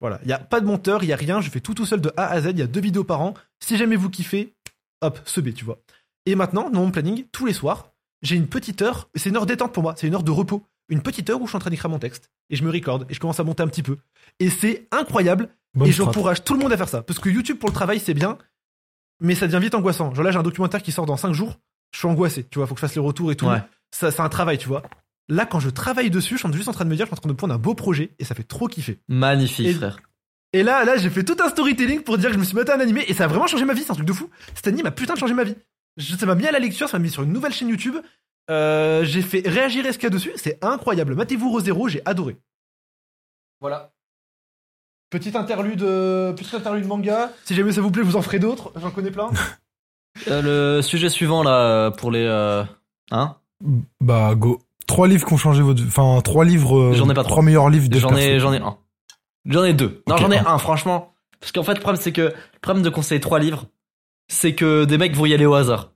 [0.00, 1.86] Voilà, il n'y a pas de monteur, il n'y a rien, je fais tout tout
[1.86, 3.32] seul de A à Z, il y a deux vidéos par an.
[3.60, 4.54] Si jamais vous kiffez,
[5.06, 5.78] hop, ce B, tu vois.
[6.26, 7.92] Et maintenant, dans mon planning, tous les soirs,
[8.22, 10.66] j'ai une petite heure, c'est une heure détente pour moi, c'est une heure de repos.
[10.88, 13.06] Une petite heure où je suis en train d'écrire mon texte, et je me recorde,
[13.08, 13.96] et je commence à monter un petit peu.
[14.38, 17.02] Et c'est incroyable, Bonne et j'encourage tout le monde à faire ça.
[17.02, 18.36] Parce que YouTube pour le travail, c'est bien,
[19.20, 20.14] mais ça devient vite angoissant.
[20.14, 21.58] Genre là, j'ai un documentaire qui sort dans 5 jours,
[21.92, 23.46] je suis angoissé, tu vois, faut que je fasse les retours et tout.
[23.46, 23.62] Ouais.
[23.92, 24.82] Ça, c'est un travail, tu vois.
[25.28, 27.14] Là, quand je travaille dessus, je suis juste en train de me dire, je suis
[27.14, 29.00] en train de prendre un beau projet, et ça fait trop kiffer.
[29.08, 29.98] Magnifique, Et- frère.
[30.54, 32.62] Et là, là, j'ai fait tout un storytelling pour dire que je me suis mis
[32.70, 34.30] à un animé, et ça a vraiment changé ma vie, c'est un truc de fou.
[34.54, 35.56] Cet anime a putain de changé ma vie.
[35.96, 37.96] Je- ça m'a mis à la lecture, ça m'a mis sur une nouvelle chaîne YouTube.
[38.50, 41.14] Euh, j'ai fait réagir SK dessus, c'est incroyable.
[41.16, 42.36] Matez-vous Rosero, j'ai adoré.
[43.60, 43.90] Voilà.
[45.10, 47.30] Petite interlude, euh, petite interlude manga.
[47.44, 48.72] Si jamais ça vous plaît, je vous en ferai d'autres.
[48.80, 49.30] J'en connais plein.
[50.28, 52.24] Euh, le sujet suivant, là, pour les.
[52.24, 52.62] euh,
[53.10, 53.34] Hein?
[54.00, 54.60] Bah, go.
[54.86, 55.82] Trois livres qui ont changé votre.
[55.84, 56.92] Enfin, trois livres.
[56.94, 58.78] J'en ai pas Trois meilleurs livres de J'en ai, j'en ai un.
[59.46, 60.02] J'en ai deux.
[60.08, 60.58] Non, j'en ai un.
[60.58, 61.14] franchement.
[61.40, 63.66] Parce qu'en fait, le problème, c'est que, le problème de conseiller trois livres,
[64.28, 65.90] c'est que des mecs vont y aller au hasard.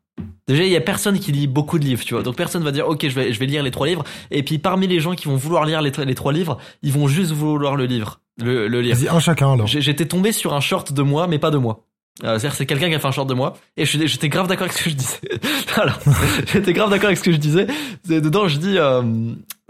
[0.46, 2.22] Déjà, il y a personne qui lit beaucoup de livres, tu vois.
[2.22, 4.05] Donc personne va dire, ok, je vais, je vais lire les trois livres.
[4.30, 7.07] Et puis parmi les gens qui vont vouloir lire les, les trois livres, ils vont
[7.07, 8.96] juste vouloir le livre, le, le lire.
[8.96, 9.66] Vas-y, un chacun alors.
[9.66, 11.84] J'étais tombé sur un short de moi, mais pas de moi.
[12.24, 14.64] Euh, C'est-à-dire, c'est quelqu'un qui a fait un short de moi, et j'étais grave d'accord
[14.64, 15.20] avec ce que je disais.
[15.76, 15.99] Alors,
[16.53, 17.66] j'étais grave d'accord avec ce que je disais.
[18.09, 19.03] Dedans, je dis, euh,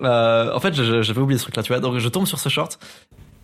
[0.00, 1.80] Euh, en fait, j'avais oublié ce truc-là, tu vois.
[1.80, 2.78] Donc, je tombe sur ce short.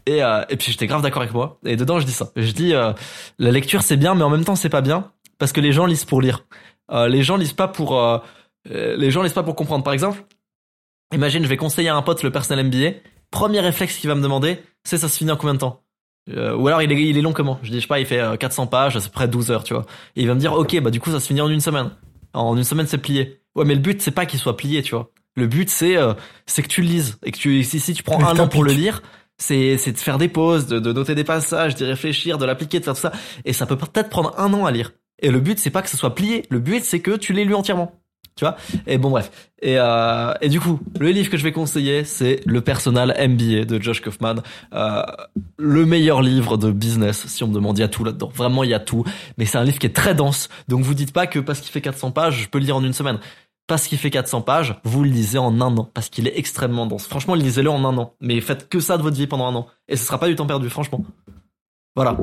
[0.07, 1.59] Et, euh, et puis, j'étais grave d'accord avec moi.
[1.65, 2.31] Et dedans, je dis ça.
[2.37, 2.93] Je dis, euh,
[3.39, 5.13] la lecture, c'est bien, mais en même temps, c'est pas bien.
[5.39, 6.45] Parce que les gens lisent pour lire.
[6.91, 8.01] Euh, les gens lisent pas pour,
[8.67, 9.85] les gens lisent pas pour comprendre.
[9.85, 10.25] Par exemple,
[11.13, 12.99] imagine, je vais conseiller à un pote le personnel MBA.
[13.31, 15.81] Premier réflexe qu'il va me demander, c'est ça se finit en combien de temps?
[16.29, 17.59] Ou alors il est, il est long comment?
[17.63, 19.65] Je dis, je sais pas, il fait euh, 400 pages, c'est près de 12 heures,
[19.65, 19.85] tu vois.
[20.17, 21.91] Et il va me dire, ok, bah du coup ça se finit en une semaine.
[22.33, 23.41] En une semaine c'est plié.
[23.55, 25.11] Ouais, mais le but c'est pas qu'il soit plié, tu vois.
[25.37, 25.97] Le but c'est
[26.47, 28.49] c'est que tu le lises et que tu si, si tu prends Mais un an
[28.49, 29.03] pour le lire,
[29.39, 32.81] c'est c'est de faire des pauses, de, de noter des passages, d'y réfléchir, de l'appliquer,
[32.81, 33.13] de faire tout ça.
[33.45, 34.93] Et ça peut peut-être prendre un an à lire.
[35.21, 36.45] Et le but c'est pas que ce soit plié.
[36.51, 38.01] Le but c'est que tu l'aies lu entièrement.
[38.37, 38.57] Tu vois?
[38.89, 39.31] Et bon bref.
[39.63, 43.65] Et, euh, et du coup, le livre que je vais conseiller, c'est Le Personnel MBA
[43.65, 44.43] de Josh Kaufman.
[44.75, 45.03] Euh,
[45.57, 48.33] le meilleur livre de business, si on me demande, il y a tout là-dedans.
[48.35, 49.05] Vraiment, il y a tout.
[49.39, 50.49] Mais c'est un livre qui est très dense.
[50.67, 52.83] Donc vous dites pas que parce qu'il fait 400 pages, je peux le lire en
[52.83, 53.21] une semaine.
[53.67, 55.85] Parce qu'il fait 400 pages, vous le lisez en un an.
[55.95, 57.07] Parce qu'il est extrêmement dense.
[57.07, 58.15] Franchement, lisez-le en un an.
[58.21, 59.67] Mais faites que ça de votre vie pendant un an.
[59.89, 61.03] Et ce sera pas du temps perdu, franchement.
[61.97, 62.17] Voilà.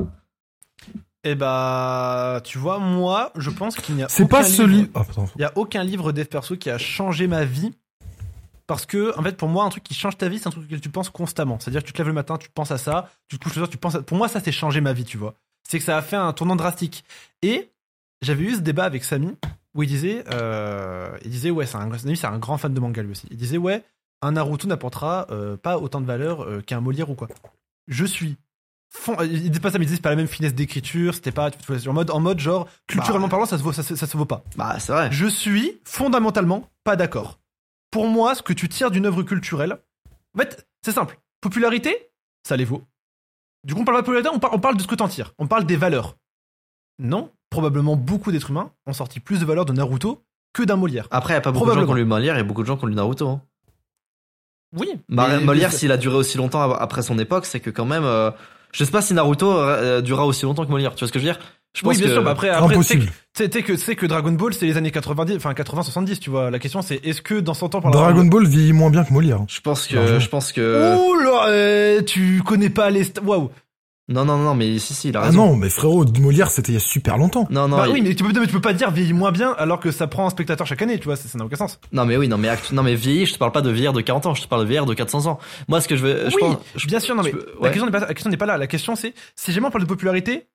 [1.24, 4.76] Eh bah, tu vois, moi, je pense qu'il n'y a C'est aucun pas celui.
[4.76, 5.04] livre- Ah.
[5.36, 7.72] Il y a aucun livre dev perso qui a changé ma vie.
[8.66, 10.64] Parce que, en fait, pour moi, un truc qui change ta vie, c'est un truc
[10.64, 11.58] auquel tu penses constamment.
[11.60, 13.60] C'est-à-dire que tu te lèves le matin, tu penses à ça, tu te couches le
[13.60, 14.02] soir, tu penses à...
[14.02, 15.34] Pour moi, ça, c'est changer ma vie, tu vois.
[15.68, 17.04] C'est que ça a fait un tournant drastique.
[17.42, 17.70] Et
[18.22, 19.34] j'avais eu ce débat avec Samy,
[19.74, 23.02] où il disait, euh, il disait, ouais, c'est un, c'est un grand fan de manga
[23.02, 23.26] lui aussi.
[23.30, 23.82] Il disait, ouais,
[24.20, 27.28] un Naruto n'apportera euh, pas autant de valeur euh, qu'un Molière ou quoi.
[27.88, 28.36] Je suis.
[28.90, 31.32] fond- Il disait pas ça, mais il disait, c'est pas la même finesse d'écriture, c'était
[31.32, 31.50] pas,
[31.86, 34.44] en mode, en mode, genre, culturellement parlant, ça se vaut, ça se vaut pas.
[34.56, 35.08] Bah, c'est vrai.
[35.10, 37.38] Je suis fondamentalement pas d'accord.
[37.90, 39.78] Pour moi, ce que tu tires d'une œuvre culturelle,
[40.34, 41.18] en fait, c'est simple.
[41.40, 42.10] Popularité,
[42.46, 42.82] ça les vaut.
[43.64, 45.08] Du coup, on parle pas de popularité, on parle, on parle de ce que t'en
[45.08, 45.34] tires.
[45.38, 46.16] On parle des valeurs.
[46.98, 50.22] Non, probablement beaucoup d'êtres humains ont sorti plus de valeurs de Naruto
[50.52, 51.06] que d'un Molière.
[51.12, 52.66] Après, il y a pas beaucoup de gens qui ont lu Molière et beaucoup de
[52.66, 53.28] gens qui ont lu Naruto.
[53.28, 53.40] Hein.
[54.76, 54.88] Oui.
[55.08, 58.04] Mais- Molière, mais- s'il a duré aussi longtemps après son époque, c'est que quand même,
[58.04, 58.30] euh,
[58.72, 60.94] je sais pas si Naruto euh, durera aussi longtemps que Molière.
[60.94, 61.40] Tu vois ce que je veux dire?
[61.74, 63.12] Je Oui, bien que sûr, bah après, après tu sais Impossible.
[63.34, 66.50] que- que, que Dragon Ball, c'est les années 90, enfin 80-70, tu vois.
[66.50, 69.12] La question, c'est est-ce que dans 100 ans, par Dragon Ball vieillit moins bien que
[69.12, 69.40] Molière.
[69.48, 73.10] je pense que, je pense que, Ouh là, euh, tu connais pas les.
[73.24, 73.48] Waouh.
[74.08, 75.46] Non, non, non, mais si, si, il a Ah raison.
[75.46, 77.46] non, mais frérot, Molière, c'était il y a super longtemps.
[77.50, 79.30] non, non, bah il- oui, mais tu peux, mais tu peux pas dire vieillit moins
[79.32, 81.78] bien alors que ça prend un spectateur chaque année, tu vois, ça n'a aucun sens.
[81.92, 83.92] non, mais oui, non, mais actu- non, mais vieillir, je te parle pas de vieillir
[83.92, 85.38] de 40 ans, je te parle de vieillir de 400 ans.
[85.68, 87.60] Moi, ce que je veux, je oui, pense, je- bien sûr, non, mais peux- la,
[87.60, 87.68] ouais.
[87.70, 88.58] question n'est pas, la question n'est pas là.
[88.58, 90.48] La question, c'est si jamais on parle de popularité,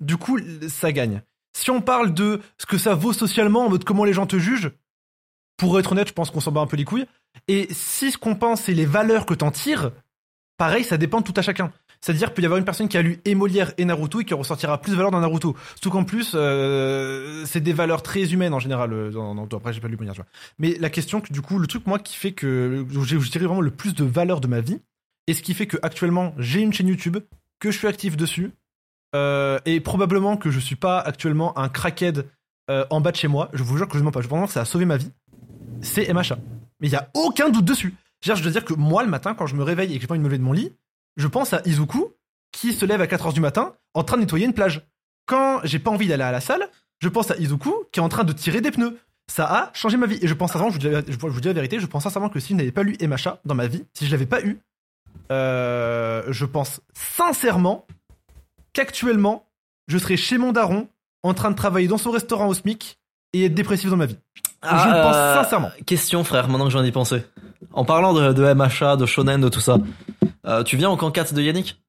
[0.00, 0.38] du coup,
[0.68, 1.22] ça gagne.
[1.54, 4.38] Si on parle de ce que ça vaut socialement, en mode comment les gens te
[4.38, 4.70] jugent,
[5.58, 7.06] pour être honnête, je pense qu'on s'en bat un peu les couilles.
[7.48, 9.90] Et si ce qu'on pense, c'est les valeurs que t'en tires,
[10.56, 11.72] pareil, ça dépend de tout à chacun.
[12.04, 13.36] C'est-à-dire qu'il peut y avoir une personne qui a lu et
[13.78, 15.56] et Naruto et qui ressortira plus de valeur dans Naruto.
[15.74, 18.92] Surtout qu'en plus, euh, c'est des valeurs très humaines en général.
[18.92, 20.28] euh, Dans, dans- après, j'ai pas lu Molière, tu vois.
[20.58, 23.60] Mais la question, que du coup, le truc, moi, qui fait que j'ai dirais vraiment
[23.60, 24.80] le plus de valeur de ma vie,
[25.28, 27.18] et ce qui fait que actuellement j'ai une chaîne YouTube,
[27.60, 28.50] que je suis actif dessus,
[29.14, 32.26] euh, et probablement que je suis pas actuellement un crackhead
[32.70, 33.48] euh, en bas de chez moi.
[33.52, 34.22] Je vous jure que je ne mens pas.
[34.22, 35.10] Je pense que ça a sauvé ma vie.
[35.82, 36.38] C'est MHA.
[36.80, 37.94] Mais il y a aucun doute dessus.
[38.24, 40.14] Je dois dire que moi, le matin, quand je me réveille et que j'ai pas
[40.14, 40.72] envie de me lever de mon lit,
[41.16, 42.06] je pense à Izuku
[42.52, 44.86] qui se lève à 4h du matin en train de nettoyer une plage.
[45.26, 46.68] Quand j'ai pas envie d'aller à la salle,
[47.00, 48.98] je pense à Izuku qui est en train de tirer des pneus.
[49.28, 50.18] Ça a changé ma vie.
[50.20, 52.02] Et je pense sincèrement, je vous dis la, je vous dis la vérité, je pense
[52.02, 54.42] sincèrement que si je n'avais pas lu MHA dans ma vie, si je l'avais pas
[54.42, 54.58] eu,
[55.30, 57.86] euh, je pense sincèrement
[58.72, 59.46] qu'actuellement,
[59.88, 60.88] je serais chez mon daron,
[61.22, 62.98] en train de travailler dans son restaurant au SMIC
[63.32, 64.18] et être dépressif dans ma vie.
[64.62, 65.70] je le pense euh, sincèrement.
[65.86, 67.24] Question, frère, maintenant que j'en ai pensé.
[67.72, 69.78] En parlant de, de MHA, de Shonen, de tout ça,
[70.46, 71.82] euh, tu viens au camp 4 de Yannick?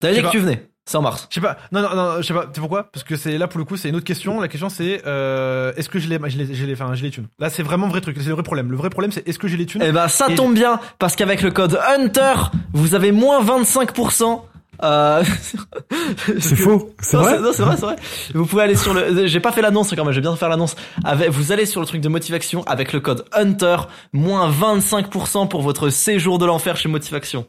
[0.00, 1.26] T'avais dit que tu venais, c'est en mars.
[1.28, 2.84] Je sais pas, non, non, non, je sais pas, tu sais pourquoi?
[2.92, 4.40] Parce que c'est là pour le coup, c'est une autre question.
[4.40, 7.10] La question c'est euh, est-ce que j'ai les, j'ai les, j'ai les, enfin, j'ai les
[7.10, 8.70] thunes Là, c'est vraiment vrai truc, c'est le vrai problème.
[8.70, 10.78] Le vrai problème, c'est est-ce que j'ai les thunes Eh ben, ça Et- tombe bien,
[11.00, 14.44] parce qu'avec le code HUNTER, vous avez moins 25%.
[14.82, 15.24] Euh...
[16.38, 16.94] C'est faux.
[17.00, 17.96] C'est vrai Non, c'est vrai, c'est vrai.
[18.34, 19.26] Vous pouvez aller sur le.
[19.26, 20.76] J'ai pas fait l'annonce encore, mais je vais bien faire l'annonce.
[21.04, 21.30] Avec...
[21.30, 23.76] Vous allez sur le truc de Motivation avec le code HUNTER,
[24.12, 27.46] moins 25% pour votre séjour de l'enfer chez Motivation.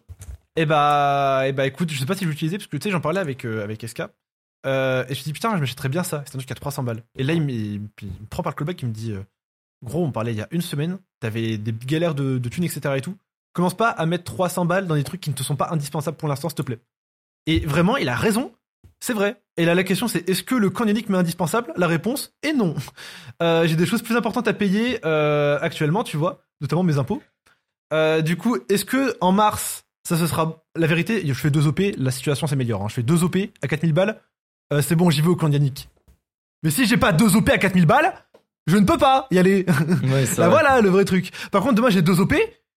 [0.56, 2.92] Eh bah, eh bah, écoute, je sais pas si je l'utiliser parce que tu sais,
[2.92, 4.04] j'en parlais avec euh, avec SK.
[4.66, 6.24] Euh, et je me suis dit putain, je m'achèterais bien ça.
[6.26, 7.04] C'est un truc qui a 300 balles.
[7.18, 9.12] Et là, il me, il me- il me prend par le callback, il me dit
[9.14, 9.20] euh,
[9.84, 12.96] gros, on parlait il y a une semaine, t'avais des galères de, de thunes, etc.
[12.98, 13.16] et tout.
[13.54, 16.18] Commence pas à mettre 300 balles dans des trucs qui ne te sont pas indispensables
[16.18, 16.80] pour l'instant, s'il te plaît.
[17.50, 18.52] Et vraiment, il a raison.
[19.00, 19.42] C'est vrai.
[19.58, 21.72] Et là, la question, c'est est-ce que le canonique m'est indispensable?
[21.78, 22.76] La réponse est non.
[23.42, 27.22] Euh, J'ai des choses plus importantes à payer euh, actuellement, tu vois, notamment mes impôts.
[27.94, 31.24] Euh, du coup, est-ce que en mars, ça ce sera la vérité?
[31.26, 32.84] Je fais deux OP, la situation s'améliore.
[32.84, 32.88] Hein.
[32.90, 34.22] Je fais deux OP à 4000 balles,
[34.82, 35.50] c'est bon, j'y vais au camp.
[36.62, 38.14] Mais si j'ai pas deux OP à 4000 balles,
[38.68, 39.66] je ne peux pas y aller.
[40.04, 40.62] Ouais, c'est Là vrai.
[40.62, 41.32] voilà le vrai truc.
[41.52, 42.36] Par contre, demain j'ai deux OP.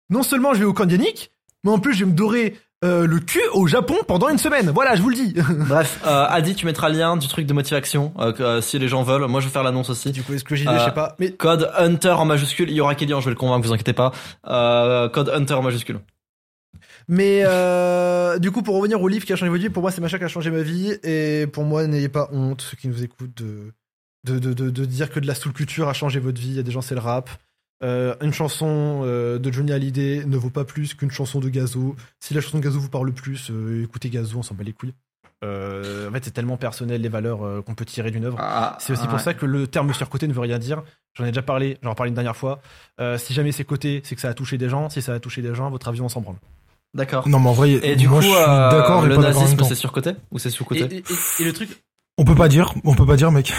[0.09, 1.33] Non seulement je vais au camp Yannick,
[1.65, 4.71] mais en plus je vais me dorer euh, le cul au Japon pendant une semaine.
[4.71, 5.35] Voilà, je vous le dis.
[5.69, 8.79] Bref, euh, Adi, tu mettras le lien du truc de motivation euh, que, euh, si
[8.79, 9.27] les gens veulent.
[9.27, 10.11] Moi, je vais faire l'annonce aussi.
[10.13, 11.15] du coup, est-ce que j'y vais, Euh, je sais pas.
[11.19, 12.71] Mais Code Hunter en majuscule.
[12.71, 14.13] Il y aura Kélian, je vais le convaincre, vous inquiétez pas.
[14.49, 16.01] Euh, code Hunter en majuscule.
[17.09, 19.91] Mais euh, du coup, pour revenir au livre qui a changé votre vie, pour moi,
[19.91, 20.93] c'est machin qui a changé ma vie.
[21.03, 23.73] Et pour moi, n'ayez pas honte, ceux qui nous écoutent, de,
[24.25, 26.49] de, de, de, de dire que de la soul culture a changé votre vie.
[26.51, 27.29] Il y a des gens, c'est le rap.
[27.85, 31.97] Euh, une chanson euh, de Johnny Hallyday ne vaut pas plus qu'une chanson de Gazo.
[32.21, 34.73] Si la chanson de Gazo vous parle plus, euh, écoutez Gazo, on s'en bat les
[34.73, 34.95] couilles.
[35.45, 38.37] Euh, en fait, c'est tellement personnel les valeurs euh, qu'on peut tirer d'une œuvre.
[38.41, 40.85] Ah, C'est aussi pour ça que le terme surcoté ne veut rien dire.
[41.15, 42.61] J'en ai déjà parlé, j'en ai parlé une dernière fois.
[43.01, 44.89] Euh, si jamais c'est coté, c'est que ça a touché des gens.
[44.89, 46.37] Si ça a touché des gens, votre avis, on s'en branle.
[46.95, 47.27] D'accord.
[47.29, 49.75] Non, mais en vrai, Et du moi, coup, je suis euh, d'accord le nazisme, c'est
[49.75, 51.71] surcoté ou c'est Et, sous-coté et- et- et le truc.
[52.19, 53.53] On peut pas dire, on peut pas dire, mec.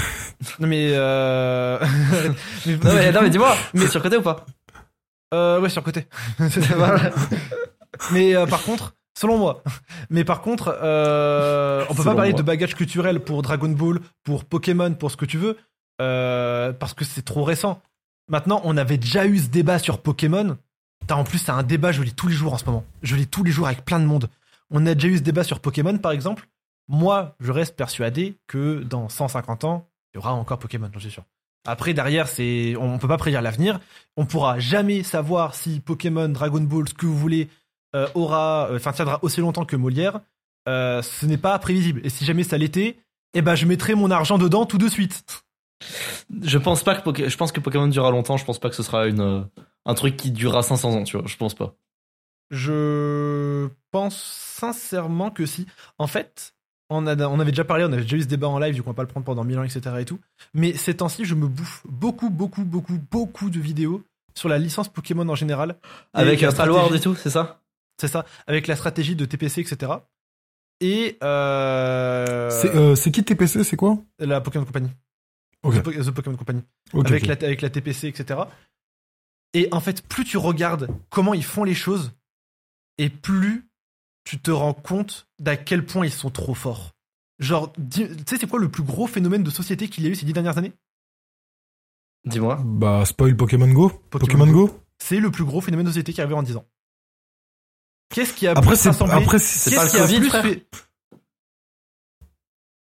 [0.60, 0.90] Non, mais.
[0.94, 1.80] Euh...
[2.66, 4.46] mais, Non mais, mais dis-moi, c'est surcoté ou pas?
[5.34, 6.08] Euh, ouais, surcoté.
[8.12, 9.64] Mais euh, par contre, selon moi,
[10.10, 12.38] mais par contre, euh, on peut Selon pas parler moi.
[12.40, 15.58] de bagage culturel pour Dragon Ball, pour Pokémon, pour ce que tu veux,
[16.02, 17.82] euh, parce que c'est trop récent.
[18.30, 20.58] Maintenant, on avait déjà eu ce débat sur Pokémon.
[21.02, 22.84] Putain, en plus, c'est un débat, je lis tous les jours en ce moment.
[23.04, 24.30] Je lis tous les jours avec plein de monde.
[24.72, 26.48] On a déjà eu ce débat sur Pokémon, par exemple.
[26.88, 31.12] Moi, je reste persuadé que dans 150 ans, il y aura encore Pokémon, j'en suis
[31.12, 31.24] sûr.
[31.66, 33.80] Après, derrière, c'est, on peut pas prédire l'avenir.
[34.18, 37.50] On pourra jamais savoir si Pokémon, Dragon Ball, ce que vous voulez,
[37.96, 40.20] euh, aura, euh, enfin, tiendra aussi longtemps que Molière.
[40.68, 42.02] Euh, ce n'est pas prévisible.
[42.04, 42.98] Et si jamais ça l'était,
[43.34, 45.24] eh ben, je mettrai mon argent dedans tout de suite.
[46.42, 48.38] Je pense pas que Poké- je pense que Pokémon durera longtemps.
[48.38, 49.48] Je pense pas que ce sera une
[49.86, 51.04] un truc qui durera 500 ans.
[51.04, 51.76] Tu vois, je pense pas.
[52.52, 55.66] Je pense sincèrement que si.
[55.98, 56.54] En fait,
[56.90, 58.82] on, a, on avait déjà parlé, on avait déjà eu ce débat en live, du
[58.84, 59.82] coup on va pas le prendre pendant 1000 ans, etc.
[60.00, 60.20] et tout.
[60.54, 64.04] Mais ces temps-ci, je me bouffe beaucoup, beaucoup, beaucoup, beaucoup de vidéos
[64.36, 65.78] sur la licence Pokémon en général.
[66.14, 67.62] Avec Palward et tout, c'est ça
[68.00, 69.92] C'est ça, avec la stratégie de TPC, etc.
[70.82, 73.98] Et euh, C'est euh, qui TPC, c'est quoi?
[74.20, 74.90] la Pokémon Company.
[75.64, 75.76] Ok.
[75.76, 76.62] The, Po- The Pokémon Company.
[76.94, 77.26] Ok, avec.
[77.28, 78.42] La, avec la TPC, etc.
[79.54, 82.12] Et en fait, plus tu regardes comment ils font les choses,
[82.98, 83.70] et plus
[84.24, 86.92] tu te rends compte d'à quel point ils sont trop forts.
[87.40, 90.16] Genre, tu sais, c'est quoi le plus gros phénomène de société qu'il y a eu
[90.16, 90.74] ces dix dernières années?
[92.26, 92.62] Dis-moi.
[92.64, 93.90] Bah, spoil Pokémon Go.
[93.90, 94.80] Pokémon Pokémon Go.
[95.00, 96.66] C'est le plus gros phénomène de société qui est arrivé en 10 ans.
[98.10, 99.16] Qu'est-ce qui a Après, plus c'est rassemblé?
[99.16, 100.66] après c'est pas Qu'est-ce le qui a Covid, plus frère fait-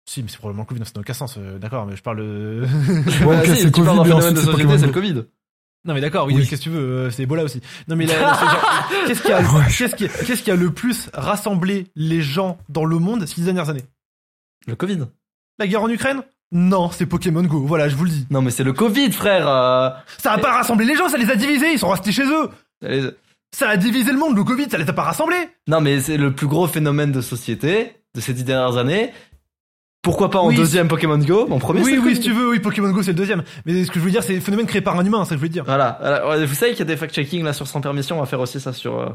[0.08, 2.02] Si, mais c'est probablement le Covid, non, ça n'a aucun sens, euh, d'accord, mais je
[2.02, 2.66] parle de...
[3.26, 4.92] Ouais, si, c'est tu parles Covid, c'est société, Pokémon c'est le.
[4.92, 5.24] Covid.
[5.86, 6.46] Non mais d'accord, oui, Oui.
[6.48, 7.60] qu'est-ce que tu veux, euh, c'est Ebola aussi.
[7.88, 9.42] Non mais là, c'est genre, qu'est-ce qui a,
[10.24, 13.84] qu'est-ce qui, a le plus rassemblé les gens dans le monde ces dix dernières années?
[14.66, 15.00] Le Covid.
[15.58, 16.22] La guerre en Ukraine?
[16.52, 17.64] Non, c'est Pokémon Go.
[17.66, 18.26] Voilà, je vous le dis.
[18.30, 19.46] Non mais c'est le Covid, frère.
[19.48, 21.72] euh, Ça a pas rassemblé les gens, ça les a divisés.
[21.72, 22.48] Ils sont restés chez eux.
[22.84, 23.10] allez-
[23.54, 24.36] Ça a divisé le monde.
[24.36, 25.48] Le Covid, ça les a pas rassemblés.
[25.68, 29.12] Non mais c'est le plus gros phénomène de société de ces dix dernières années.
[30.04, 30.54] Pourquoi pas en Oui.
[30.54, 31.80] deuxième Pokémon Go Mon premier.
[31.82, 33.42] oui, oui, si tu veux, oui, Pokémon Go c'est le deuxième.
[33.66, 35.34] Mais ce que je veux dire, c'est le phénomène créé par un humain, c'est ce
[35.34, 35.64] que je veux dire.
[35.64, 35.98] Voilà.
[36.00, 36.28] voilà.
[36.28, 38.18] Ouais, Vous savez qu'il y a des fact-checking là sur sans permission.
[38.18, 39.00] On va faire aussi ça sur.
[39.00, 39.08] euh,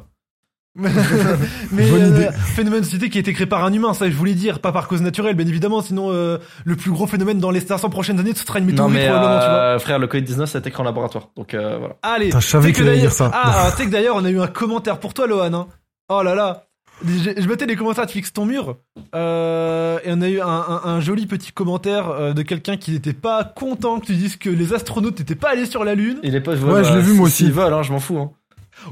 [0.76, 2.30] mais Bonne euh, idée.
[2.56, 4.72] phénomène de société qui a été créé par un humain, ça je voulais dire, pas
[4.72, 5.82] par cause naturelle, bien évidemment.
[5.82, 8.88] Sinon, euh, le plus gros phénomène dans les 500 prochaines années, ce sera une Non
[8.88, 9.56] météorite mais probablement, tu vois.
[9.60, 11.30] euh, frère, le Covid 19 ça a été créé en laboratoire.
[11.36, 11.96] Donc euh, voilà.
[12.04, 13.32] Allez, je savais qu'il allait d'ailleurs- dire ça.
[13.34, 15.54] Ah, alors, tu sais que d'ailleurs, on a eu un commentaire pour toi, Lohan.
[15.54, 15.68] Hein.
[16.10, 16.64] Oh là là.
[17.06, 18.78] Je, je mettais les commentaires de Fixe ton mur.
[19.16, 22.92] euh, et on a eu un, un- un joli petit commentaire euh, de quelqu'un qui
[22.92, 26.20] n'était pas content que tu dises que les astronautes n'étaient pas allés sur la Lune.
[26.24, 26.56] Il est pas.
[26.56, 27.46] Ouais, je l'ai vu, moi aussi.
[27.46, 28.18] Ils veulent, hein, je m'en fous.
[28.18, 28.32] Hein.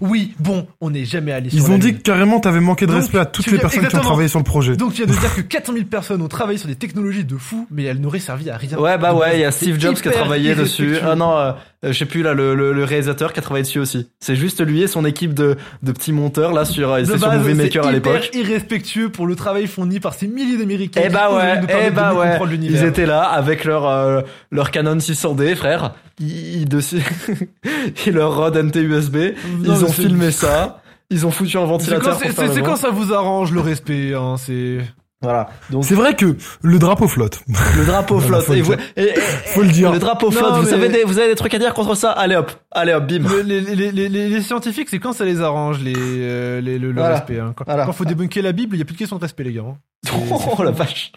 [0.01, 1.79] Oui, bon, on n'est jamais allé sur Ils la ont Lune.
[1.81, 3.85] dit que carrément t'avais manqué de Donc, respect à toutes tu les viens- personnes qui
[3.85, 4.03] ont exactement.
[4.09, 4.75] travaillé sur le projet.
[4.75, 7.37] Donc tu viens de dire que 400 000 personnes ont travaillé sur des technologies de
[7.37, 8.77] fou, mais elles n'auraient servi à rien.
[8.77, 10.83] Ouais bah Donc, ouais, il y a c'est Steve Jobs qui a hyper travaillé dessus.
[10.83, 11.09] irrespectueux.
[11.11, 11.51] Ah non, euh,
[11.85, 14.09] euh, je sais plus là le, le, le réalisateur qui a travaillé dessus aussi.
[14.19, 17.17] C'est juste lui et son équipe de, de petits monteurs là sur euh, De c'est
[17.17, 18.29] sur base, Movie Maker à hyper l'époque.
[18.35, 21.01] irrespectueux pour le travail fourni par ces milliers d'Américains.
[21.03, 22.29] Eh qui, bah ouais, nous permettent eh bah mieux ouais.
[22.31, 22.83] comprendre Ils l'univers.
[22.85, 25.93] étaient là avec leur euh, leur Canon 600D, frère.
[26.19, 26.97] Ils, ils dessus
[28.07, 29.17] et leur Rode NT USB.
[29.59, 30.81] Non, ils ont filmé ça.
[31.09, 34.79] Ils ont foutu un ventilateur c'est- quand ça vous arrange le respect, hein, c'est.
[35.21, 35.49] Voilà.
[35.71, 37.41] Donc C'est vrai que le drapeau flotte.
[37.75, 38.43] le drapeau flotte.
[38.45, 38.85] Faut le Et vous- dire.
[38.97, 39.91] et- et- Faut le dire.
[39.91, 40.55] Le drapeau Non, flotte.
[40.57, 42.11] Vous mais- avez des vous avez des trucs à dire contre ça?
[42.11, 43.23] Allez hop, allez hop, bim.
[43.27, 46.77] Le- les, les, les, les- les scientifiques, c'est quand ça les arrange, les, euh, les-
[46.77, 47.15] le, le Voilà.
[47.15, 47.39] respect.
[47.39, 47.53] Hein.
[47.55, 47.85] Quand, Voilà.
[47.85, 49.63] quand faut débunker la Bible, il y a plus de question de respect, les gars.
[49.67, 49.77] hein.
[50.57, 51.11] Oh la vache.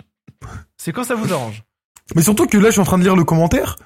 [0.78, 1.62] C'est quand ça vous arrange.
[2.14, 3.76] Mais surtout que là, je suis en train de lire le commentaire.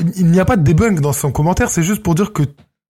[0.00, 2.42] Il il n'y a pas de debunk dans son commentaire, c'est juste pour dire que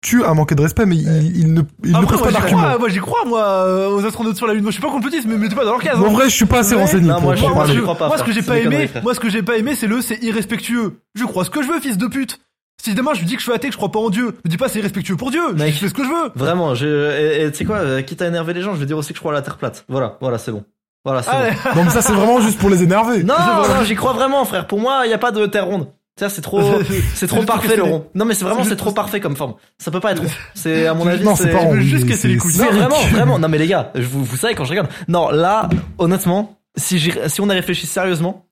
[0.00, 2.78] tu as manqué de respect, mais il, il ne, il ne moi, pas d'argument.
[2.78, 4.62] moi j'y crois, moi, euh, aux astronautes sur la Lune.
[4.62, 5.98] Moi, je suis pas complotiste, mais mettez pas dans leur case.
[5.98, 6.12] Bon, en hein.
[6.12, 6.82] vrai, je suis pas assez Ouais.
[6.82, 8.58] renseigné Non, pour, moi, pour je- moi, je crois pas, moi, ce que j'ai pas
[8.58, 11.00] aimé, moi, ce que j'ai pas aimé, c'est le, c'est irrespectueux.
[11.14, 12.38] Je crois ce que je veux, fils de pute.
[12.80, 14.26] Si demain je lui dis que je suis athée, que je crois pas en Dieu,
[14.44, 15.74] me dis pas c'est irrespectueux pour Dieu, Mec.
[15.74, 16.30] je fais ce que je veux.
[16.36, 19.08] Vraiment, je, tu sais quoi, euh, quitte à énerver les gens, je vais dire aussi
[19.08, 19.84] que je crois à la Terre plate.
[19.88, 20.62] Voilà, voilà, c'est bon.
[21.04, 23.24] Voilà, c'est Allez, Non, mais ça, c'est vraiment juste pour les énerver.
[23.24, 23.32] bon.
[23.34, 23.34] Non,
[23.78, 24.68] non, j'y crois vraiment, frère.
[24.68, 25.88] Pour moi, il y a pas de Terre ronde.
[26.18, 26.60] Ça, c'est trop,
[27.14, 28.06] c'est trop parfait le rond.
[28.14, 29.54] Non, mais c'est vraiment, c'est c'est trop parfait comme forme.
[29.78, 30.28] Ça peut pas être rond.
[30.54, 32.58] C'est, à mon avis, non, c'est pas rond, juste il est- casser les c'est couilles.
[32.58, 33.38] Non, vraiment, vraiment.
[33.40, 34.88] Non, mais les gars, je vous, vous savez quand je regarde.
[35.06, 35.68] Non, là,
[35.98, 37.00] honnêtement, si
[37.40, 38.46] on a réfléchi sérieusement,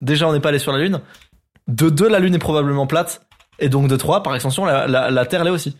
[0.00, 1.00] déjà, on n'est pas allé sur la Lune.
[1.68, 3.26] De deux, la Lune est probablement plate.
[3.58, 5.76] Et donc, de trois, par extension, la, la, la Terre l'est aussi.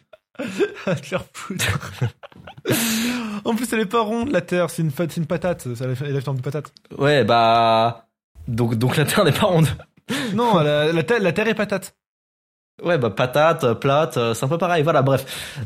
[3.45, 6.11] en plus, elle est pas ronde, la terre, c'est une, c'est patate, ça, elle a
[6.11, 6.73] la forme de patate.
[6.97, 8.07] Ouais, bah,
[8.49, 9.69] donc, donc la Terre n'est pas ronde.
[10.35, 11.95] Non, la, la, terre, la terre est patate.
[12.83, 14.83] Ouais, bah, patate, plate, euh, c'est un peu pareil.
[14.83, 15.25] Voilà, bref.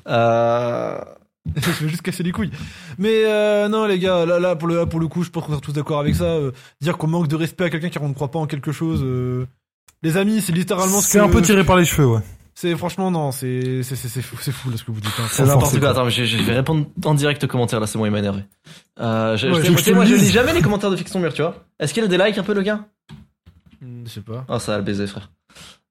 [0.09, 0.99] Euh,
[1.57, 2.51] je vais juste casser les couilles.
[2.99, 5.45] Mais euh, non, les gars, là, là, pour le, là, pour le coup, je pense
[5.45, 6.25] qu'on est tous d'accord avec ça.
[6.25, 6.51] euh,
[6.81, 9.01] dire qu'on manque de respect à quelqu'un on ne croit pas en quelque chose.
[9.05, 9.47] euh,
[10.03, 12.21] Les amis, c'est littéralement ce C'est que- un peu tiré par les cheveux, ouais.
[12.59, 15.13] C'est franchement non, c'est c'est c'est c'est fou, c'est fou là ce que vous dites.
[15.21, 15.25] hein.
[15.31, 15.91] C'est n'importe c'est quoi.
[15.91, 18.19] Attends, mais je, je vais répondre en direct aux commentaires là, c'est bon, il m'a
[18.21, 18.45] énervé.
[18.99, 21.43] Euh, je, Ouais, je- je moi, je lis jamais les commentaires de Fiction Mur, tu
[21.43, 21.55] vois.
[21.79, 22.81] Est-ce qu'il a des likes un peu, le gars?
[24.07, 24.45] Je sais pas.
[24.49, 25.31] Oh, ça va le baiser, frère.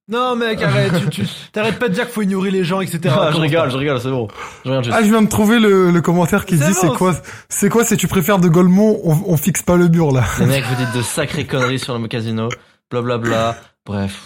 [0.08, 3.00] Non mec, arrête, tu, tu t'arrêtes pas de dire qu'il faut ignorer les gens, etc.
[3.20, 4.28] Ah, je rigole, je rigole, c'est bon.
[4.64, 4.92] Je juste.
[4.96, 7.16] Ah, je viens de trouver le, le commentaire qui C'est dit bon, c'est quoi,
[7.50, 10.24] c'est quoi, c'est tu préfères de Golemont, on, on fixe pas le mur, là.
[10.40, 12.50] Les mecs, vous dites de sacrées conneries sur le casino.
[12.92, 13.58] Blablabla.
[13.84, 14.22] Bref.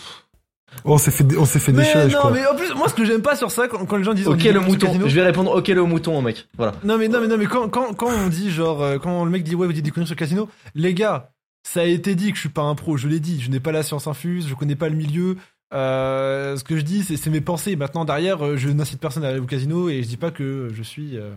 [0.83, 2.31] Oh, on s'est fait, on s'est fait Mais je non, crois.
[2.31, 4.27] mais en plus, moi ce que j'aime pas sur ça, quand, quand les gens disent
[4.27, 4.87] Ok dit le mouton.
[4.87, 6.47] casino- Je vais répondre ok le mouton au mec.
[6.57, 6.73] Voilà.
[6.83, 9.31] Non mais non mais non mais quand quand quand on dit genre euh, quand le
[9.31, 11.31] mec dit ouais vous dites des conneries sur le casino, les gars,
[11.73, 13.59] ça a été dit que je suis pas un pro, je l'ai dit, je n'ai
[13.59, 15.37] pas la science infuse, je connais pas le milieu.
[15.71, 17.75] Euh, ce que je dis c'est mes pensées.
[17.75, 20.69] Maintenant derrière, euh, je n'incite personne à aller au casino et je dis pas que
[20.73, 21.31] je suis euh,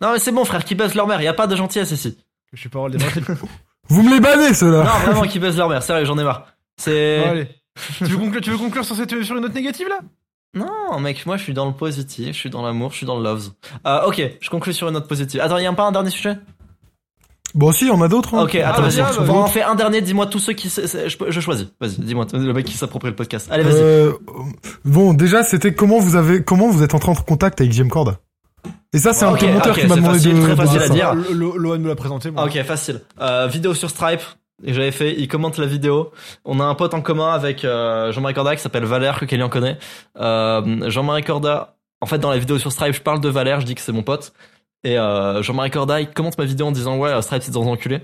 [0.00, 1.20] Non mais c'est bon frère, qui baisse leur mère.
[1.20, 2.16] Y a pas de gentillesse ici.
[2.54, 2.96] je suis pas des
[3.88, 4.84] Vous me les bannez, ceux-là.
[4.84, 5.82] Non vraiment qui baisse leur mère.
[5.82, 6.46] Sérieux, j'en ai marre.
[6.78, 7.46] C'est.
[7.98, 9.98] tu veux conclure tu veux conclure sur cette sur une note négative là?
[10.54, 13.18] Non, mec, moi je suis dans le positif, je suis dans l'amour, je suis dans
[13.18, 13.50] le loves.
[13.86, 15.40] Euh, ok, je conclue sur une note positive.
[15.40, 16.38] Attends, y a pas un dernier sujet?
[17.54, 18.34] Bon, si, on a d'autres.
[18.34, 18.42] hein.
[18.44, 19.00] Ok, attends, vas-y, vas-y.
[19.00, 19.42] ah, bah, Bon, on vas-y.
[19.44, 20.68] en fait un dernier, dis-moi tous ceux qui.
[20.68, 21.66] Je, je choisis.
[21.80, 23.48] Vas-y, dis-moi, le mec qui s'approprie le podcast.
[23.50, 23.74] Allez, vas-y.
[23.80, 24.12] Euh,
[24.84, 28.14] bon, déjà, c'était comment vous avez, comment vous êtes entré en contact avec JM Cord
[28.92, 29.60] Et ça, c'est un ok, qui m'a
[29.96, 30.92] demandé facile, de, très facile à ça.
[30.94, 31.14] dire.
[31.14, 32.44] Lo- Lo- Lohan me l'a présenté moi.
[32.44, 33.00] Ok, facile.
[33.20, 34.22] Euh, vidéo sur Stripe.
[34.64, 36.12] Et j'avais fait, il commente la vidéo.
[36.44, 39.42] On a un pote en commun avec euh, Jean-Marie Corda qui s'appelle Valère, que Kelly
[39.42, 39.78] en connaît.
[40.20, 43.66] Euh, Jean-Marie Corda, en fait, dans la vidéo sur Stripe, je parle de Valère, je
[43.66, 44.32] dis que c'est mon pote.
[44.84, 47.66] Et euh, Jean-Marie Corda, il commente ma vidéo en disant ouais, euh, Stripe c'est dans
[47.66, 48.00] enculé.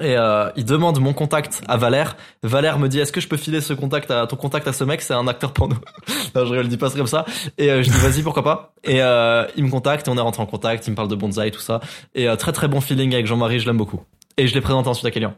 [0.00, 2.16] Et euh, il demande mon contact à Valère.
[2.42, 4.84] Valère me dit est-ce que je peux filer ce contact à ton contact à ce
[4.84, 5.02] mec?
[5.02, 5.76] C'est un acteur porno.
[6.34, 7.26] non, je rigole, dis pas comme ça.
[7.58, 8.74] Et euh, je dis vas-y pourquoi pas?
[8.84, 10.86] Et euh, il me contacte et on est rentré en contact.
[10.86, 11.80] Il me parle de bonsaï tout ça.
[12.14, 14.00] Et euh, très très bon feeling avec Jean-Marie, je l'aime beaucoup.
[14.38, 15.34] Et je l'ai présenté ensuite à Kélian.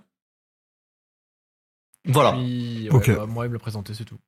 [2.07, 2.33] Voilà.
[2.33, 3.17] Puis, ouais, Ok.
[3.17, 4.19] bah, moi il me l'a présenté c'est tout.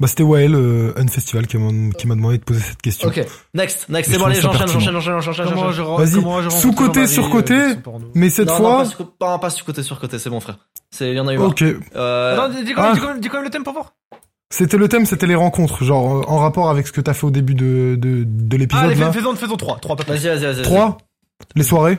[0.00, 3.08] Bah, c'était Wael, euh, Unfestival, qui m'a qui m'a demandé de poser cette question.
[3.08, 3.22] Ok,
[3.52, 6.50] next, next, c'est bon, allez, j'enchaîne, j'enchaîne, j'enchaîne, j'enchaîne, Vas-y.
[6.58, 9.82] sur-côté, euh, son porno Mais cette non, fois, non, pas, sur, pas, pas sur côté,
[9.82, 10.56] sur côté, c'est bon, frère.
[10.90, 11.62] C'est, il y en a eu ok.
[11.94, 12.94] Euh, dis, dis quand même, Ah.
[12.94, 13.92] dis quand même- dis quand même le thème pour voir.
[14.52, 17.26] C'était le thème, c'était les rencontres, genre euh, en rapport avec ce que t'as fait
[17.26, 19.12] au début de, de, de l'épisode Allez, là.
[19.12, 20.62] fais- faisons, faisons trois, trois vas-y, vas-y, vas-y.
[20.62, 20.98] 3
[21.54, 21.98] Les soirées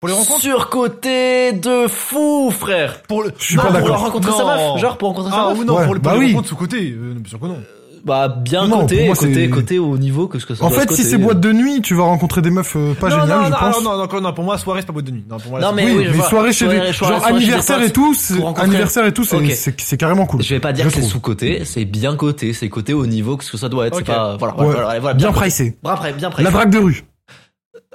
[0.00, 3.02] Pour les rencontres Surcoté de fou, frère.
[3.08, 3.32] Pour le.
[3.36, 3.98] Je suis Non, pas pour d'accord.
[4.00, 4.78] rencontrer sa meuf.
[4.80, 5.58] Genre, pour rencontrer sa Ah meuf.
[5.58, 6.26] ou non, Ouais, pour, le- bah les oui.
[6.28, 6.92] rencontres sous côté.
[6.96, 7.58] Euh, bien sûr que non.
[8.04, 10.70] Bah, bien Non, côté, moi, côté, c'est- côté au niveau que ce que ça En
[10.70, 11.02] fait, si côté.
[11.02, 13.50] c'est boîte de nuit, tu vas rencontrer des meufs euh, pas non, géniales, non, je
[13.50, 13.82] non, pense.
[13.82, 15.24] non, non, non, non, pour moi, soirée, c'est pas boîte de nuit.
[15.28, 16.28] Non, pour moi, Non, mais oui, oui, mais vois.
[16.28, 18.14] soirée chez Soirée- des, soirée- genre soirée anniversaire et tout,
[18.56, 19.50] anniversaire et tout, c'est Ok.
[19.52, 20.42] c'est c'est carrément cool.
[20.44, 21.10] Je vais pas dire Je que c'est trouve.
[21.12, 23.96] sous-côté, c'est bien côté, c'est côté au niveau que ce que ça doit être.
[23.98, 24.04] Ok.
[24.06, 24.64] C'est pas, voilà, Ouais.
[24.74, 25.40] voilà, voilà, Bien côté.
[25.40, 25.78] pricé.
[26.16, 26.44] Bien prêt.
[26.44, 27.04] La drague de rue.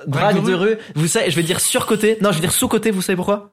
[0.07, 0.77] Drague Drague de rue.
[0.95, 2.17] Vous savez, je vais dire surcoté.
[2.21, 3.51] Non, je vais dire sous-côté, vous savez pourquoi?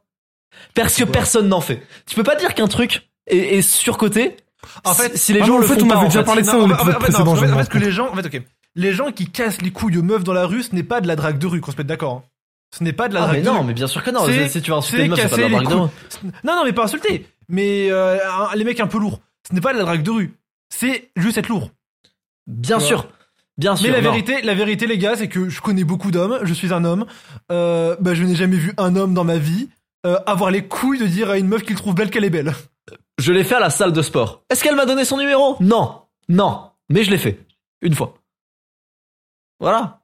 [0.74, 1.82] Parce que personne n'en fait.
[2.06, 4.36] Tu peux pas dire qu'un truc est, est surcoté.
[4.84, 6.58] En fait, si les ah gens le fait, font on en déjà parlé de ça
[6.58, 8.42] en fait, que- me en fait, que rends les gens, en fait, ok.
[8.76, 11.08] Les gens qui cassent les couilles aux meufs dans la rue, ce n'est pas de
[11.08, 12.12] la drague de rue, qu'on se mette d'accord.
[12.14, 12.22] hein.
[12.76, 13.66] Ce n'est pas de la Ah, drague mais de non, rue.
[13.66, 14.26] mais bien sûr que non.
[14.26, 15.88] C'est- Si tu vas insulter c'est une meuf, c'est pas de la drague de rue.
[16.44, 17.26] Non, non, mais pas insulter.
[17.48, 18.16] Mais euh,
[18.54, 19.20] les mecs un peu lourds.
[19.48, 20.34] Ce n'est pas de la drague de rue.
[20.68, 21.70] C'est juste être lourd.
[22.46, 23.06] Bien sûr.
[23.60, 23.86] Bien sûr.
[23.88, 24.10] Mais la non.
[24.10, 26.38] vérité, la vérité, les gars, c'est que je connais beaucoup d'hommes.
[26.42, 27.04] Je suis un homme.
[27.52, 29.68] Euh, bah, je n'ai jamais vu un homme dans ma vie
[30.06, 32.54] euh, avoir les couilles de dire à une meuf qu'il trouve belle qu'elle est belle.
[33.18, 34.42] Je l'ai fait à la salle de sport.
[34.48, 35.56] Est-ce qu'elle m'a donné son numéro?
[35.60, 36.02] Non.
[36.30, 36.70] Non.
[36.88, 37.38] Mais je l'ai fait.
[37.82, 38.14] Une fois.
[39.60, 40.00] Voilà.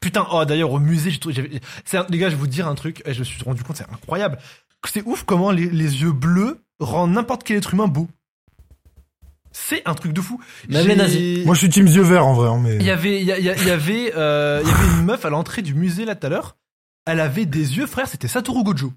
[0.00, 2.46] Putain, oh d'ailleurs au musée, j'ai trouvé- j'avais- c'est un- les gars, je vais vous
[2.46, 4.38] dire un truc, et je me suis rendu compte, c'est incroyable.
[4.86, 8.08] C'est ouf comment les, les yeux bleus rendent n'importe quel être humain beau.
[9.58, 10.38] C'est un truc de fou.
[10.68, 11.44] Même J'ai- les nazis.
[11.46, 12.76] Moi, je suis team yeux verts en vrai, hein, mais.
[12.76, 14.70] Il y avait, il y, a- il y a- il y avait, euh, il y
[14.70, 16.56] avait une meuf à l'entrée du musée là tout à l'heure.
[17.06, 18.92] Elle avait des yeux, frère, c'était Satoru Gojo.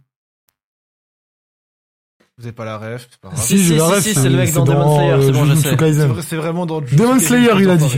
[2.38, 3.42] Vous avez pas la ref, c'est pas grave.
[3.42, 5.22] Si, j'ai si, la si, ref, si, c'est le mec dans dans Demon Slayer, euh,
[5.22, 5.70] c'est bon, je Jujutsu sais.
[5.72, 6.08] C'est Kaisen.
[6.10, 7.98] vrai- C'est vraiment dans Jujutsu Demon Kaisen, Slayer, il a dit.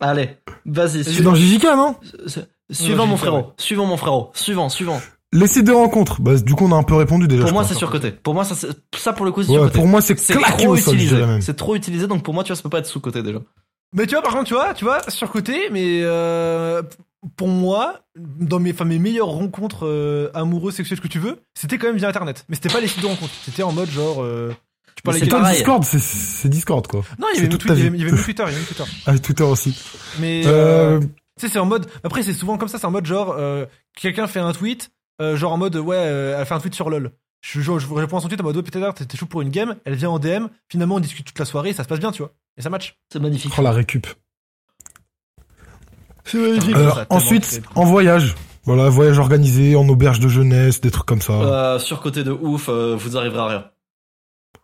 [0.00, 0.30] Allez,
[0.66, 1.04] vas-y.
[1.04, 1.96] C'est dans JJK, non?
[2.70, 3.52] Suivant mon frérot.
[3.58, 4.30] Suivant mon frérot.
[4.34, 5.00] Suivant, suivant.
[5.32, 6.20] Les sites de rencontres.
[6.22, 7.42] Bah, du coup, on a un peu répondu déjà.
[7.44, 8.10] Pour moi, c'est surcoté.
[8.12, 9.74] Pour moi, ça, c'est- ça pour le coup, c'est Ouais, surcoté.
[9.78, 11.22] pour moi, c'est trop utilisé.
[11.40, 13.38] C'est trop utilisé, donc pour moi, tu vois, ça peut pas être sous-côté déjà.
[13.94, 16.82] Mais tu vois, par contre, tu vois, tu vois, surcoté, mais euh,
[17.36, 21.40] pour moi, dans mes, enfin, mes meilleures rencontres euh, amoureuses, sexuelles, ce que tu veux,
[21.54, 22.44] c'était quand même via Internet.
[22.48, 23.32] Mais c'était pas les sites de rencontres.
[23.44, 24.54] C'était en mode genre, euh,
[24.94, 25.26] tu parlais c'est.
[25.26, 27.00] Discord, c'est- Discord, quoi.
[27.18, 27.96] Non, il y c'est avait, toute Twi- ta il y avait, vie.
[27.96, 28.84] il y avait même Twitter, il y avait Twitter.
[29.06, 29.78] Ah, Twitter aussi.
[30.20, 31.06] Mais euh, Euh, tu
[31.46, 31.86] sais, c'est en mode.
[32.04, 32.78] Après, c'est souvent comme ça.
[32.78, 33.64] C'est en mode genre, euh,
[33.98, 34.90] quelqu'un fait un tweet,
[35.20, 37.12] euh, genre en mode, ouais, euh, elle fait un tweet sur LoL.
[37.40, 39.50] Je, je, je réponds à son tweet en mode, ouais, peut-être t'es chaud pour une
[39.50, 39.76] game.
[39.84, 40.46] Elle vient en DM.
[40.68, 42.32] Finalement, on discute toute la soirée, ça se passe bien, tu vois.
[42.56, 42.98] Et ça match.
[43.12, 43.52] C'est magnifique.
[43.56, 44.06] oh, la récup.
[46.24, 46.76] C'est magnifique.
[46.76, 48.34] Euh, ensuite, en voyage.
[48.64, 51.32] Voilà, voyage organisé, en auberge de jeunesse, des trucs comme ça.
[51.32, 53.64] Euh, surcoté de ouf, euh, vous arriverez à rien.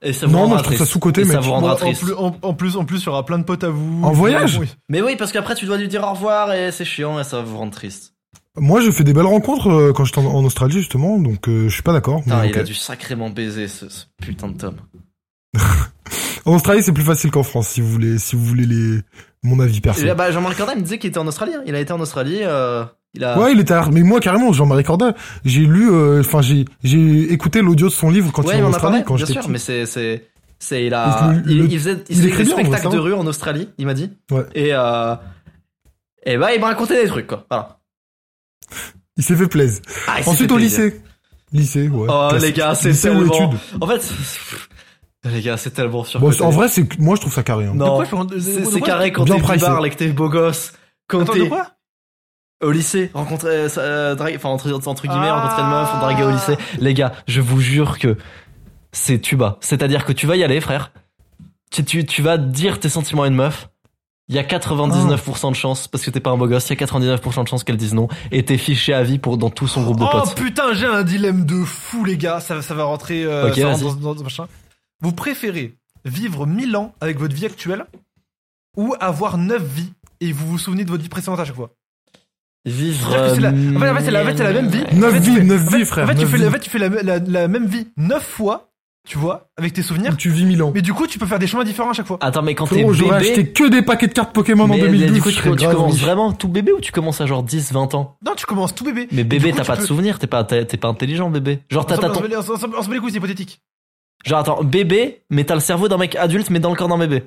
[0.03, 1.39] Et ça vous Non, moi, je trouve ça mec.
[1.43, 2.03] vous rendra en, triste.
[2.03, 4.05] plus, en, en plus, en plus, il y aura plein de potes à vous.
[4.05, 4.69] En voyage Oui.
[4.91, 7.39] Mais oui, parce qu'après, tu dois lui dire au revoir et c'est chiant et ça
[7.39, 8.14] va vous rendre triste.
[8.57, 11.69] Moi, j'ai fait des belles rencontres euh, quand j'étais en, en Australie, justement, donc euh,
[11.69, 12.23] je suis pas d'accord.
[12.27, 14.77] Mais il a dû sacrément baiser ce, ce putain de tome.
[16.47, 19.01] En Australie, c'est plus facile qu'en France, si vous voulez, si vous voulez les,
[19.43, 20.05] mon avis perso.
[20.05, 21.55] Là, bah, Jean-Marc Corday me disait qu'il était en Australie.
[21.55, 21.63] hein.
[21.67, 22.41] Il a été en Australie.
[22.43, 23.39] Euh, il a.
[23.39, 25.15] Ouais, il était, à- mais moi carrément, Jean-Marie Corda,
[25.47, 28.63] j'ai lu, euh, enfin j'ai, j'ai écouté l'audio de son livre quand ouais, il est
[28.63, 29.41] en m'en a parlé, Australie, quand bien sûr.
[29.41, 29.51] petit.
[29.53, 30.29] Mais c'est, c'est,
[30.59, 32.89] c'est, il a, Le- il, le- il faisait, il il faisait des bien, spectacles ça.
[32.91, 33.71] de rue en Australie.
[33.79, 34.11] Il m'a dit.
[34.31, 34.45] Ouais.
[34.55, 35.15] Et euh,
[36.27, 37.47] et bah, il m'a raconté des trucs, quoi.
[37.51, 37.79] Voilà.
[39.17, 39.81] Il s'est fait plaisir.
[40.09, 40.85] Ah, Ensuite fait au plaisir.
[40.85, 41.01] lycée.
[41.53, 42.09] Lycée, ouais.
[42.11, 42.49] Oh, Classique.
[42.49, 43.51] les gars, c'est Lycée ou tellement.
[43.53, 43.61] études.
[43.81, 44.15] En fait, c'est-
[45.31, 46.19] les gars, c'est tellement sûr.
[46.21, 47.67] Bon, en vrai, c'est, moi je trouve ça carré.
[47.67, 47.73] hein.
[47.75, 48.03] non.
[48.41, 50.73] C'est carré quand t'es bibard et que t'es beau gosse.
[51.07, 51.69] Quand Attends, de t'es quoi
[52.63, 55.41] au lycée, rencontrer, euh, euh, drague- enfin entre, entre guillemets, Ah.
[55.43, 56.57] rencontrer une meuf, on draguer au lycée.
[56.79, 58.17] Les gars, je vous jure que
[58.91, 59.59] c'est tuba.
[59.61, 60.91] C'est-à-dire que tu vas y aller, frère.
[61.71, 63.69] Tu, tu, tu vas dire tes sentiments à une meuf.
[64.29, 66.83] Il y a 99% de chance, parce que t'es pas un beau gosse, il y
[66.83, 69.69] a 99% de chance qu'elle dise non, et t'es fiché à vie pour, dans tout
[69.69, 70.35] son groupe de Oh potes.
[70.35, 72.41] putain, j'ai un dilemme de fou, les gars.
[72.41, 74.47] Ça, ça va rentrer euh, Ok, ça rentre dans, dans- dans- machin.
[75.03, 75.75] Vous préférez
[76.07, 77.85] vivre 1000 ans avec votre vie actuelle
[78.79, 79.93] ou avoir 9 vies?
[80.21, 81.71] Et vous vous souvenez de votre vie précédente à chaque fois?
[82.65, 83.11] Vivre.
[83.37, 84.85] Que la- en fait, en fait, c'est la, en fait, c'est la même vie.
[84.95, 86.15] Neuf En fait, tu vies, fais- neuf en fait- vies, frère, En fait,
[86.61, 88.71] tu fais, la même vie 9 fois,
[89.07, 90.17] tu vois, avec tes souvenirs.
[90.17, 90.73] Tu vis mille ans.
[90.75, 92.17] Mais du coup, tu peux faire des chemins différents à chaque fois.
[92.21, 93.53] Attends, mais quand t'es Frérot, j'aurais acheté bébé.
[93.53, 95.13] que des paquets de cartes Pokémon en mais, 2012.
[95.13, 98.17] du coup, tu, commences vraiment tout bébé ou tu commences à genre 10, 20 ans
[98.25, 99.07] Non, tu commences tout bébé.
[99.13, 101.61] Mais bébé, t'as pas de peux- souvenir, t'es pas, t'es pas intelligent, bébé.
[101.71, 102.15] Genre, t'as ton.
[102.15, 102.37] se met-
[102.79, 103.61] on se met les couilles, c'est hypothétique.
[104.25, 106.97] Genre, attends, bébé, mais t'as le cerveau d'un mec adulte, mais dans le corps d'un
[106.99, 107.25] bébé.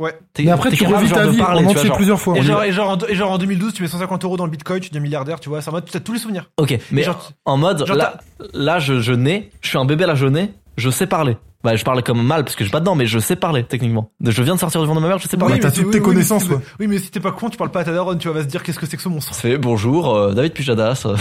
[0.00, 0.18] Ouais.
[0.32, 1.96] T'es- Mais après, tu revis ta vie parler, en entier genre.
[1.96, 2.36] plusieurs fois.
[2.36, 4.46] Et Et genre, et, genre en, et genre en 2012, tu mets 150 euros dans
[4.46, 5.60] le bitcoin, tu deviens milliardaire, tu vois.
[5.62, 6.50] C'est en mode, tu as tous les souvenirs.
[6.56, 8.18] Ok, mais genre, en mode, là,
[8.54, 11.36] là, je, je nais, je suis un bébé là, je nais, je sais parler.
[11.64, 13.62] Bah, je parle comme mal parce que je suis pas dedans, mais je sais parler,
[13.64, 14.10] techniquement.
[14.20, 15.54] Je viens de sortir du ventre de ma mère, je sais parler.
[15.54, 16.58] Oui, t'as mais toutes c'est- tes mais connaissances, si- ouais.
[16.80, 18.48] Oui, mais si t'es pas con, tu parles pas à ta daronne, tu vas se
[18.48, 19.32] dire qu'est-ce que c'est que ce monstre.
[19.34, 21.06] Fait bonjour, euh, David Pujadas.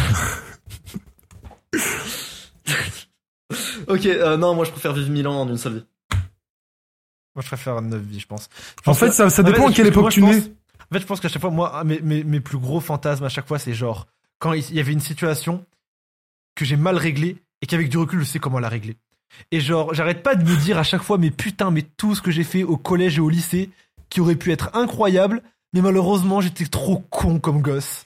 [3.88, 5.86] ok, euh, non, moi je préfère vivre mille ans en une seule vie.
[7.34, 8.49] Moi, je préfère 9 vies, je pense.
[8.84, 10.44] Je En fait, que- ça, dépend à quelle époque tu pense- nais.
[10.91, 13.30] En fait, je pense qu'à chaque fois, moi, mes, mes, mes plus gros fantasmes à
[13.30, 14.06] chaque fois, c'est genre
[14.40, 15.65] quand il y avait une situation
[16.56, 18.98] que j'ai mal réglée et qu'avec du recul, je sais comment la régler.
[19.52, 22.22] Et genre, j'arrête pas de me dire à chaque fois, mais putain, mais tout ce
[22.22, 23.70] que j'ai fait au collège et au lycée,
[24.10, 25.41] qui aurait pu être incroyable,
[25.74, 28.06] mais malheureusement, j'étais trop con comme gosse.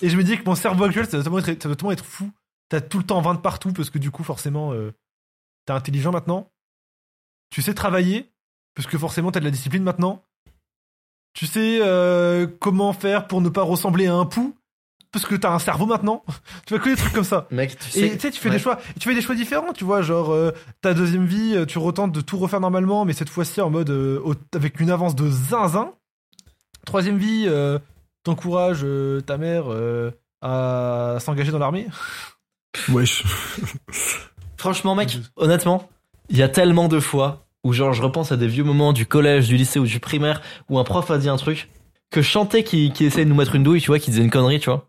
[0.00, 2.30] Et je me dis que mon cerveau actuel, ça doit tellement être, être fou.
[2.68, 4.92] T'as tout le temps 20 de partout parce que du coup, forcément, euh,
[5.66, 6.50] t'es intelligent maintenant.
[7.50, 8.32] Tu sais travailler
[8.74, 10.24] parce que forcément, t'as de la discipline maintenant.
[11.34, 14.56] Tu sais euh, comment faire pour ne pas ressembler à un pou
[15.12, 16.24] parce que t'as un cerveau maintenant.
[16.66, 17.46] tu vois que des trucs comme ça.
[17.50, 18.14] Mec, tu Et sais.
[18.16, 18.56] tu sais, tu fais ouais.
[18.56, 21.66] des choix, tu fais des choix différents, tu vois, genre euh, ta deuxième vie, euh,
[21.66, 24.90] tu retentes de tout refaire normalement, mais cette fois-ci en mode euh, au- avec une
[24.90, 25.92] avance de zinzin.
[26.86, 27.78] Troisième vie, euh,
[28.24, 30.10] t'encourages euh, ta mère euh,
[30.40, 31.86] à s'engager dans l'armée.
[32.88, 33.22] Wesh.
[34.56, 35.88] Franchement, mec, honnêtement,
[36.30, 39.06] il y a tellement de fois où genre je repense à des vieux moments du
[39.06, 41.68] collège, du lycée ou du primaire où un prof a dit un truc
[42.10, 44.22] que je chantais qui, qui essayait de nous mettre une douille, tu vois, qui disait
[44.22, 44.88] une connerie, tu vois.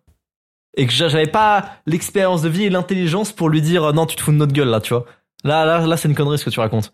[0.75, 4.05] Et que j'a- j'avais pas l'expérience de vie et l'intelligence pour lui dire euh, non,
[4.05, 5.05] tu te fous de notre gueule là, tu vois.
[5.43, 6.93] Là, là, là, c'est une connerie ce que tu racontes.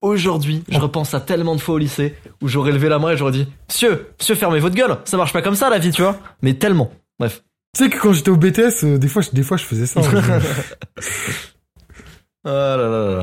[0.00, 3.16] Aujourd'hui, je repense à tellement de fois au lycée où j'aurais levé la main et
[3.18, 6.00] j'aurais dit Monsieur, monsieur, fermez votre gueule, ça marche pas comme ça la vie, tu
[6.02, 6.18] vois.
[6.40, 6.90] Mais tellement.
[7.18, 7.42] Bref.
[7.76, 9.86] Tu sais que quand j'étais au BTS, euh, des fois, je- des fois, je faisais
[9.86, 10.00] ça.
[10.00, 10.40] hein.
[12.44, 13.16] Ah là là là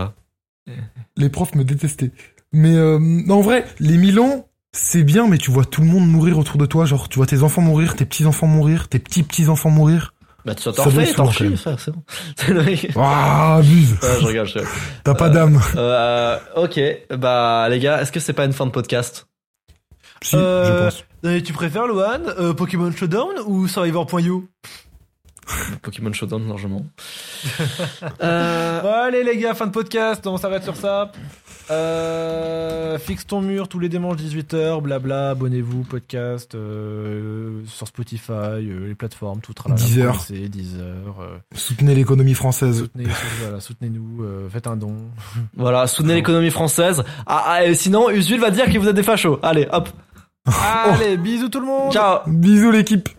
[0.68, 0.74] là.
[1.16, 2.12] les profs me détestaient.
[2.54, 6.08] Mais euh, non, en vrai, les Milan, c'est bien, mais tu vois tout le monde
[6.08, 6.86] mourir autour de toi.
[6.86, 10.14] Genre, tu vois tes enfants mourir, tes petits enfants mourir, tes petits petits enfants mourir.
[10.46, 12.04] Bah, tu t'en être t'en chies, frère, c'est bon.
[12.96, 13.94] Ah, abuse.
[14.02, 14.60] Ouais, je regarde, je
[15.04, 15.60] T'as pas d'âme.
[15.76, 16.80] Euh, ok,
[17.18, 19.28] bah les gars, est-ce que c'est pas une fin de podcast?
[20.22, 21.04] Si, Euh, je pense.
[21.26, 24.46] Euh, tu préfères Loan, euh, Pokémon Showdown ou Survivor.io
[25.82, 26.86] Pokémon Showdown largement.
[28.22, 31.12] euh, Bon, Allez les gars, fin de podcast, on s'arrête sur ça.
[31.70, 38.88] Euh, fixe ton mur tous les dimanches 18h, blabla, abonnez-vous, podcast, euh, sur Spotify, euh,
[38.88, 40.22] les plateformes, tout tralala, Deezer.
[40.22, 40.82] c'est Deezer.
[41.22, 42.80] euh, Soutenez l'économie française.
[42.80, 43.06] soutenez,
[43.42, 44.96] voilà, soutenez-nous, euh, faites un don.
[45.58, 47.04] voilà, soutenez l'économie française.
[47.26, 49.40] Ah, ah, et sinon, Usul va dire que vous êtes des fachos.
[49.44, 49.90] Allez, hop,
[50.46, 53.10] Allez, bisous tout le monde ciao Bisous l'équipe.